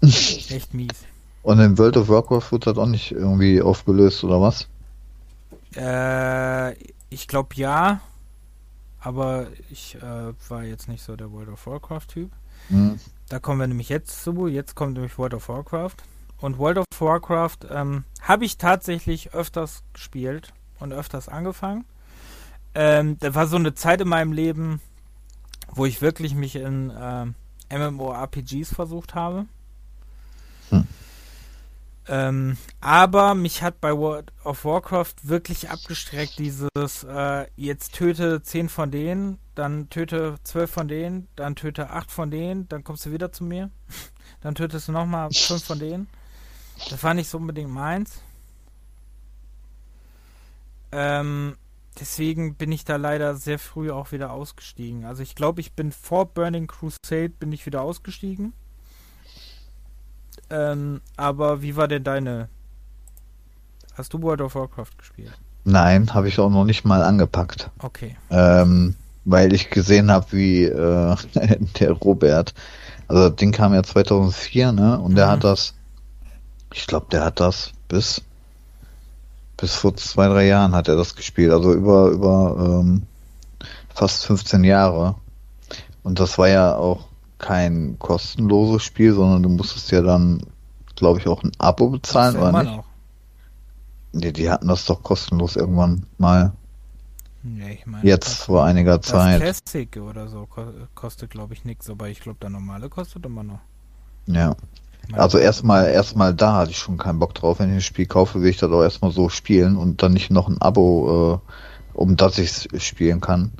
[0.02, 1.04] Echt mies.
[1.42, 4.66] Und in World of Warcraft wird das auch nicht irgendwie aufgelöst oder was?
[5.76, 6.72] Äh,
[7.10, 8.00] ich glaube ja,
[9.00, 12.30] aber ich äh, war jetzt nicht so der World of Warcraft-Typ.
[12.68, 12.98] Hm.
[13.28, 14.46] Da kommen wir nämlich jetzt zu.
[14.46, 15.96] Jetzt kommt nämlich World of Warcraft.
[16.40, 21.84] Und World of Warcraft ähm, habe ich tatsächlich öfters gespielt und öfters angefangen.
[22.74, 24.80] Ähm, da war so eine Zeit in meinem Leben,
[25.68, 27.34] wo ich wirklich mich in ähm,
[27.70, 29.46] MMORPGs versucht habe.
[32.08, 32.14] Hm.
[32.14, 36.68] Ähm, aber mich hat bei World of Warcraft wirklich abgestreckt dieses,
[37.04, 42.30] äh, jetzt töte 10 von denen, dann töte 12 von denen, dann töte 8 von
[42.30, 43.70] denen, dann kommst du wieder zu mir,
[44.40, 46.08] dann tötest du nochmal 5 von denen.
[46.90, 48.22] Das war nicht so unbedingt meins.
[50.92, 51.56] Ähm,
[52.00, 55.04] deswegen bin ich da leider sehr früh auch wieder ausgestiegen.
[55.04, 58.54] Also ich glaube, ich bin vor Burning Crusade bin ich wieder ausgestiegen.
[60.50, 62.48] Ähm, aber wie war denn deine?
[63.94, 65.32] Hast du World of Warcraft gespielt?
[65.64, 67.70] Nein, habe ich auch noch nicht mal angepackt.
[67.80, 68.16] Okay.
[68.30, 68.94] Ähm,
[69.24, 71.16] weil ich gesehen habe, wie äh,
[71.80, 72.54] der Robert,
[73.08, 74.98] also das Ding kam ja 2004, ne?
[74.98, 75.30] Und der Mhm.
[75.32, 75.74] hat das,
[76.72, 78.22] ich glaube, der hat das bis
[79.56, 83.02] bis vor zwei, drei Jahren hat er das gespielt, also über über ähm,
[83.92, 85.16] fast 15 Jahre.
[86.04, 87.07] Und das war ja auch
[87.38, 90.42] kein kostenloses Spiel, sondern du musstest ja dann,
[90.96, 92.76] glaube ich, auch ein Abo bezahlen, ja oder nicht?
[92.76, 92.84] noch.
[94.12, 96.52] Nee, die hatten das doch kostenlos irgendwann mal.
[97.42, 99.40] Nee, ich meine, Jetzt vor einiger das Zeit.
[99.40, 103.42] Classic oder so ko kostet, glaube ich, nichts, aber ich glaube, der normale kostet immer
[103.42, 103.60] noch.
[104.26, 104.56] Ja.
[105.12, 107.60] Also erstmal erstmal da hatte ich schon keinen Bock drauf.
[107.60, 110.30] Wenn ich ein Spiel kaufe, will ich das auch erstmal so spielen und dann nicht
[110.30, 113.52] noch ein Abo, äh, um das ich es spielen kann.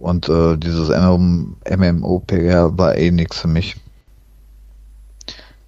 [0.00, 3.76] Und äh, dieses MM MMOPG war eh nix für mich.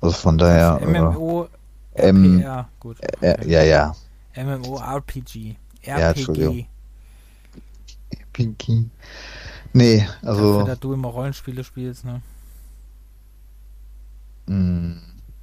[0.00, 0.80] Also von daher.
[0.84, 1.48] MMO,
[1.94, 2.44] äh, M-
[2.80, 2.96] gut.
[3.20, 3.94] Äh, ja, ja.
[4.34, 5.54] MMO RPG.
[5.82, 6.08] Ja, RPG.
[6.08, 6.66] Entschuldigung.
[8.32, 8.88] Pinky.
[9.74, 10.58] Nee, also.
[10.58, 12.22] Dafür, dass du immer Rollenspiele spielst, ne?
[14.46, 14.92] Mm,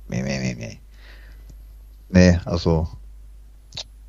[0.08, 0.80] nee, nee, nee, nee.
[2.10, 2.88] Nee, also.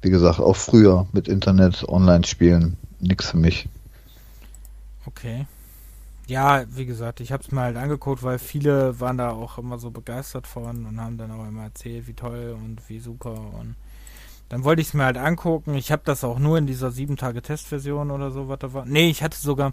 [0.02, 3.68] Wie gesagt, auch früher mit Internet, Online-Spielen, nix für mich.
[5.06, 5.46] Okay.
[6.26, 9.78] Ja, wie gesagt, ich habe es mir halt angeguckt, weil viele waren da auch immer
[9.78, 13.76] so begeistert von und haben dann auch immer erzählt, wie toll und wie super und
[14.48, 15.74] dann wollte ich es mir halt angucken.
[15.74, 18.84] Ich habe das auch nur in dieser 7 Tage Testversion oder so, was da war.
[18.84, 19.72] Nee, ich hatte sogar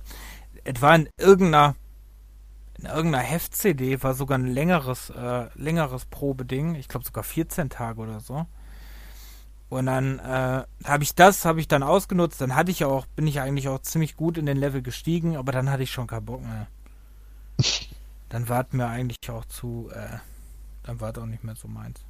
[0.64, 1.76] etwa in irgendeiner
[2.80, 8.02] in irgendeiner Heft-CD war sogar ein längeres äh, längeres Probeding, ich glaube sogar 14 Tage
[8.02, 8.46] oder so.
[9.70, 12.40] Und dann äh, habe ich das, habe ich dann ausgenutzt.
[12.40, 15.52] Dann hatte ich auch, bin ich eigentlich auch ziemlich gut in den Level gestiegen, aber
[15.52, 16.68] dann hatte ich schon keinen Bock mehr.
[18.30, 20.18] Dann war es mir eigentlich auch zu, äh,
[20.84, 22.02] dann war es auch nicht mehr so meins.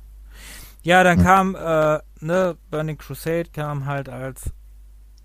[0.81, 1.23] Ja, dann hm.
[1.23, 4.47] kam, äh, ne, Burning Crusade kam halt als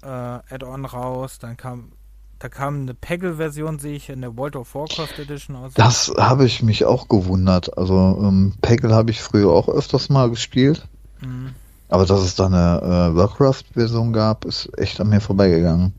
[0.03, 1.39] äh, Add-on raus.
[1.39, 1.93] Dann kam,
[2.39, 5.73] da kam eine Peggle-Version, sehe ich, in der World of Warcraft Edition aus.
[5.75, 7.77] Das habe ich mich auch gewundert.
[7.79, 10.89] Also ähm, Peggle habe ich früher auch öfters mal gespielt.
[11.21, 11.55] Mhm.
[11.93, 15.93] Aber dass es da eine äh, Warcraft-Version gab, ist echt an mir vorbeigegangen.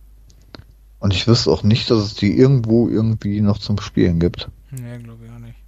[0.97, 4.49] Und ich wüsste auch nicht, dass es die irgendwo irgendwie noch zum Spielen gibt.
[4.71, 5.59] Nee, glaube ich auch nicht.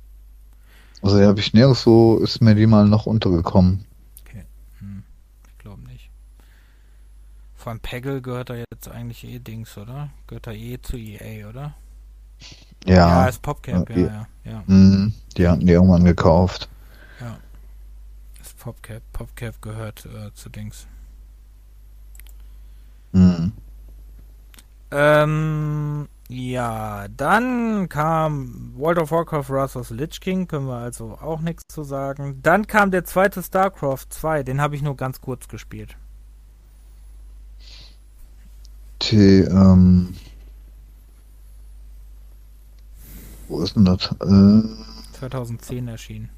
[1.04, 3.86] Also die habe ich nirgends so, ist mir die mal noch untergekommen.
[4.26, 4.46] Okay.
[4.80, 5.04] Hm.
[5.48, 6.10] Ich glaube nicht.
[7.54, 10.10] Vor allem Peggle gehört da jetzt eigentlich eh Dings, oder?
[10.26, 11.76] Gehört da eh zu EA, oder?
[12.88, 12.96] Ja.
[12.96, 14.28] Ja, ist PopCap, ja, ja.
[14.44, 14.64] ja.
[14.66, 16.68] Mhm, die hatten die irgendwann gekauft.
[18.66, 19.04] PopCap.
[19.14, 20.88] PopCap gehört äh, zu Dings.
[23.12, 23.52] Mhm.
[24.90, 31.12] Ähm, ja, dann kam World of Warcraft Wrath of the Lich King, können wir also
[31.22, 32.40] auch nichts zu sagen.
[32.42, 35.96] Dann kam der zweite StarCraft 2, den habe ich nur ganz kurz gespielt.
[39.04, 40.16] Die, ähm,
[43.48, 44.12] wo ist denn das?
[44.22, 46.30] Äh, 2010 erschienen.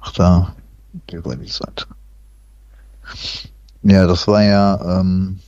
[0.00, 0.54] Ach da
[0.92, 1.86] die Website.
[3.82, 5.40] Ja, das war ja ähm,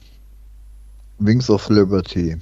[1.19, 2.41] Wings of Liberty.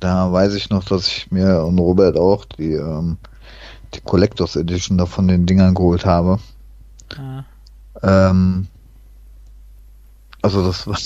[0.00, 3.18] Da weiß ich noch, dass ich mir und Robert auch die, ähm,
[3.94, 6.38] die Collectors Edition da von den Dingern geholt habe.
[7.16, 7.44] Ah.
[8.02, 8.68] Ähm,
[10.42, 10.98] also das war,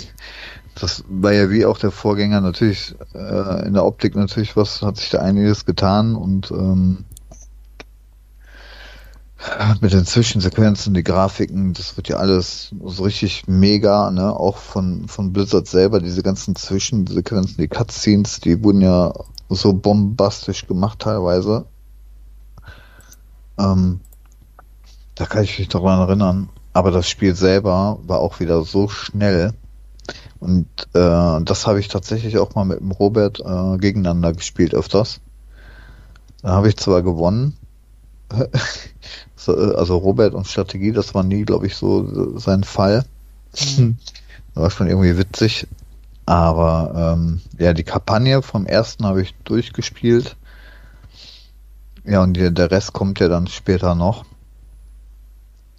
[0.74, 4.96] das war ja wie auch der Vorgänger natürlich äh, in der Optik natürlich was hat
[4.96, 7.04] sich da einiges getan und ähm,
[9.80, 14.34] mit den Zwischensequenzen, die Grafiken, das wird ja alles so richtig mega, ne?
[14.34, 19.12] Auch von, von Blizzard selber, diese ganzen Zwischensequenzen, die Cutscenes, die wurden ja
[19.48, 21.64] so bombastisch gemacht teilweise.
[23.58, 24.00] Ähm,
[25.14, 26.48] da kann ich mich daran erinnern.
[26.72, 29.54] Aber das Spiel selber war auch wieder so schnell.
[30.38, 35.20] Und äh, das habe ich tatsächlich auch mal mit dem Robert äh, gegeneinander gespielt öfters.
[36.42, 37.56] Da habe ich zwar gewonnen,
[39.46, 43.04] also Robert und Strategie, das war nie, glaube ich, so sein Fall.
[43.76, 43.98] Mhm.
[44.54, 45.66] war schon irgendwie witzig.
[46.26, 50.36] Aber ähm, ja, die Kampagne vom ersten habe ich durchgespielt.
[52.04, 54.24] Ja, und die, der Rest kommt ja dann später noch.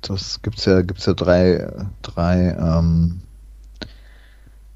[0.01, 1.71] Das gibt's ja, gibt's ja drei,
[2.01, 3.21] drei ähm,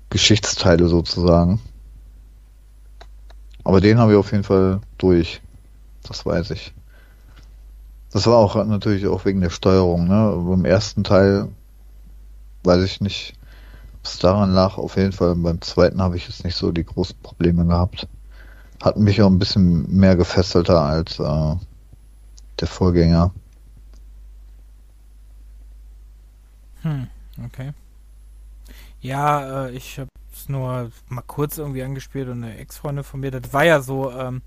[0.09, 1.59] Geschichtsteile sozusagen.
[3.63, 5.41] Aber den habe ich auf jeden Fall durch.
[6.03, 6.73] Das weiß ich.
[8.15, 10.07] Das war auch natürlich auch wegen der Steuerung.
[10.07, 10.41] Ne?
[10.47, 11.49] Beim ersten Teil
[12.63, 13.33] weiß ich nicht,
[13.95, 14.77] ob es daran lag.
[14.77, 18.07] Auf jeden Fall beim zweiten habe ich jetzt nicht so die großen Probleme gehabt.
[18.81, 21.55] Hat mich auch ein bisschen mehr gefesselter als äh,
[22.57, 23.33] der Vorgänger.
[26.83, 27.07] Hm,
[27.43, 27.73] okay.
[29.01, 33.31] Ja, äh, ich habe es nur mal kurz irgendwie angespielt und eine Ex-Freundin von mir,
[33.31, 34.41] das war ja so, ähm,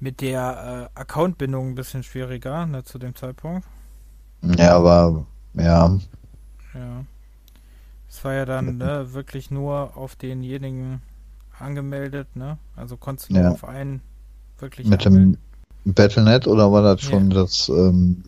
[0.00, 3.66] mit der äh, Accountbindung ein bisschen schwieriger ne, zu dem Zeitpunkt.
[4.42, 5.98] Ja, aber ja.
[6.74, 7.04] Ja.
[8.08, 11.02] Es war ja dann ne, wirklich nur auf denjenigen
[11.58, 12.58] angemeldet, ne?
[12.74, 13.50] Also konntest du nur ja.
[13.50, 14.00] auf einen
[14.58, 14.88] wirklich.
[14.88, 15.38] Mit anmelden.
[15.84, 17.42] dem Battlenet oder war das schon ja.
[17.42, 18.24] das ähm,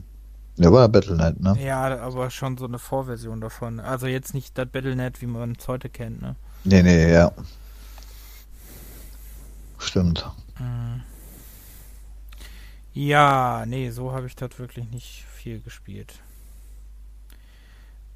[0.56, 1.56] ja, war Battlenet, ne?
[1.58, 3.80] Ja, aber schon so eine Vorversion davon.
[3.80, 6.36] Also jetzt nicht das Battlenet, wie man es heute kennt, ne?
[6.64, 7.32] Nee, nee, ja.
[9.78, 10.30] Stimmt.
[10.58, 11.02] Mhm.
[12.94, 16.14] Ja, nee, so habe ich das wirklich nicht viel gespielt.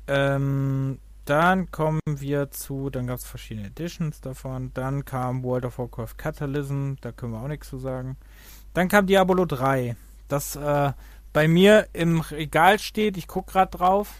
[0.06, 4.70] Ähm, dann kommen wir zu, dann gab es verschiedene Editions davon.
[4.74, 8.16] Dann kam World of Warcraft Catalysm, da können wir auch nichts zu sagen.
[8.74, 9.96] Dann kam Diablo 3,
[10.28, 10.92] das äh,
[11.32, 13.16] bei mir im Regal steht.
[13.16, 14.14] Ich gucke gerade drauf,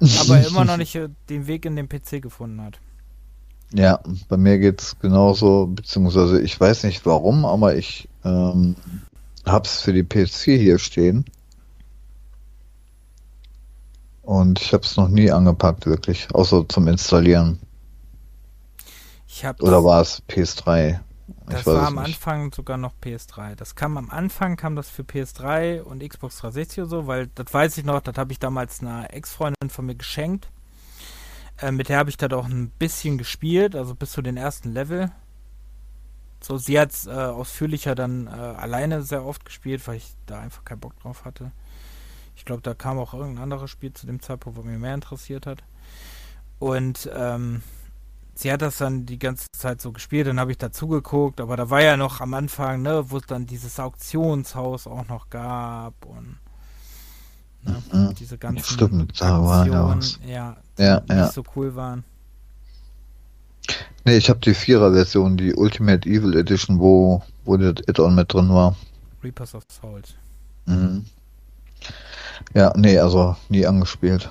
[0.20, 2.78] aber immer noch nicht äh, den Weg in den PC gefunden hat.
[3.74, 8.76] Ja, bei mir geht's genauso, beziehungsweise ich weiß nicht warum, aber ich ähm,
[9.44, 11.24] hab's für die PS4 hier stehen.
[14.22, 17.58] Und ich hab's noch nie angepackt, wirklich, außer zum Installieren.
[19.60, 21.00] Oder war es PS3?
[21.46, 22.04] Das ich weiß war es am nicht.
[22.04, 23.56] Anfang sogar noch PS3.
[23.56, 27.52] Das kam am Anfang, kam das für PS3 und Xbox 360 oder so, weil das
[27.52, 30.50] weiß ich noch, das habe ich damals einer Ex-Freundin von mir geschenkt.
[31.58, 34.72] Äh, mit der habe ich das auch ein bisschen gespielt, also bis zu den ersten
[34.72, 35.10] Level.
[36.42, 40.40] So, sie hat es äh, ausführlicher dann äh, alleine sehr oft gespielt, weil ich da
[40.40, 41.52] einfach keinen Bock drauf hatte.
[42.34, 45.46] Ich glaube, da kam auch irgendein anderes Spiel zu dem Zeitpunkt, wo mich mehr interessiert
[45.46, 45.62] hat.
[46.58, 47.62] Und ähm,
[48.34, 51.56] sie hat das dann die ganze Zeit so gespielt, dann habe ich dazu geguckt, aber
[51.56, 56.04] da war ja noch am Anfang, ne, wo es dann dieses Auktionshaus auch noch gab
[56.06, 56.38] und
[57.62, 58.14] ne, Mhm.
[58.14, 61.22] diese ganzen Stimmt, da war ja ja, Ja, die ja.
[61.22, 62.04] nicht so cool waren.
[64.04, 68.48] Nee, ich habe die Vierer-Version, die Ultimate Evil Edition, wo, wo das Add-on mit drin
[68.48, 68.76] war.
[69.22, 70.14] Reapers of Souls.
[70.66, 71.04] Mhm.
[72.54, 74.30] Ja, nee, also nie angespielt.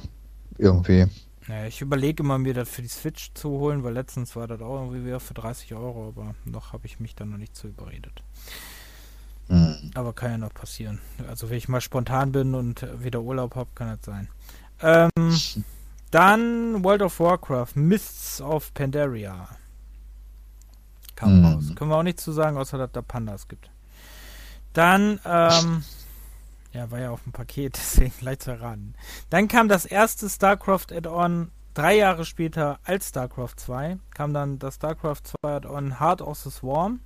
[0.57, 1.07] Irgendwie.
[1.47, 4.61] Ja, ich überlege immer, mir das für die Switch zu holen, weil letztens war das
[4.61, 7.67] auch irgendwie wieder für 30 Euro, aber noch habe ich mich da noch nicht zu
[7.67, 8.23] überredet.
[9.47, 9.91] Mhm.
[9.95, 10.99] Aber kann ja noch passieren.
[11.27, 14.29] Also wenn ich mal spontan bin und wieder Urlaub habe, kann das sein.
[14.81, 15.09] Ähm,
[16.11, 19.49] dann World of Warcraft, Mists of Pandaria.
[21.21, 21.45] Kam Hm.
[21.45, 21.63] raus.
[21.75, 23.69] Können wir auch nichts zu sagen, außer dass da Pandas gibt.
[24.73, 25.83] Dann, ähm,
[26.73, 28.95] ja, war ja auf dem Paket, deswegen leicht zu erraten.
[29.29, 33.97] Dann kam das erste StarCraft Add-on drei Jahre später als StarCraft 2.
[34.13, 36.99] Kam dann das StarCraft 2 Add-on Heart of the Swarm,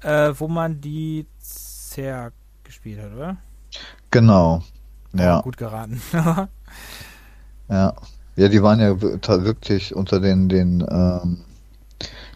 [0.00, 2.34] äh, wo man die Zerg
[2.64, 3.36] gespielt hat, oder?
[4.10, 4.62] Genau.
[5.14, 6.02] Ja, Gut geraten.
[7.68, 7.94] ja.
[8.34, 11.44] Ja, die waren ja wirklich unter den, den ähm,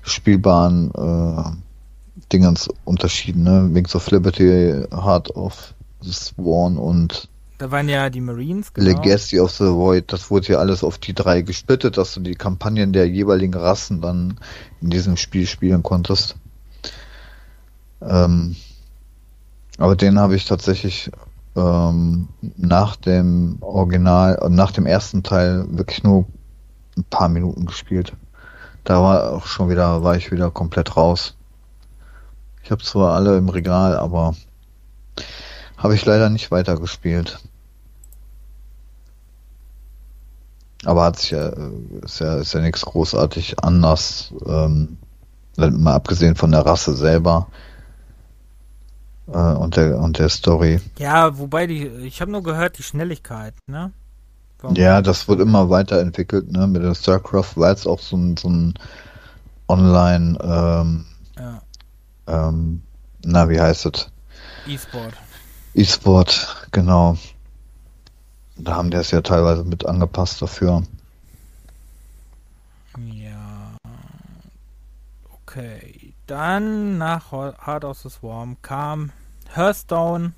[0.07, 3.69] spielbaren äh, Dingens unterschieden, ne?
[3.73, 7.29] Wings of Liberty, Heart of the Sworn und
[7.59, 8.89] da waren ja die Marines, genau.
[8.89, 12.35] Legacy of the Void, das wurde ja alles auf die drei gesplittet, dass du die
[12.35, 14.39] Kampagnen der jeweiligen Rassen dann
[14.83, 16.37] in diesem Spiel spielen konntest.
[18.03, 18.57] Ähm,
[19.79, 21.11] aber den habe ich tatsächlich
[21.57, 26.27] ähm, nach dem Original, äh, nach dem ersten Teil wirklich nur
[26.99, 28.13] ein paar Minuten gespielt.
[28.87, 31.35] Da war auch schon wieder, war ich wieder komplett raus.
[32.63, 34.37] Ich habe zwar alle im Regal, aber
[35.77, 37.41] habe ich leider nicht weitergespielt.
[40.85, 41.49] Aber hat sich ja,
[42.05, 44.99] ist ja, ist ja nichts großartig anders, ähm,
[45.57, 47.49] mal abgesehen von der Rasse selber
[49.27, 50.81] äh, und der und der Story.
[50.97, 53.93] Ja, wobei die, ich habe nur gehört, die Schnelligkeit, ne?
[54.73, 58.49] Ja, das wird immer weiterentwickelt, ne, mit der StarCraft, weil es auch so ein, so
[58.49, 58.75] ein
[59.69, 61.07] Online, ähm,
[61.37, 61.63] Ja,
[62.27, 62.83] ähm,
[63.25, 64.11] na, wie heißt es?
[64.67, 65.15] E-Sport.
[65.75, 67.17] E-Sport, genau.
[68.57, 70.83] Da haben die es ja teilweise mit angepasst dafür.
[72.97, 73.77] Ja.
[75.43, 76.15] Okay.
[76.27, 79.13] Dann nach Heart of the Swarm kam
[79.55, 80.33] Hearthstone,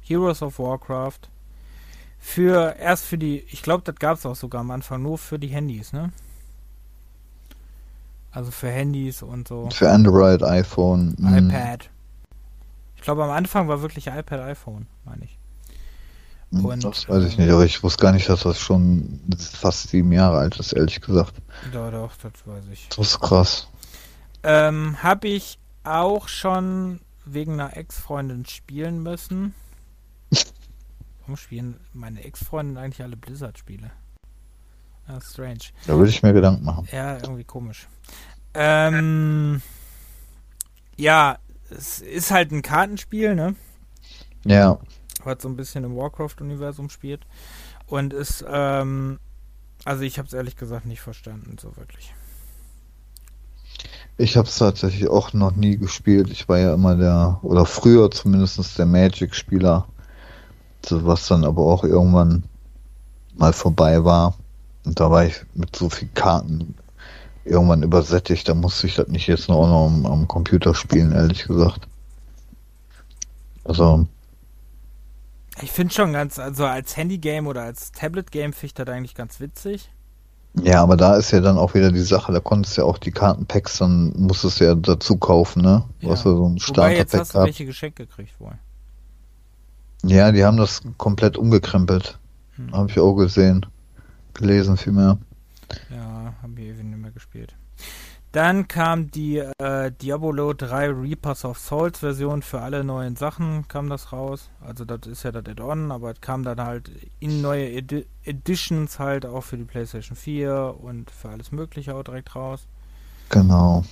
[0.00, 1.28] Heroes of Warcraft.
[2.18, 5.38] Für erst für die, ich glaube, das gab es auch sogar am Anfang nur für
[5.38, 6.12] die Handys, ne?
[8.30, 9.68] Also für Handys und so.
[9.70, 11.90] Für Android, iPhone, mm, iPad.
[12.96, 15.38] Ich glaube, am Anfang war wirklich iPad, iPhone, meine ich.
[16.50, 19.88] mm, und, das weiß ich nicht, aber ich wusste gar nicht, dass das schon fast
[19.88, 21.34] sieben Jahre alt ist, ehrlich gesagt.
[21.72, 22.88] Doch, doch, das weiß ich.
[22.90, 23.68] Das ist krass.
[24.42, 29.54] Ähm, habe ich auch schon wegen einer Ex-Freundin spielen müssen.
[31.28, 33.90] Warum spielen meine Ex-Freundin eigentlich alle Blizzard-Spiele?
[35.06, 35.58] Ah, strange.
[35.86, 36.88] Da würde ich mir Gedanken machen.
[36.90, 37.86] Ja, irgendwie komisch.
[38.54, 39.60] Ähm,
[40.96, 41.36] ja,
[41.68, 43.56] es ist halt ein Kartenspiel, ne?
[44.46, 44.78] Ja,
[45.22, 47.26] Was so ein bisschen im Warcraft-Universum spielt.
[47.86, 49.20] Und ist, ähm,
[49.84, 52.14] also ich habe es ehrlich gesagt nicht verstanden, so wirklich.
[54.16, 56.30] ich habe es tatsächlich auch noch nie gespielt.
[56.30, 59.86] Ich war ja immer der, oder früher zumindest der Magic-Spieler,
[60.90, 62.44] was dann aber auch irgendwann
[63.36, 64.34] mal vorbei war.
[64.84, 66.74] Und da war ich mit so vielen Karten
[67.44, 68.48] irgendwann übersättigt.
[68.48, 71.88] Da musste ich das nicht jetzt noch, am, am Computer spielen, ehrlich gesagt.
[73.64, 74.06] Also,
[75.60, 79.40] Ich finde schon ganz, also als Handy-Game oder als Tablet-Game finde ich das eigentlich ganz
[79.40, 79.90] witzig.
[80.54, 82.98] ja, aber da ist ja dann auch wieder die Sache, da konntest du ja auch
[82.98, 85.84] die Kartenpacks, dann musstest du ja dazu kaufen, ne?
[86.00, 86.10] Du Ja.
[86.10, 88.58] hast ja so ein Wobei jetzt Starterpack hast du welche geschenkt gekriegt wohl.
[90.04, 92.18] Ja, die haben das komplett umgekrempelt.
[92.56, 92.72] Hm.
[92.72, 93.66] Habe ich auch gesehen.
[94.34, 95.18] Gelesen vielmehr.
[95.90, 97.54] Ja, haben wir ewig nicht mehr gespielt.
[98.32, 103.88] Dann kam die äh, Diablo 3 Reapers of Souls Version für alle neuen Sachen, kam
[103.88, 104.50] das raus.
[104.60, 108.98] Also das ist ja das Add-on, aber es kam dann halt in neue Edi Editions
[108.98, 112.66] halt auch für die PlayStation 4 und für alles mögliche auch direkt raus.
[113.30, 113.84] Genau.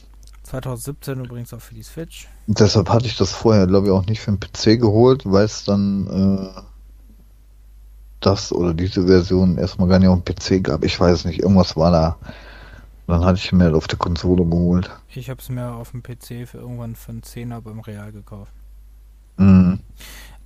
[0.46, 2.28] 2017 übrigens auch für die Switch.
[2.46, 5.64] Deshalb hatte ich das vorher, glaube ich, auch nicht für den PC geholt, weil es
[5.64, 6.60] dann äh,
[8.20, 10.84] das oder diese Version erstmal gar nicht auf dem PC gab.
[10.84, 12.16] Ich weiß nicht, irgendwas war da.
[13.06, 14.90] Dann hatte ich mir auf der Konsole geholt.
[15.14, 18.52] Ich habe es mir auf dem PC für irgendwann für einen Zehner beim Real gekauft.
[19.36, 19.80] Mhm.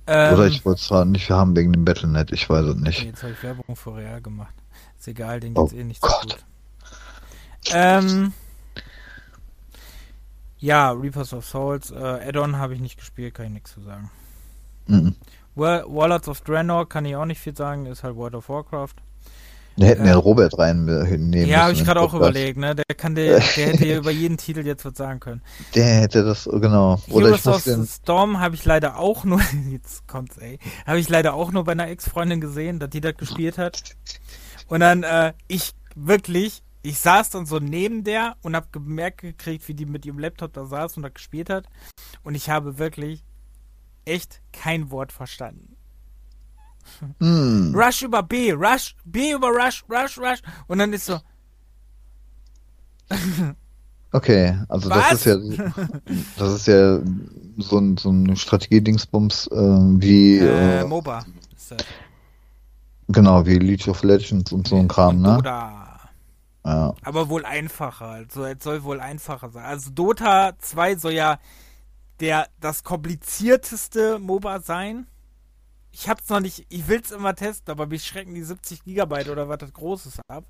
[0.07, 3.03] Ähm, oder ich wollte es zwar nicht haben wegen dem Battlenet, ich weiß es nicht.
[3.03, 4.53] Jetzt habe ich Werbung für Real gemacht.
[4.99, 6.21] Ist egal, den geht's oh eh nicht so Gott.
[6.23, 6.45] gut.
[7.71, 8.33] Ähm,
[10.61, 11.91] ja, Reapers of Souls.
[11.91, 14.09] Äh, Add-on habe ich nicht gespielt, kann ich nichts zu sagen.
[14.87, 15.15] Mhm.
[15.55, 18.95] Warlords of Draenor kann ich auch nicht viel sagen, ist halt World of Warcraft.
[19.77, 22.75] Wir hätten ja äh, Robert reinnehmen Ja, habe ich gerade auch überlegt, ne?
[22.75, 25.41] Der kann der, der hätte ja über jeden Titel jetzt was sagen können.
[25.75, 26.99] Der hätte das, genau.
[27.09, 27.87] Oder Heroes of den...
[27.87, 29.39] Storm habe ich leider auch nur,
[29.71, 33.15] jetzt kommt's, ey, habe ich leider auch nur bei einer Ex-Freundin gesehen, dass die das
[33.15, 33.81] gespielt hat.
[34.67, 39.67] Und dann, äh, ich wirklich, ich saß dann so neben der und habe gemerkt gekriegt,
[39.67, 41.67] wie die mit ihrem Laptop da saß und da gespielt hat.
[42.23, 43.23] Und ich habe wirklich
[44.05, 45.75] echt kein Wort verstanden.
[47.19, 47.75] Mm.
[47.75, 50.41] Rush über B, Rush, B über Rush, Rush, Rush.
[50.67, 51.19] Und dann ist so.
[54.11, 55.09] okay, also Was?
[55.09, 55.37] das ist ja,
[56.37, 56.99] das ist ja
[57.57, 60.39] so ein, so ein Strategie-Dingsbums äh, wie.
[60.39, 61.25] Äh, äh, MOBA.
[63.09, 65.37] Genau, wie League of Legends und so ein Kram, ne?
[65.37, 65.80] Oder.
[66.65, 66.93] Ja.
[67.03, 68.05] Aber wohl einfacher.
[68.05, 69.65] Also es soll wohl einfacher sein.
[69.65, 71.39] Also Dota 2 soll ja
[72.19, 75.07] der das komplizierteste MOBA sein.
[75.91, 79.49] Ich hab's noch nicht, ich will's immer testen, aber mich schrecken die 70 Gigabyte oder
[79.49, 80.45] was das Großes ab.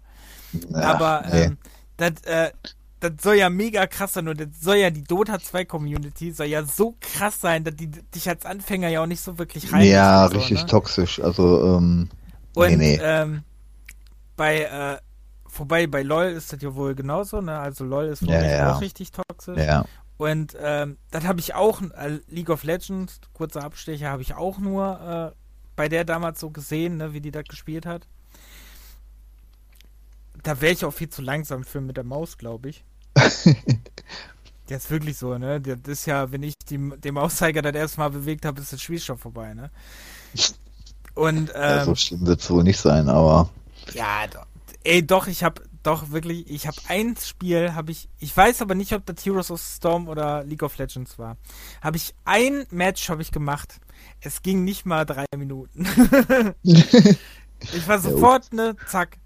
[0.69, 1.43] Ja, aber nee.
[1.43, 1.57] ähm,
[1.97, 2.51] das, äh,
[2.99, 6.45] das soll ja mega krass sein und das soll ja die Dota 2 Community soll
[6.47, 9.87] ja so krass sein, dass die dich als Anfänger ja auch nicht so wirklich rein.
[9.87, 10.67] Ja, so, richtig ne?
[10.67, 11.19] toxisch.
[11.19, 12.09] Also, ähm,
[12.53, 12.99] und, nee, nee.
[13.01, 13.43] Ähm,
[14.35, 14.97] bei, äh,
[15.51, 17.59] vorbei bei LOL ist das ja wohl genauso, ne?
[17.59, 18.73] Also LOL ist wohl ja, ja.
[18.73, 19.57] auch richtig toxisch.
[19.57, 19.85] Ja.
[20.17, 24.59] Und ähm, das habe ich auch, äh, League of Legends, kurzer Abstecher, habe ich auch
[24.59, 25.37] nur äh,
[25.75, 28.07] bei der damals so gesehen, ne, wie die das gespielt hat.
[30.43, 32.83] Da wäre ich auch viel zu langsam für mit der Maus, glaube ich.
[34.69, 35.59] der ist wirklich so, ne?
[35.59, 38.81] Das ist ja, wenn ich die, den Mauszeiger das erste Mal bewegt habe, ist das
[38.81, 39.69] Spiel schon vorbei, ne?
[41.13, 43.49] Und, ähm, ja, so schlimm wird es wohl nicht sein, aber.
[43.93, 44.45] Ja, doch,
[44.83, 48.75] ey, doch, ich habe doch wirklich, ich habe ein Spiel, habe ich, ich weiß aber
[48.75, 51.37] nicht, ob das Heroes of Storm oder League of Legends war.
[51.81, 53.79] Habe ich ein Match habe ich gemacht.
[54.19, 55.85] Es ging nicht mal drei Minuten.
[56.63, 59.17] ich war sofort, ne, zack.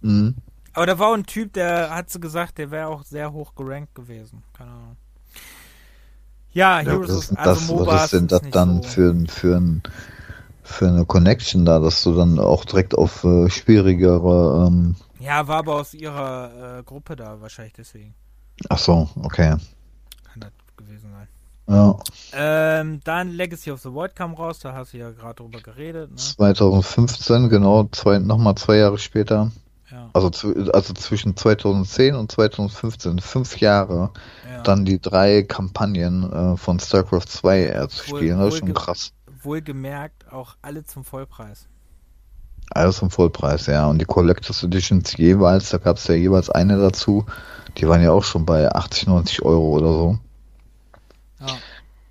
[0.00, 0.36] Mhm.
[0.74, 3.94] Aber da war ein Typ, der hat so gesagt, der wäre auch sehr hoch gerankt
[3.94, 4.42] gewesen.
[4.56, 4.96] Keine Ahnung.
[6.52, 8.88] Ja, Heroes ja, of also das, Was ist denn das dann so.
[8.88, 9.82] für, für ein
[10.62, 15.58] für eine Connection da, dass du dann auch direkt auf äh, schwierigere ähm, ja, war
[15.58, 18.12] aber aus ihrer äh, Gruppe da wahrscheinlich deswegen.
[18.68, 19.56] Ach so, okay.
[20.24, 21.28] Kann das gewesen sein.
[21.68, 21.96] Ja.
[22.32, 26.10] Ähm, dann Legacy of the Void kam raus, da hast du ja gerade drüber geredet.
[26.10, 26.16] Ne?
[26.16, 29.52] 2015, genau, zwei, nochmal zwei Jahre später.
[29.92, 30.10] Ja.
[30.12, 30.30] Also,
[30.72, 34.10] also zwischen 2010 und 2015, fünf Jahre,
[34.50, 34.62] ja.
[34.62, 39.12] dann die drei Kampagnen äh, von StarCraft 2 äh, zu spielen, das ist schon krass.
[39.44, 41.68] Wohlgemerkt auch alle zum Vollpreis.
[42.70, 43.86] Alles zum Vollpreis, ja.
[43.86, 47.26] Und die Collectors Editions jeweils, da gab es ja jeweils eine dazu.
[47.76, 50.18] Die waren ja auch schon bei 80, 90 Euro oder so.
[51.40, 51.58] Ja.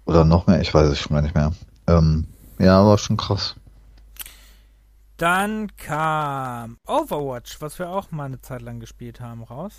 [0.06, 1.54] Oder noch mehr, ich weiß es schon gar nicht mehr.
[1.88, 2.28] Ähm,
[2.60, 3.56] ja, war schon krass.
[5.18, 9.74] Dann kam Overwatch, was wir auch mal eine Zeit lang gespielt haben, raus.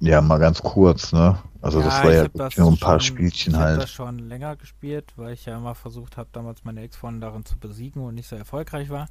[0.00, 1.38] Ja, mal ganz kurz, ne?
[1.62, 3.68] Also ja, das war ja das nur ein paar schon, Spielchen ich halt.
[3.68, 7.20] Ich habe das schon länger gespielt, weil ich ja immer versucht habe, damals meine Ex-Freundin
[7.20, 9.08] darin zu besiegen und nicht so erfolgreich war.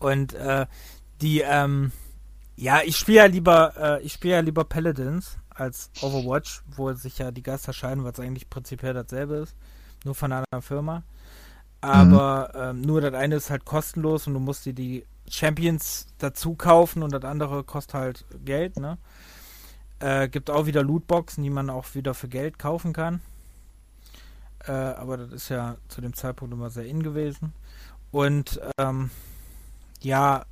[0.00, 0.66] Und äh,
[1.20, 1.92] die, ähm,
[2.56, 7.18] ja, ich spiele ja lieber, äh, ich spiele ja lieber Paladins als Overwatch, wo sich
[7.18, 9.54] ja die Geister scheiden, was eigentlich prinzipiell dasselbe ist,
[10.04, 11.04] nur von einer anderen Firma.
[11.80, 12.60] Aber mhm.
[12.60, 17.04] ähm, nur das eine ist halt kostenlos und du musst dir die Champions dazu kaufen
[17.04, 18.98] und das andere kostet halt Geld, ne?
[20.00, 23.20] Äh, gibt auch wieder Lootboxen, die man auch wieder für Geld kaufen kann.
[24.66, 27.52] Äh, aber das ist ja zu dem Zeitpunkt immer sehr in gewesen.
[28.10, 29.10] Und ähm,
[30.00, 30.44] ja,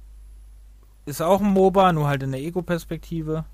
[1.05, 3.44] ist auch ein MOBA, nur halt in der Ego-Perspektive.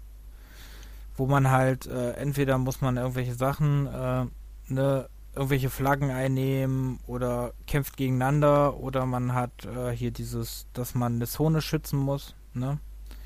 [1.14, 4.24] Wo man halt, äh, entweder muss man irgendwelche Sachen, äh,
[4.69, 11.14] ne, irgendwelche Flaggen einnehmen oder kämpft gegeneinander oder man hat äh, hier dieses, dass man
[11.14, 12.78] eine Zone schützen muss, ne?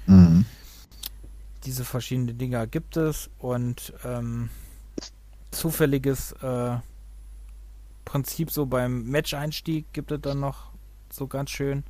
[0.07, 0.45] Mhm.
[1.67, 4.49] Diese verschiedenen Dinger gibt es und ähm,
[5.51, 6.77] zufälliges äh,
[8.05, 10.71] Prinzip so beim Match-Einstieg gibt es dann noch
[11.11, 11.83] so ganz schön.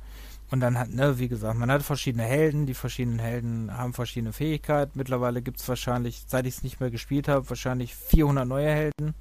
[0.49, 4.33] Und dann hat, ne, wie gesagt, man hat verschiedene Helden, die verschiedenen Helden haben verschiedene
[4.33, 4.93] Fähigkeiten.
[4.95, 9.13] Mittlerweile gibt es wahrscheinlich, seit ich es nicht mehr gespielt habe, wahrscheinlich 400 neue Helden.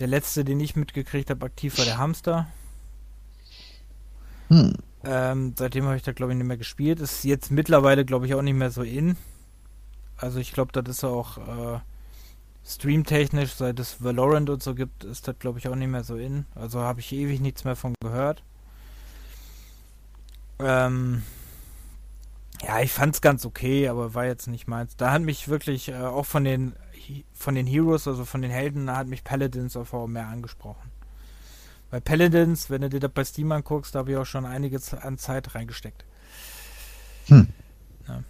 [0.00, 2.48] Der letzte, den ich mitgekriegt habe, aktiv war der Hamster.
[4.48, 4.74] Hm.
[5.04, 7.00] Ähm, seitdem habe ich da, glaube ich, nicht mehr gespielt.
[7.00, 9.16] Ist jetzt mittlerweile, glaube ich, auch nicht mehr so in.
[10.16, 11.80] Also ich glaube, das ist auch äh,
[12.64, 16.16] streamtechnisch, seit es Valorant und so gibt, ist das, glaube ich, auch nicht mehr so
[16.16, 16.46] in.
[16.54, 18.42] Also habe ich ewig nichts mehr von gehört.
[20.60, 21.22] Ähm,
[22.62, 24.96] ja, ich fand's ganz okay, aber war jetzt nicht meins.
[24.96, 26.74] Da hat mich wirklich äh, auch von den
[27.34, 30.90] von den Heroes, also von den Helden, hat mich Paladins auf mehr angesprochen.
[31.90, 34.94] Weil Paladins, wenn du dir das bei Steam anguckst, da habe ich auch schon einiges
[34.94, 36.04] an Zeit reingesteckt.
[37.26, 37.48] Hm.
[38.08, 38.22] Ja.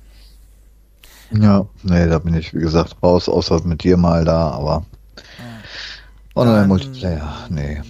[1.32, 4.84] ja, nee, da bin ich, wie gesagt, raus, außer mit dir mal da, aber
[5.16, 6.40] ja.
[6.40, 7.80] Online-Multiplayer, nee.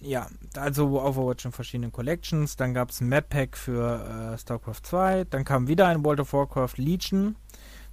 [0.00, 0.26] Ja,
[0.56, 2.56] also Overwatch in verschiedenen Collections.
[2.56, 5.24] Dann gab es ein Map Pack für äh, StarCraft 2.
[5.30, 7.36] Dann kam wieder ein World of Warcraft Legion,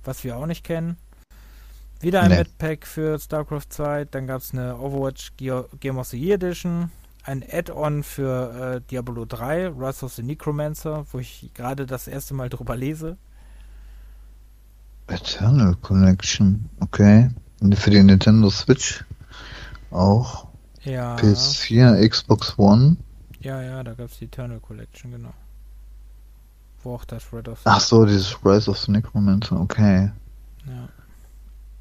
[0.04, 0.98] was wir auch nicht kennen.
[2.00, 2.44] Wieder ein nee.
[2.58, 4.06] Pack für StarCraft 2.
[4.06, 6.92] Dann gab es eine Overwatch Game of the Year Edition.
[7.24, 12.34] Ein Add-on für äh, Diablo 3, Rise of the Necromancer, wo ich gerade das erste
[12.34, 13.18] Mal drüber lese.
[15.08, 17.30] Eternal Collection, okay.
[17.60, 19.04] Und für die Nintendo Switch
[19.92, 20.48] auch.
[20.84, 21.16] Ja.
[21.16, 22.98] PS4, Xbox One.
[23.42, 25.34] Ja, ja, da gab es die Eternal Collection, genau.
[26.84, 30.12] Wo auch das Red of the Ach so, dieses Rise of the Necromancer, okay.
[30.66, 30.90] Ja.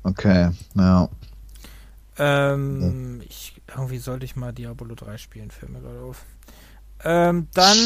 [0.06, 1.08] Okay, ja.
[2.16, 6.24] Ähm, ich, irgendwie sollte ich mal Diablo 3 spielen, fällt mir gerade auf.
[7.04, 7.76] Ähm, dann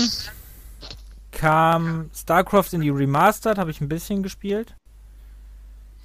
[1.32, 4.76] kam StarCraft in die Remastered, habe ich ein bisschen gespielt.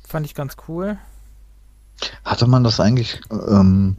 [0.08, 0.98] Fand ich ganz cool.
[2.24, 3.98] Hatte man das eigentlich ähm,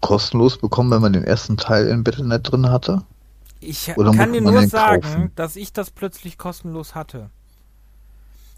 [0.00, 3.02] kostenlos bekommen, wenn man den ersten Teil in Battle.net drin hatte?
[3.60, 5.32] Ich Oder kann dir nur sagen, kaufen?
[5.36, 7.28] dass ich das plötzlich kostenlos hatte.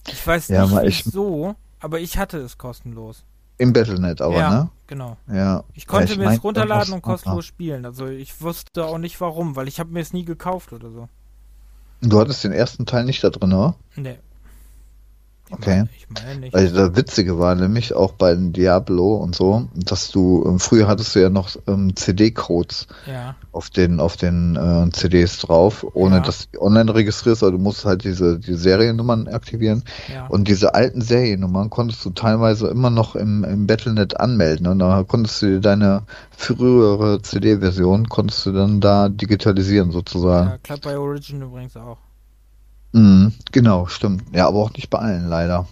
[0.07, 3.25] Ich weiß ja, nicht wieso, aber ich hatte es kostenlos.
[3.59, 4.71] Im Battle.net aber, ja, ne?
[4.87, 5.17] genau.
[5.31, 5.65] Ja.
[5.75, 7.85] Ich konnte ja, ich mir es runterladen und kostenlos spielen.
[7.85, 11.09] Also ich wusste auch nicht warum, weil ich habe mir es nie gekauft oder so.
[12.01, 13.77] Du hattest den ersten Teil nicht da drin, oder?
[13.95, 14.19] Nee.
[15.53, 15.85] Okay.
[15.97, 16.55] Ich meine nicht.
[16.55, 21.15] Weil das Witzige war nämlich auch bei Diablo und so, dass du, ähm, früher hattest
[21.15, 23.37] du ja noch ähm, CD-Codes ja.
[23.53, 26.21] auf den, auf den äh, CDs drauf, ohne ja.
[26.23, 29.85] dass du online registrierst, aber du musst halt diese, die Seriennummern aktivieren.
[30.13, 30.27] Ja.
[30.27, 34.67] Und diese alten Seriennummern konntest du teilweise immer noch im, im Battlenet anmelden.
[34.67, 36.03] Und da konntest du dir deine
[36.37, 40.51] frühere CD-Version, konntest du dann da digitalisieren sozusagen.
[40.51, 41.99] Ja, klappt bei Origin übrigens auch.
[42.93, 44.25] Mhm, genau, stimmt.
[44.35, 45.67] Ja, aber auch nicht bei allen leider.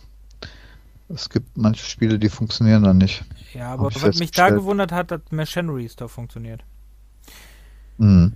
[1.08, 3.24] Es gibt manche Spiele, die funktionieren dann nicht.
[3.52, 6.62] Ja, aber was mich da gewundert hat, dass Machinery da funktioniert.
[7.98, 8.32] Mhm.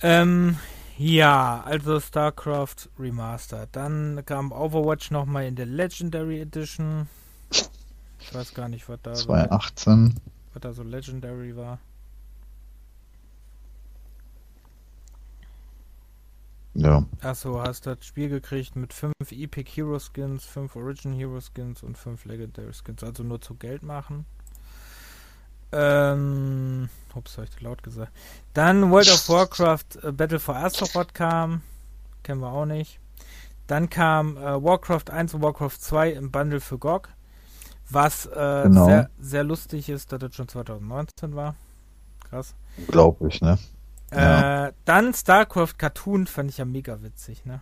[0.00, 0.56] Ähm,
[0.96, 3.68] ja, also StarCraft Remastered.
[3.72, 7.08] Dann kam Overwatch nochmal in der Legendary Edition.
[7.50, 10.10] Ich weiß gar nicht, was da 2018.
[10.10, 10.20] So,
[10.54, 11.78] was da so Legendary war.
[16.74, 17.04] Ja.
[17.22, 21.98] Achso, hast das Spiel gekriegt mit 5 Epic Hero Skins, 5 Origin Hero Skins und
[21.98, 23.02] 5 Legendary Skins.
[23.02, 24.26] Also nur zu Geld machen.
[25.70, 28.12] Ähm, ups, hab ich laut gesagt.
[28.54, 31.62] Dann World of Warcraft äh, Battle for Azeroth kam.
[32.22, 33.00] Kennen wir auch nicht.
[33.66, 37.10] Dann kam äh, Warcraft 1 und Warcraft 2 im Bundle für GOG.
[37.90, 38.86] Was äh, genau.
[38.86, 41.54] sehr, sehr lustig ist, dass das schon 2019 war.
[42.28, 42.54] Krass.
[42.88, 43.58] Glaube ich, ne?
[44.10, 47.60] Äh, dann StarCraft Cartoon fand ich ja mega witzig, ne?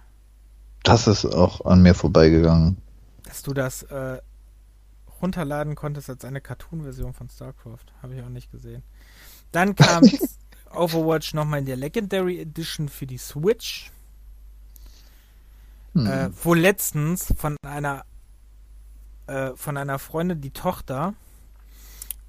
[0.85, 2.77] Das ist auch an mir vorbeigegangen.
[3.25, 4.21] Dass du das äh,
[5.21, 7.87] runterladen konntest als eine Cartoon-Version von StarCraft.
[8.03, 8.85] Habe ich auch nicht gesehen.
[9.51, 10.05] Dann kam
[10.71, 13.91] Overwatch nochmal in der Legendary Edition für die Switch.
[15.95, 16.07] Hm.
[16.07, 18.05] Äh, wo letztens von einer
[19.27, 21.15] äh, von einer Freundin die Tochter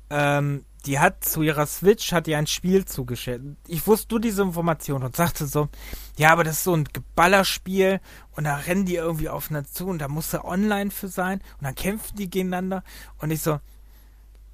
[0.10, 3.44] ähm, die hat zu ihrer Switch hat ihr ein Spiel zugeschickt.
[3.68, 5.68] Ich wusste nur diese Information und sagte so,
[6.16, 8.00] ja, aber das ist so ein Geballerspiel
[8.32, 11.66] und da rennen die irgendwie aufeinander zu und da muss er online für sein und
[11.66, 12.84] dann kämpfen die gegeneinander
[13.20, 13.60] und ich so,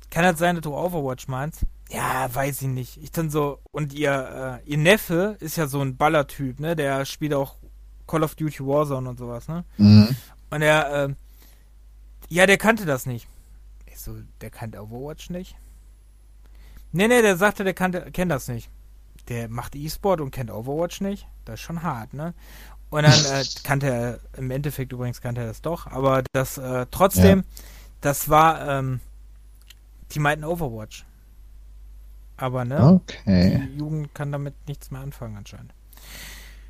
[0.10, 1.66] kann das sein, dass du Overwatch meinst?
[1.90, 2.98] Ja, weiß ich nicht.
[3.02, 6.76] Ich dann so, und ihr, äh, ihr Neffe ist ja so ein Ballertyp, ne?
[6.76, 7.58] Der spielt auch
[8.08, 9.64] Call of Duty Warzone und sowas, ne?
[9.78, 10.16] Mhm.
[10.50, 11.16] Und er, äh,
[12.30, 13.28] ja, der kannte das nicht.
[13.86, 15.56] Ich so, der kannte Overwatch nicht?
[16.94, 18.70] Nee, nee, der sagte, der kannte, kennt das nicht.
[19.28, 21.28] Der macht E-Sport und kennt Overwatch nicht.
[21.44, 22.34] Das ist schon hart, ne?
[22.92, 26.86] Und dann äh, kannte er, im Endeffekt übrigens kannte er das doch, aber das äh,
[26.92, 27.46] trotzdem, ja.
[28.02, 29.00] das war, ähm,
[30.12, 31.06] die meinten Overwatch.
[32.38, 33.68] Aber ne, okay.
[33.68, 35.74] die Jugend kann damit nichts mehr anfangen anscheinend.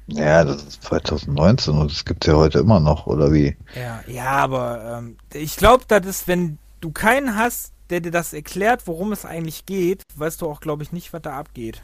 [0.08, 3.58] Ja, das ist 2019 und das gibt es ja heute immer noch, oder wie?
[3.76, 8.34] Ja, ja, aber ähm, ich glaube, das ist, wenn du keinen hast, der dir das
[8.34, 11.84] erklärt, worum es eigentlich geht, weißt du auch, glaube ich, nicht, was da abgeht.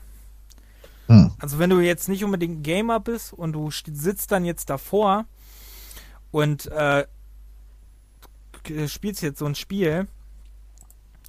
[1.06, 1.32] Hm.
[1.38, 5.26] Also wenn du jetzt nicht unbedingt ein Gamer bist und du sitzt dann jetzt davor
[6.32, 7.06] und äh,
[8.88, 10.08] spielst jetzt so ein Spiel,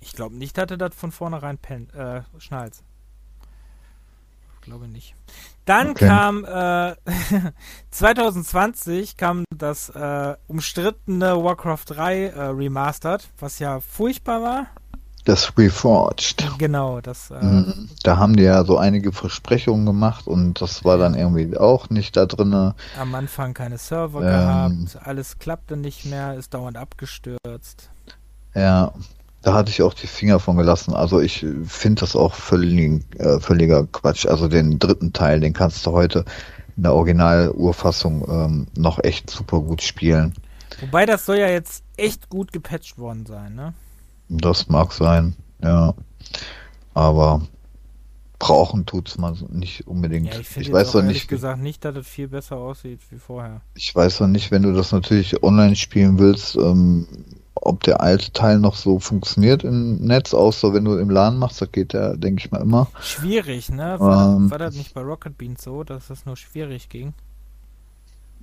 [0.01, 2.83] ich glaube nicht, dass er das von vornherein pen, äh, schnallt.
[4.61, 5.15] Glaube nicht.
[5.65, 6.07] Dann okay.
[6.07, 6.95] kam äh,
[7.91, 14.67] 2020 kam das äh, umstrittene Warcraft 3 äh, Remastered, was ja furchtbar war.
[15.25, 16.49] Das Reforged.
[16.59, 17.31] Genau, das.
[17.31, 17.91] Äh, mhm.
[18.03, 22.17] da haben die ja so einige Versprechungen gemacht und das war dann irgendwie auch nicht
[22.17, 22.73] da drin.
[22.99, 27.91] Am Anfang keine Server ähm, gehabt, alles klappte nicht mehr, ist dauernd abgestürzt.
[28.55, 28.93] Ja,
[29.43, 30.95] da hatte ich auch die Finger von gelassen.
[30.95, 34.27] Also ich finde das auch völlig, äh, völliger Quatsch.
[34.27, 36.25] Also den dritten Teil, den kannst du heute
[36.77, 40.35] in der Original-Urfassung ähm, noch echt super gut spielen.
[40.81, 43.75] Wobei das soll ja jetzt echt gut gepatcht worden sein, ne?
[44.29, 45.95] Das mag sein, ja.
[46.95, 47.43] Aber
[48.39, 50.33] brauchen tut's man nicht unbedingt.
[50.33, 53.61] Ja, ich, ich weiß doch nicht, gesagt nicht, dass es viel besser aussieht wie vorher.
[53.75, 57.07] Ich weiß doch nicht, wenn du das natürlich online spielen willst, ähm,
[57.61, 61.61] ob der alte Teil noch so funktioniert im Netz, außer wenn du im LAN machst,
[61.61, 62.89] das geht ja, denke ich mal, immer.
[63.01, 63.97] Schwierig, ne?
[63.99, 67.15] War, ähm, war das nicht bei Rocket Beans so, dass das nur schwierig ging?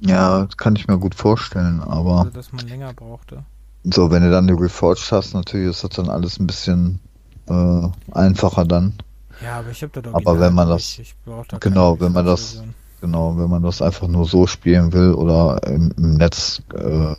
[0.01, 2.19] Ja, das kann ich mir gut vorstellen, aber.
[2.19, 3.43] Also, dass man länger brauchte.
[3.83, 6.99] So, wenn du dann die Reforged hast, natürlich ist das dann alles ein bisschen
[7.47, 8.93] äh, einfacher dann.
[9.41, 12.53] Ja, aber ich habe da doch Aber wenn man das, da genau, wenn man das,
[12.53, 12.73] Version.
[13.01, 17.17] genau, wenn man das einfach nur so spielen will oder im, im Netzwerk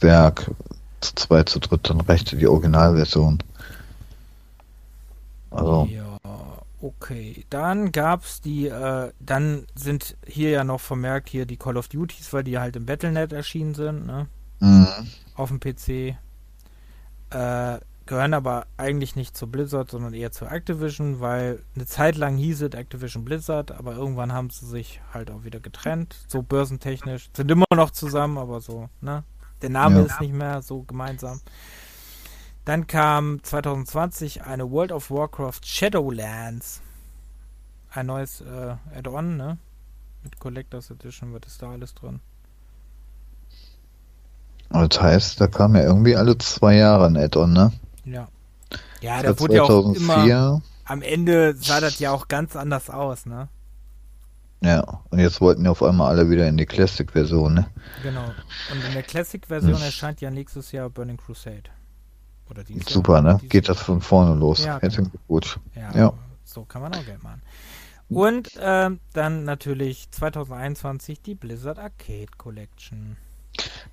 [0.00, 0.52] äh,
[1.00, 3.42] zu zweit, zu dritt, dann reichte die Originalversion.
[5.50, 5.88] Also.
[5.90, 6.18] Ja,
[6.80, 7.44] okay.
[7.50, 12.32] Dann gab's die, äh, dann sind hier ja noch vermerkt hier die Call of Duties,
[12.32, 14.26] weil die halt im Battlenet erschienen sind, ne?
[14.60, 14.88] Mhm.
[15.34, 16.16] Auf dem PC.
[17.30, 22.38] Äh, gehören aber eigentlich nicht zu Blizzard, sondern eher zu Activision, weil eine Zeit lang
[22.38, 27.28] hieß es Activision Blizzard, aber irgendwann haben sie sich halt auch wieder getrennt, so börsentechnisch.
[27.36, 29.24] Sind immer noch zusammen, aber so, ne?
[29.62, 30.06] Der Name ja.
[30.06, 31.40] ist nicht mehr so gemeinsam.
[32.64, 36.82] Dann kam 2020 eine World of Warcraft Shadowlands.
[37.90, 39.58] Ein neues äh, Add-on, ne?
[40.22, 42.20] Mit Collectors Edition, was ist da alles drin?
[44.68, 47.72] Das heißt, da kam ja irgendwie alle zwei Jahre ein Add-on, ne?
[48.04, 48.28] Ja.
[49.00, 50.60] Ja, da wurde ja auch immer.
[50.84, 53.48] Am Ende sah das ja auch ganz anders aus, ne?
[54.60, 57.66] Ja, und jetzt wollten ja auf einmal alle wieder in die Classic-Version, ne?
[58.02, 58.24] Genau.
[58.72, 59.82] Und in der Classic-Version hm.
[59.82, 61.70] erscheint ja nächstes Jahr Burning Crusade.
[62.50, 63.40] Oder dieses Super, Jahr, ne?
[63.48, 64.64] Geht das von vorne los.
[64.64, 64.94] Ja, genau.
[64.94, 65.58] Glückwunsch.
[65.76, 66.12] Ja, ja,
[66.44, 67.42] so kann man auch Geld machen.
[68.08, 73.16] Und ähm, dann natürlich 2021 die Blizzard Arcade Collection.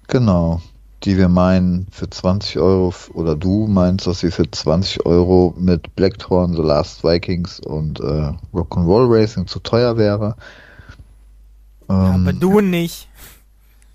[0.08, 0.62] Genau
[1.04, 5.96] die wir meinen für 20 Euro oder du meinst, dass sie für 20 Euro mit
[5.96, 10.36] Blackthorn, The Last Vikings und äh, Rock'n'Roll Racing zu teuer wäre.
[11.90, 13.08] Ähm, ja, aber du nicht.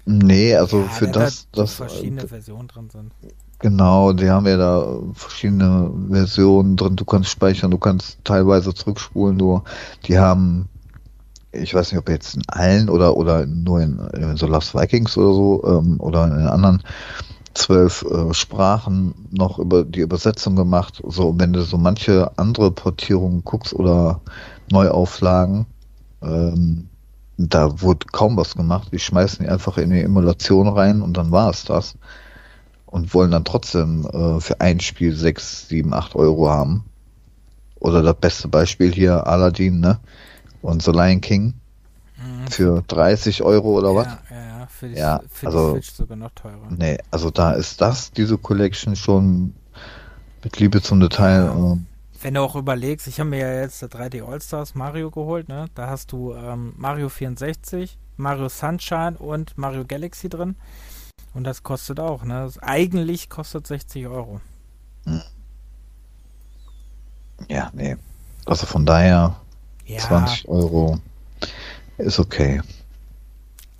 [0.06, 3.12] Nee, also ja, für das, da das verschiedene äh, Versionen drin sind.
[3.58, 6.96] Genau, die haben ja da verschiedene Versionen drin.
[6.96, 9.64] Du kannst speichern, du kannst teilweise zurückspulen, nur
[10.06, 10.68] die haben
[11.52, 15.16] ich weiß nicht, ob jetzt in allen oder oder nur in, in so Last Vikings
[15.16, 16.82] oder so ähm, oder in anderen
[17.54, 21.02] zwölf äh, Sprachen noch über die Übersetzung gemacht.
[21.06, 24.20] So, wenn du so manche andere Portierungen guckst oder
[24.70, 25.66] Neuauflagen,
[26.22, 26.88] ähm,
[27.36, 28.88] da wurde kaum was gemacht.
[28.92, 31.96] Die schmeißen die einfach in die Emulation rein und dann war es das.
[32.86, 36.84] Und wollen dann trotzdem äh, für ein Spiel sechs, sieben, acht Euro haben.
[37.78, 40.00] Oder das beste Beispiel hier, Aladdin, ne?
[40.62, 41.54] Und The Lion King
[42.16, 42.48] mhm.
[42.48, 44.06] für 30 Euro oder ja, was?
[44.06, 46.68] Ja, für die, ja, für also, die Switch sogar noch teurer.
[46.70, 49.54] Nee, also da ist das, diese Collection schon
[50.42, 51.44] mit Liebe zum Detail.
[51.44, 51.52] Ja.
[51.52, 51.86] Ähm,
[52.22, 55.66] wenn du auch überlegst, ich habe mir ja jetzt 3D All-Stars Mario geholt, ne?
[55.74, 60.56] Da hast du ähm, Mario 64, Mario Sunshine und Mario Galaxy drin.
[61.32, 62.42] Und das kostet auch, ne?
[62.42, 64.40] Das eigentlich kostet 60 Euro.
[65.04, 65.22] Hm.
[67.48, 67.96] Ja, nee.
[68.44, 69.39] Also von daher
[69.94, 70.00] ja.
[70.00, 70.98] 20 Euro
[71.98, 72.60] ist okay.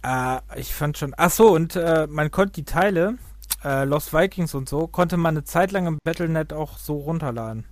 [0.03, 1.15] Äh, ich fand schon.
[1.17, 3.19] Ach so, und äh, man konnte die Teile,
[3.65, 7.65] äh, Lost Vikings und so, konnte man eine Zeit lang im Battlenet auch so runterladen.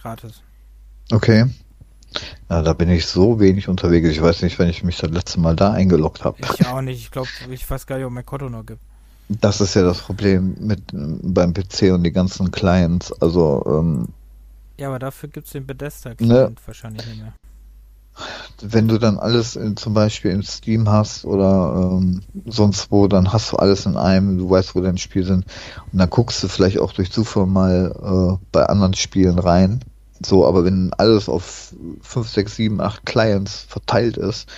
[0.00, 0.42] Gratis.
[1.10, 1.46] Okay.
[2.48, 4.08] Ja, da bin ich so wenig unterwegs.
[4.08, 6.38] Ich weiß nicht, wenn ich mich das letzte Mal da eingeloggt habe.
[6.40, 7.00] Ich auch nicht.
[7.00, 8.80] Ich glaube, ich weiß gar nicht, ob mein Konto noch gibt.
[9.28, 13.10] Das ist ja das Problem mit beim PC und die ganzen Clients.
[13.20, 14.08] Also, ähm,
[14.78, 17.34] Ja, aber dafür gibt es den Bethesda-Client wahrscheinlich nicht mehr.
[18.60, 23.32] wenn du dann alles in, zum Beispiel in Steam hast oder ähm, sonst wo, dann
[23.32, 25.46] hast du alles in einem, du weißt, wo deine Spiele sind.
[25.92, 29.80] Und dann guckst du vielleicht auch durch Zufall mal äh, bei anderen Spielen rein.
[30.24, 34.48] So, aber wenn alles auf 5, 6, 7, 8 Clients verteilt ist,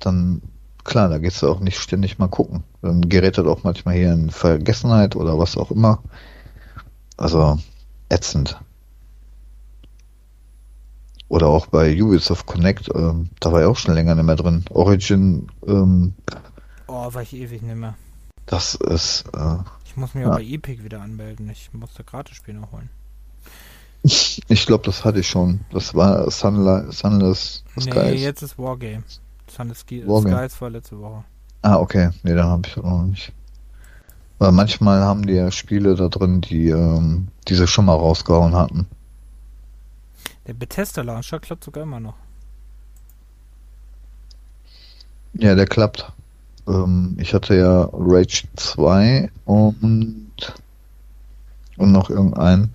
[0.00, 0.42] dann
[0.84, 2.64] klar, da gehst du auch nicht ständig mal gucken.
[2.82, 6.02] Dann gerät das auch manchmal hier in Vergessenheit oder was auch immer.
[7.16, 7.58] Also
[8.08, 8.60] ätzend.
[11.28, 14.64] Oder auch bei Ubisoft Connect, ähm, da war ja auch schon länger nicht mehr drin.
[14.70, 16.14] Origin, ähm,
[16.86, 17.94] Oh, war ich ewig nicht mehr.
[18.46, 20.30] das ist, äh, Ich muss mich Ja.
[20.32, 21.48] auch bei Epic wieder anmelden.
[21.50, 22.90] Ich muss da Gratis-Spiel noch holen.
[24.02, 25.60] ich glaube, das hatte ich schon.
[25.72, 28.20] Das war Sunli Sunless Nee, Skies.
[28.22, 29.02] jetzt ist Wargame.
[29.48, 30.36] Sun Ski Wargame.
[30.48, 31.24] Skies war letzte Woche.
[31.62, 32.10] Ah, okay.
[32.22, 33.32] Nee, dann habe ich das noch nicht.
[34.38, 38.86] Weil manchmal haben die ja Spiele da drin, die ähm, diese schon mal rausgehauen hatten.
[40.46, 42.14] Der Bethesda Launcher klappt sogar immer noch.
[45.34, 46.12] Ja, der klappt.
[46.68, 50.26] Ähm, ich hatte ja Rage 2 und
[51.76, 52.70] und noch irgendeinen.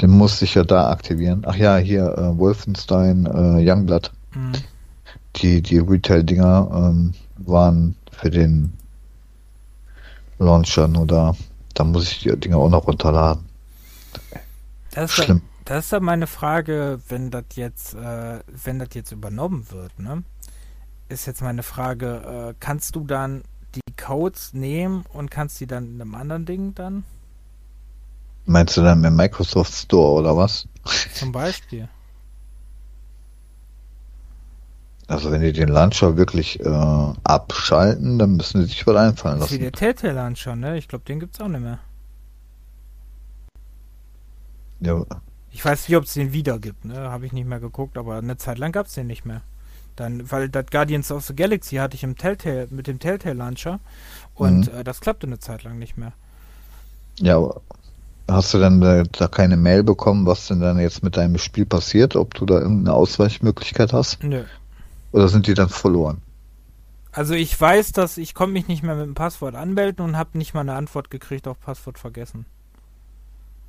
[0.00, 1.44] Den musste ich ja da aktivieren.
[1.46, 4.10] Ach ja, hier äh, Wolfenstein äh, Youngblood.
[4.34, 4.52] Mhm.
[5.36, 8.72] Die, die Retail-Dinger ähm, waren für den
[10.38, 11.34] Launcher nur da.
[11.74, 13.44] Da muss ich die Dinger auch noch runterladen.
[14.92, 15.40] Das ist, Schlimm.
[15.40, 19.98] Da, das ist dann meine Frage, wenn das jetzt, äh, wenn das jetzt übernommen wird,
[19.98, 20.22] ne?
[21.08, 25.86] Ist jetzt meine Frage, äh, kannst du dann die Codes nehmen und kannst die dann
[25.86, 27.04] in einem anderen Ding dann?
[28.46, 30.68] Meinst du dann im Microsoft Store oder was?
[31.14, 31.88] Zum Beispiel.
[35.06, 39.50] Also wenn die den Launcher wirklich äh, abschalten, dann müssen sie sich was einfallen Das
[39.50, 39.72] ist wie lassen.
[39.72, 40.78] der Telltale Launcher, ne?
[40.78, 41.78] Ich glaube, den gibt's auch nicht mehr.
[44.80, 45.02] Ja,
[45.56, 46.96] Ich weiß nicht, ob es den wieder gibt, ne?
[47.10, 49.40] Habe ich nicht mehr geguckt, aber eine Zeit lang gab's den nicht mehr.
[49.94, 53.78] Dann, weil das Guardians of the Galaxy hatte ich im Telltale, mit dem Telltale Launcher
[54.34, 54.78] und Mhm.
[54.80, 56.12] äh, das klappte eine Zeit lang nicht mehr.
[57.20, 57.60] ja, aber
[58.28, 61.66] hast du dann da, da keine Mail bekommen, was denn dann jetzt mit deinem Spiel
[61.66, 62.16] passiert?
[62.16, 64.20] Ob du da irgendeine Ausweichmöglichkeit hast?
[64.24, 64.42] Nö.
[65.12, 66.20] Oder sind die dann verloren?
[67.12, 70.36] Also ich weiß, dass ich konnte mich nicht mehr mit dem Passwort anmelden und habe
[70.36, 72.46] nicht mal eine Antwort gekriegt auf Passwort vergessen.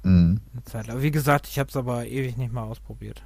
[0.05, 0.39] Mhm.
[0.87, 1.01] Lang.
[1.01, 3.23] Wie gesagt, ich habe es aber ewig nicht mal ausprobiert.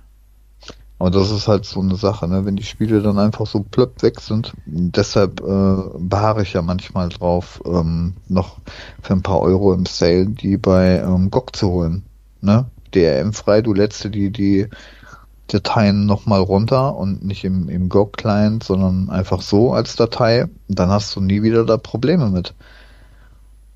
[0.98, 2.46] Aber das ist halt so eine Sache, ne?
[2.46, 4.54] wenn die Spiele dann einfach so plöpp weg sind.
[4.66, 8.58] Deshalb äh, beharre ich ja manchmal drauf, ähm, noch
[9.02, 12.04] für ein paar Euro im Sale die bei ähm, GOG zu holen.
[12.42, 12.66] Ne?
[12.94, 14.68] DRM-frei, du lädst dir die, die
[15.48, 20.48] Dateien nochmal runter und nicht im, im GOG-Client, sondern einfach so als Datei.
[20.68, 22.54] Dann hast du nie wieder da Probleme mit.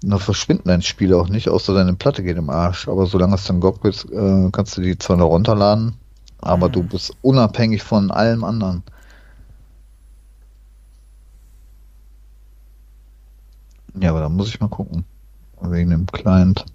[0.04, 2.88] Dann verschwinden dein Spiel auch nicht, außer deine Platte geht im Arsch.
[2.88, 5.96] Aber solange es dann GOG ist, äh, kannst du die zwar noch runterladen,
[6.42, 6.72] aber Mhm.
[6.74, 8.84] du bist unabhängig von allem anderen.
[14.00, 15.06] Ja, aber da muss ich mal gucken.
[15.62, 16.66] Wegen dem Client.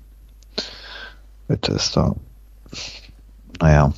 [1.47, 2.15] Bitte ist da.
[3.61, 3.93] Naja.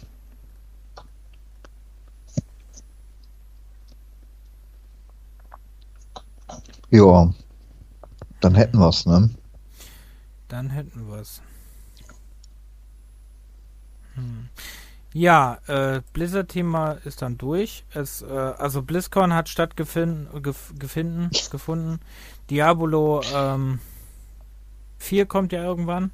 [6.91, 7.31] Ja.
[8.41, 9.31] Dann hätten wir's, ne?
[10.49, 11.43] Dann hätten wir es.
[14.15, 14.49] Hm.
[15.13, 17.85] Ja, äh, Blizzard-Thema ist dann durch.
[17.93, 22.01] Es, äh, also BlizzCon hat stattgefunden, gef gefunden, gefunden.
[22.49, 23.81] Diablo ähm,
[24.99, 26.13] 4 kommt ja irgendwann.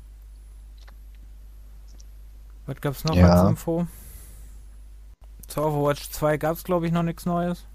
[2.67, 3.43] Was gab's noch Ja.
[3.43, 3.87] als Info?
[5.47, 7.67] Zu Overwatch 2 gab's glaube ich noch nichts Neues.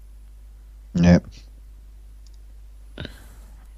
[0.92, 1.20] Nee.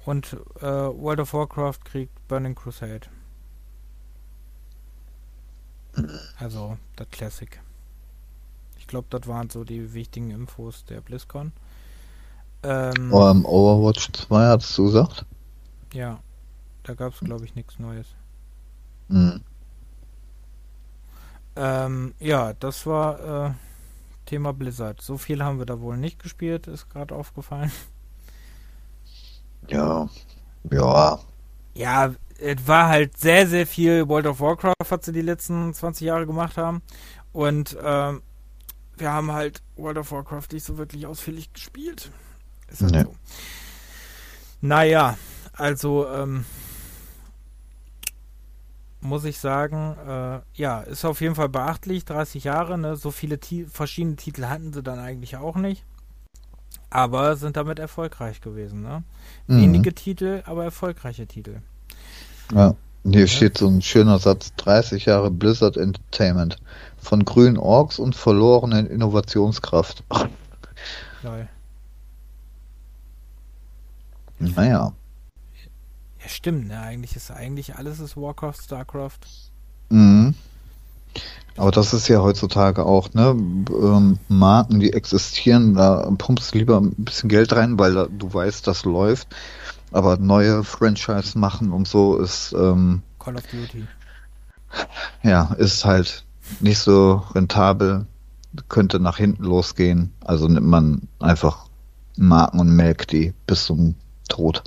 [0.05, 3.07] Und äh, World of Warcraft kriegt Burning Crusade.
[6.37, 7.61] Also, das Classic.
[8.77, 11.53] Ich glaube, das waren so die wichtigen Infos der BlizzCon.
[12.63, 15.25] Ähm, Ähm, Overwatch 2 hattest du gesagt?
[15.93, 16.21] Ja,
[16.83, 18.15] da gab es, glaube ich, nichts Neues.
[19.09, 19.43] Hm.
[21.55, 23.53] Ähm, ja, das war äh,
[24.25, 25.01] Thema Blizzard.
[25.01, 27.71] So viel haben wir da wohl nicht gespielt, ist gerade aufgefallen.
[29.69, 30.09] Ja.
[30.71, 31.19] Ja.
[31.73, 36.05] Ja, es war halt sehr, sehr viel World of Warcraft, was sie die letzten 20
[36.07, 36.81] Jahre gemacht haben.
[37.31, 38.21] Und ähm,
[38.97, 42.11] wir haben halt World of Warcraft nicht so wirklich ausführlich gespielt.
[42.69, 43.03] Ist halt Nee.
[43.03, 43.15] so.
[44.61, 45.17] Naja,
[45.53, 46.45] also ähm,
[49.01, 52.95] muss ich sagen, äh, ja, ist auf jeden Fall beachtlich, 30 Jahre, ne?
[52.95, 55.85] So viele Ti verschiedene Titel hatten sie dann eigentlich auch nicht.
[56.95, 59.03] Aber sind damit erfolgreich gewesen, ne?
[59.47, 59.61] Mhm.
[59.63, 61.57] Wenige Titel, aber erfolgreiche Titel.
[62.53, 62.73] Ja,
[63.03, 63.27] hier ja.
[63.27, 66.55] steht so ein schöner Satz, 30 Jahre Blizzard Entertainment.
[66.97, 70.05] Von grünen Orks und verlorenen Innovationskraft.
[71.21, 71.49] Geil.
[74.39, 74.93] Naja.
[76.21, 76.79] Ja, stimmt, ne?
[76.79, 79.19] Eigentlich ist eigentlich alles ist Warcraft, Starcraft.
[79.89, 80.33] Mhm.
[81.57, 83.29] Aber das ist ja heutzutage auch, ne?
[83.29, 88.33] Ähm, Marken, die existieren, da pumpst du lieber ein bisschen Geld rein, weil da, du
[88.33, 89.29] weißt, das läuft.
[89.91, 93.87] Aber neue Franchise machen und so ist ähm, Call of Duty.
[95.23, 96.25] Ja, ist halt
[96.59, 98.05] nicht so rentabel,
[98.67, 100.13] könnte nach hinten losgehen.
[100.25, 101.67] Also nimmt man einfach
[102.17, 103.95] Marken und melkt die bis zum
[104.27, 104.63] Tod.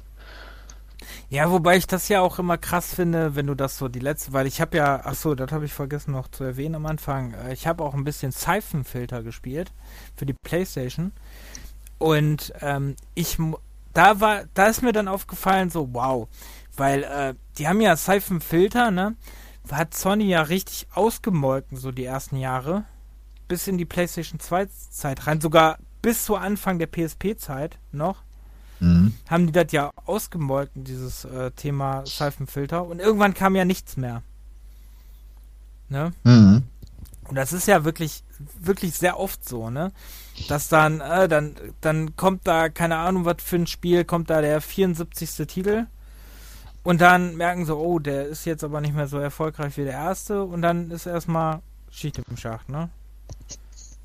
[1.31, 4.33] Ja, wobei ich das ja auch immer krass finde, wenn du das so die letzte,
[4.33, 7.35] weil ich habe ja, ach so, das habe ich vergessen noch zu erwähnen am Anfang.
[7.35, 9.73] Äh, ich habe auch ein bisschen Seifenfilter gespielt
[10.17, 11.13] für die PlayStation
[11.99, 13.37] und ähm, ich
[13.93, 16.29] da war, da ist mir dann aufgefallen so, wow,
[16.77, 19.17] weil äh, die haben ja Seifenfilter, ne?
[19.71, 22.85] Hat Sony ja richtig ausgemolken so die ersten Jahre
[23.49, 28.23] bis in die PlayStation 2 Zeit rein, sogar bis zu Anfang der PSP Zeit noch
[28.81, 29.15] mhm.
[29.29, 32.85] haben die das ja ausgemolken, dieses äh, Thema Seifenfilter.
[32.85, 34.23] Und irgendwann kam ja nichts mehr.
[35.89, 36.13] Ne?
[36.25, 36.65] Mhm.
[37.29, 38.25] Und das ist ja wirklich,
[38.61, 39.93] wirklich sehr oft so, ne?
[40.49, 44.41] Dass dann, äh, dann, dann kommt da, keine Ahnung, was für ein Spiel, kommt da
[44.41, 45.47] der 74.
[45.47, 45.87] Titel.
[46.85, 49.93] Und dann merken sie, oh, der ist jetzt aber nicht mehr so erfolgreich wie der
[49.93, 50.43] erste.
[50.45, 51.61] Und dann ist erstmal
[51.91, 52.89] Schicht im Schacht, ne?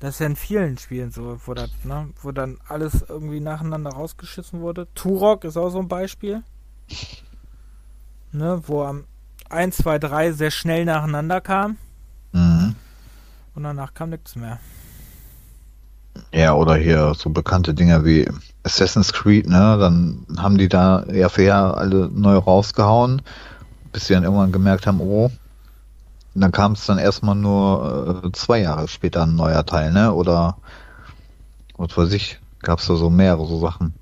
[0.04, 3.88] Das ist ja in vielen Spielen so, wo, das, ne, wo dann alles irgendwie nacheinander
[3.88, 4.86] rausgeschissen wurde.
[4.94, 6.42] Turok ist auch so ein Beispiel.
[8.30, 9.04] Ne, wo am
[9.48, 11.78] 1, 2, 3 sehr schnell nacheinander kam.
[12.32, 12.74] Mhm.
[13.54, 14.58] Und danach kam nichts mehr.
[16.34, 18.28] Ja, oder hier so bekannte Dinge wie
[18.62, 19.78] Assassin's Creed, ne?
[19.80, 23.22] Dann haben die da ja für Jahr alle neu rausgehauen,
[23.90, 25.30] bis sie dann irgendwann gemerkt haben, oh,
[26.34, 30.12] und dann kam es dann erstmal nur äh, zwei Jahre später ein neuer Teil, ne?
[30.12, 30.56] Oder
[31.76, 33.94] was weiß ich, gab es da so mehrere so Sachen.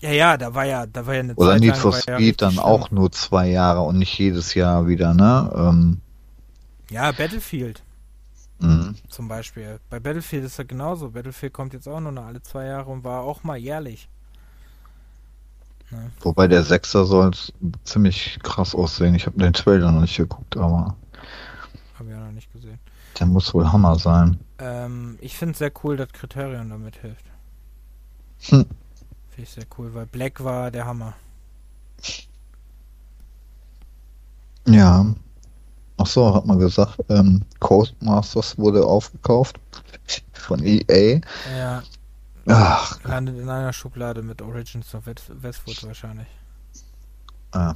[0.00, 2.48] Ja, ja, da war ja, da war ja eine Oder Zeit Need for Speed ja
[2.48, 5.50] dann auch nur zwei Jahre und nicht jedes Jahr wieder, ne?
[5.56, 6.00] Ähm,
[6.90, 7.82] ja, Battlefield.
[8.60, 8.94] Mhm.
[9.08, 9.80] Zum Beispiel.
[9.90, 11.10] Bei Battlefield ist ja genauso.
[11.10, 14.08] Battlefield kommt jetzt auch nur noch alle zwei Jahre und war auch mal jährlich.
[15.90, 16.10] Ne?
[16.20, 17.30] Wobei der Sechser soll
[17.84, 19.14] ziemlich krass aussehen.
[19.14, 20.96] Ich habe den Trailer noch nicht geguckt, aber.
[21.98, 22.78] Habe ich ja noch nicht gesehen.
[23.18, 24.38] Der muss wohl Hammer sein.
[24.58, 27.24] Ähm, ich finde es sehr cool, dass Kriterion damit hilft.
[28.42, 28.66] Hm.
[29.30, 31.14] Finde ich sehr cool, weil Black war der Hammer.
[34.66, 35.06] Ja.
[35.96, 39.58] Ach so, hat man gesagt, ähm, Codemasters wurde aufgekauft
[40.32, 41.20] von EA.
[41.56, 41.82] Ja,
[42.48, 42.98] Ach.
[43.04, 46.28] Landet in einer Schublade mit Origins of Westwood wahrscheinlich.
[47.52, 47.74] Ah.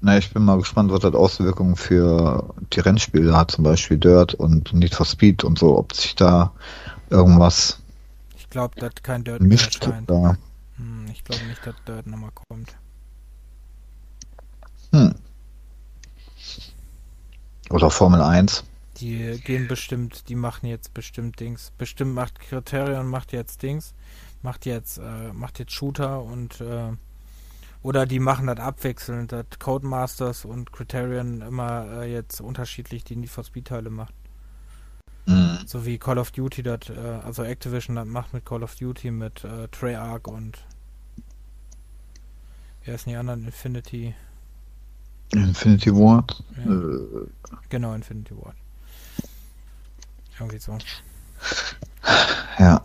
[0.00, 4.34] Na, ich bin mal gespannt, was das Auswirkungen für die Rennspiele hat, zum Beispiel Dirt
[4.34, 6.52] und Need for Speed und so, ob sich da
[7.08, 7.80] irgendwas.
[8.36, 10.36] Ich glaube, dass kein Dirt mischt mehr da.
[10.76, 12.76] Hm, ich glaube nicht, dass Dirt nochmal kommt.
[14.92, 15.14] Hm.
[17.70, 18.64] Oder Formel 1.
[19.02, 21.72] Die gehen bestimmt, die machen jetzt bestimmt Dings.
[21.76, 23.94] Bestimmt macht Kriterion macht jetzt Dings
[24.42, 26.92] macht jetzt, äh, macht jetzt Shooter und äh,
[27.82, 33.30] oder die machen das abwechselnd, dass Codemasters und Criterion immer äh, jetzt unterschiedlich die Need
[33.30, 34.14] for Speed Teile macht.
[35.26, 35.58] Mhm.
[35.66, 39.10] So wie Call of Duty das, äh, also Activision das macht mit Call of Duty
[39.10, 40.64] mit äh, Treyarch und
[42.84, 43.44] wer ist die anderen?
[43.44, 44.14] Infinity.
[45.32, 46.44] Infinity Ward?
[46.64, 46.72] Ja.
[46.72, 47.26] Äh.
[47.68, 48.56] Genau, Infinity Ward.
[50.42, 50.76] Irgendwie so.
[52.58, 52.82] Ja.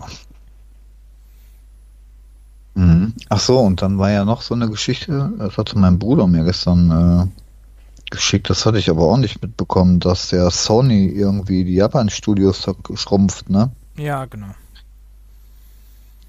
[2.75, 3.15] Mhm.
[3.29, 6.43] Ach so, und dann war ja noch so eine Geschichte, das hatte mein Bruder mir
[6.43, 11.73] gestern äh, geschickt, das hatte ich aber auch nicht mitbekommen, dass der Sony irgendwie die
[11.73, 13.71] Japan-Studios schrumpft, ne?
[13.95, 14.53] Ja, genau.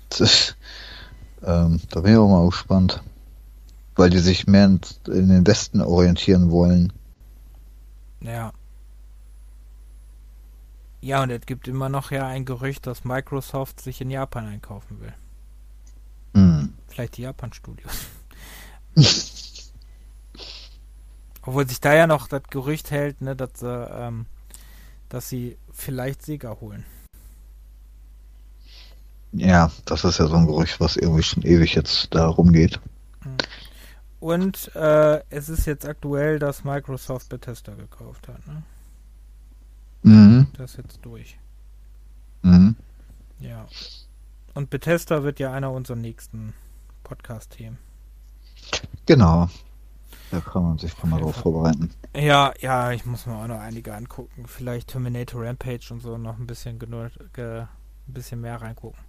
[0.09, 0.57] Das,
[1.45, 3.03] ähm, da bin ich auch mal gespannt.
[3.97, 6.93] Weil die sich mehr in, in den Westen orientieren wollen.
[8.23, 8.53] Ja.
[11.01, 15.01] Ja, und es gibt immer noch ja ein Gerücht, dass Microsoft sich in Japan einkaufen
[15.01, 15.15] will.
[16.33, 16.75] Mhm.
[16.89, 17.93] Vielleicht die Japan-Studios.
[21.43, 24.27] Obwohl sich da ja noch das Gerücht hält, ne, dass, äh, ähm,
[25.09, 26.85] dass sie vielleicht Sega holen.
[29.33, 32.81] Ja, das ist ja so ein Gerücht, was irgendwie schon ewig jetzt da rumgeht.
[33.25, 33.37] Mhm.
[34.21, 38.45] Und äh, es ist jetzt aktuell, dass Microsoft Bethesda gekauft hat.
[38.47, 38.63] Ne?
[40.03, 40.47] Mhm.
[40.55, 41.39] Das jetzt durch.
[42.43, 42.77] Mhm.
[43.41, 43.67] Ja.
[44.55, 46.55] Und Bethesda wird ja einer unserer nächsten
[47.05, 47.79] Podcast-Themen.
[49.07, 49.49] Genau.
[50.31, 51.91] Da kann man sich schon mal drauf vorbereiten.
[52.15, 54.47] Ja, ja, ich muss mir auch noch einige angucken.
[54.47, 57.69] Vielleicht Terminator Rampage und so noch ein bisschen genug, ge, ein
[58.13, 59.01] bisschen mehr reingucken.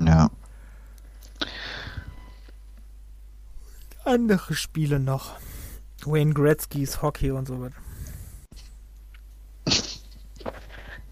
[0.00, 0.30] Ja.
[4.04, 5.36] Andere Spiele noch.
[6.04, 7.76] Wayne Gretzky's Hockey und so weiter.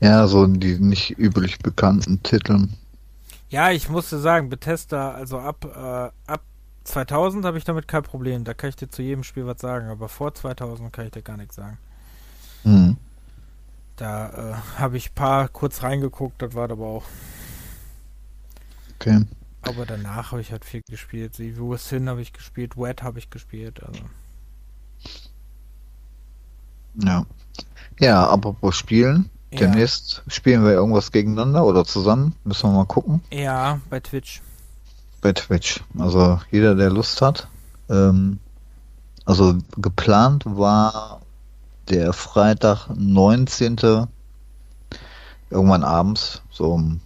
[0.01, 2.75] Ja, so die nicht üblich bekannten Titeln.
[3.51, 6.43] Ja, ich musste sagen, Bethesda, also ab, äh, ab
[6.85, 8.45] 2000 habe ich damit kein Problem.
[8.45, 11.23] Da kann ich dir zu jedem Spiel was sagen, aber vor 2000 kann ich dir
[11.23, 11.79] gar nichts sagen.
[12.65, 12.97] Mhm.
[13.97, 17.05] Da äh, habe ich ein paar kurz reingeguckt, das war aber auch.
[18.97, 19.25] Okay.
[19.63, 21.41] Aber danach habe ich halt viel gespielt.
[21.59, 23.83] Wo Sin habe ich gespielt, Wet habe ich gespielt.
[23.83, 24.03] Also.
[26.95, 27.27] Ja.
[27.99, 29.31] Ja, apropos Spielen.
[29.51, 29.61] Ja.
[29.61, 32.35] Demnächst spielen wir irgendwas gegeneinander oder zusammen.
[32.45, 33.23] Müssen wir mal gucken.
[33.33, 34.43] Ja, bei Twitch.
[35.23, 35.81] Bei Twitch.
[35.99, 37.49] Also jeder, der Lust hat.
[37.89, 38.39] Ähm,
[39.25, 41.21] also geplant war
[41.89, 44.07] der Freitag 19.
[45.51, 47.01] Irgendwann abends, so um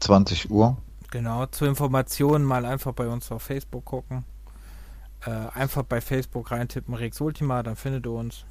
[0.00, 0.76] 20 Uhr.
[1.10, 4.24] Genau, zur Information mal einfach bei uns auf Facebook gucken.
[5.24, 8.44] Äh, einfach bei Facebook reintippen Rex Ultima, dann findet ihr uns.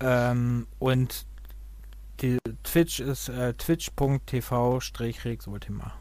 [0.00, 1.26] Ähm, und
[2.20, 5.92] die Twitch ist äh, twitch.tv-rex Ultima.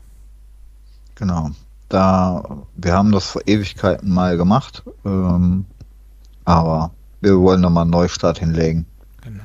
[1.15, 1.51] Genau.
[1.89, 5.65] Da, wir haben das vor Ewigkeiten mal gemacht, ähm,
[6.45, 6.91] aber
[7.21, 8.85] wir wollen nochmal einen Neustart hinlegen.
[9.21, 9.43] Genau.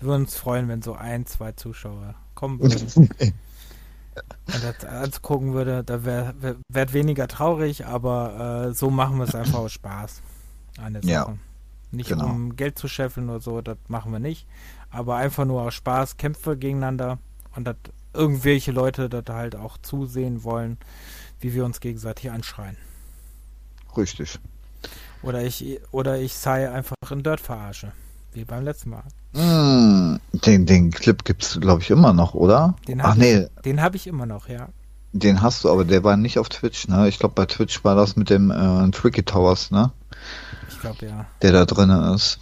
[0.00, 3.08] Wir würden uns freuen, wenn so ein, zwei Zuschauer kommen würden.
[3.18, 9.24] und das angucken würde, da wäre wär, wär weniger traurig, aber äh, so machen wir
[9.24, 10.22] es einfach aus Spaß.
[10.78, 11.12] Eine Sache.
[11.12, 11.34] Ja,
[11.92, 12.26] nicht genau.
[12.26, 14.46] um Geld zu scheffeln oder so, das machen wir nicht.
[14.96, 17.18] Aber einfach nur aus Spaß, Kämpfe gegeneinander
[17.54, 17.76] und dass
[18.14, 20.78] irgendwelche Leute das halt auch zusehen wollen,
[21.38, 22.78] wie wir uns gegenseitig anschreien.
[23.94, 24.38] Richtig.
[25.22, 27.92] Oder ich oder ich sei einfach in Dirt verarsche.
[28.32, 29.02] Wie beim letzten Mal.
[29.34, 32.74] Mm, den, den Clip gibt's, glaube ich, immer noch, oder?
[32.88, 34.68] Den Ach hab nee, ich, den habe ich immer noch, ja.
[35.12, 37.06] den hast du, aber der war nicht auf Twitch, ne?
[37.08, 39.92] Ich glaube, bei Twitch war das mit dem äh, Tricky Towers, ne?
[40.70, 41.26] Ich glaube ja.
[41.42, 42.40] Der da drinne ist.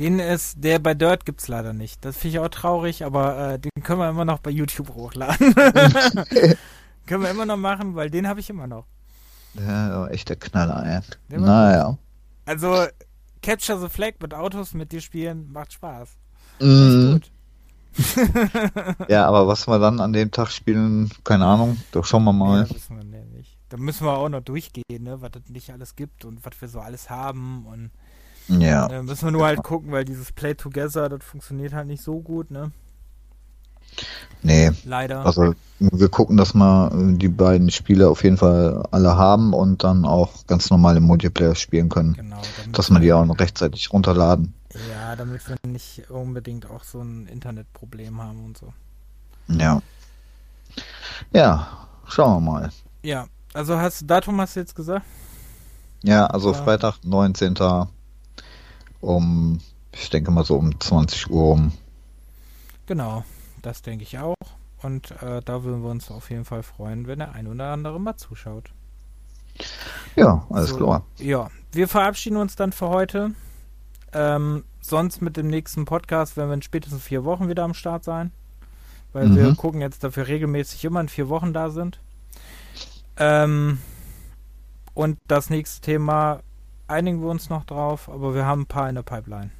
[0.00, 2.02] Den ist, der bei Dirt gibt's leider nicht.
[2.06, 5.54] Das finde ich auch traurig, aber äh, den können wir immer noch bei YouTube hochladen.
[7.06, 8.86] können wir immer noch machen, weil den habe ich immer noch.
[9.54, 10.86] Ja, echt der Knaller,
[11.28, 11.38] ey.
[11.38, 11.98] War Naja.
[12.46, 12.86] Also
[13.42, 16.16] Capture the Flag mit Autos mit dir spielen macht Spaß.
[16.60, 17.32] Mm, Echt
[19.08, 21.76] ja, aber was wir dann an dem Tag spielen, keine Ahnung.
[21.92, 22.38] Doch schauen wir gut.
[22.38, 22.62] mal.
[22.62, 23.58] Ja, wissen wir nicht.
[23.68, 26.68] Da müssen wir auch noch durchgehen, ne, was es nicht alles gibt und was wir
[26.68, 27.90] so alles haben und
[28.58, 28.86] Ja.
[28.88, 32.20] äh, müssen wir nur halt gucken, weil dieses Play Together, das funktioniert halt nicht so
[32.20, 32.72] gut, ne?
[34.42, 34.70] Nee.
[34.84, 35.24] Leider.
[35.26, 39.84] Also wir gucken, dass wir äh, die beiden Spiele auf jeden Fall alle haben und
[39.84, 42.14] dann auch ganz normal im Multiplayer spielen können.
[42.14, 42.40] genau.
[42.72, 44.54] Dass wir die auch noch rechtzeitig runterladen.
[44.90, 48.72] Ja, damit wir nicht unbedingt auch so ein Internetproblem haben und so.
[49.48, 49.82] Ja.
[51.32, 52.70] Ja, schauen wir mal.
[53.02, 55.04] Ja, also hast Datum hast du jetzt gesagt?
[56.02, 56.54] Ja, also.
[56.54, 57.56] Freitag, 19.
[59.00, 59.60] um,
[59.92, 61.72] ich denke mal so um 20 Uhr rum.
[62.86, 63.24] Genau,
[63.62, 64.34] das denke ich auch.
[64.82, 67.98] Und äh, da würden wir uns auf jeden Fall freuen, wenn der ein oder andere
[68.00, 68.74] mal zuschaut.
[70.16, 71.04] Ja, alles So, klar.
[71.18, 73.32] Ja, wir verabschieden uns dann für heute.
[74.12, 78.04] Ähm, sonst mit dem nächsten Podcast werden wir in spätestens vier Wochen wieder am Start
[78.04, 78.32] sein.
[79.12, 79.34] Weil Mhm.
[79.34, 82.00] wir gucken jetzt, dass wir regelmäßig immer in vier Wochen da sind.
[83.16, 83.78] Ähm,
[84.94, 86.40] und das nächste Thema
[86.90, 89.50] einigen wir uns noch drauf, aber wir haben ein paar in der Pipeline.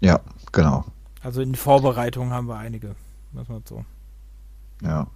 [0.00, 0.20] Ja,
[0.52, 0.84] genau.
[1.22, 2.96] Also in Vorbereitung haben wir einige.
[3.32, 3.84] Muss man so.
[4.82, 5.06] Ja.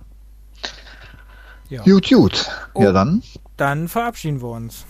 [1.70, 1.82] Ja.
[1.82, 2.46] Gut, gut.
[2.46, 2.92] Ja, Oh.
[2.92, 3.22] dann
[3.56, 4.84] Dann verabschieden wir uns.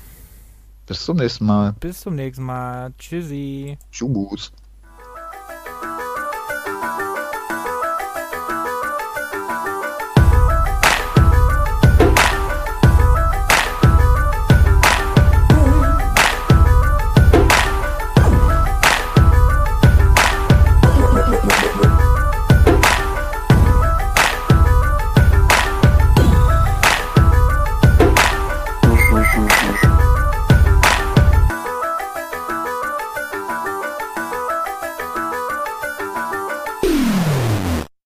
[0.86, 1.72] bis zum nächsten Mal.
[1.74, 2.92] Bis zum nächsten Mal.
[2.98, 3.78] Tschüssi.
[3.92, 4.52] Tschüss.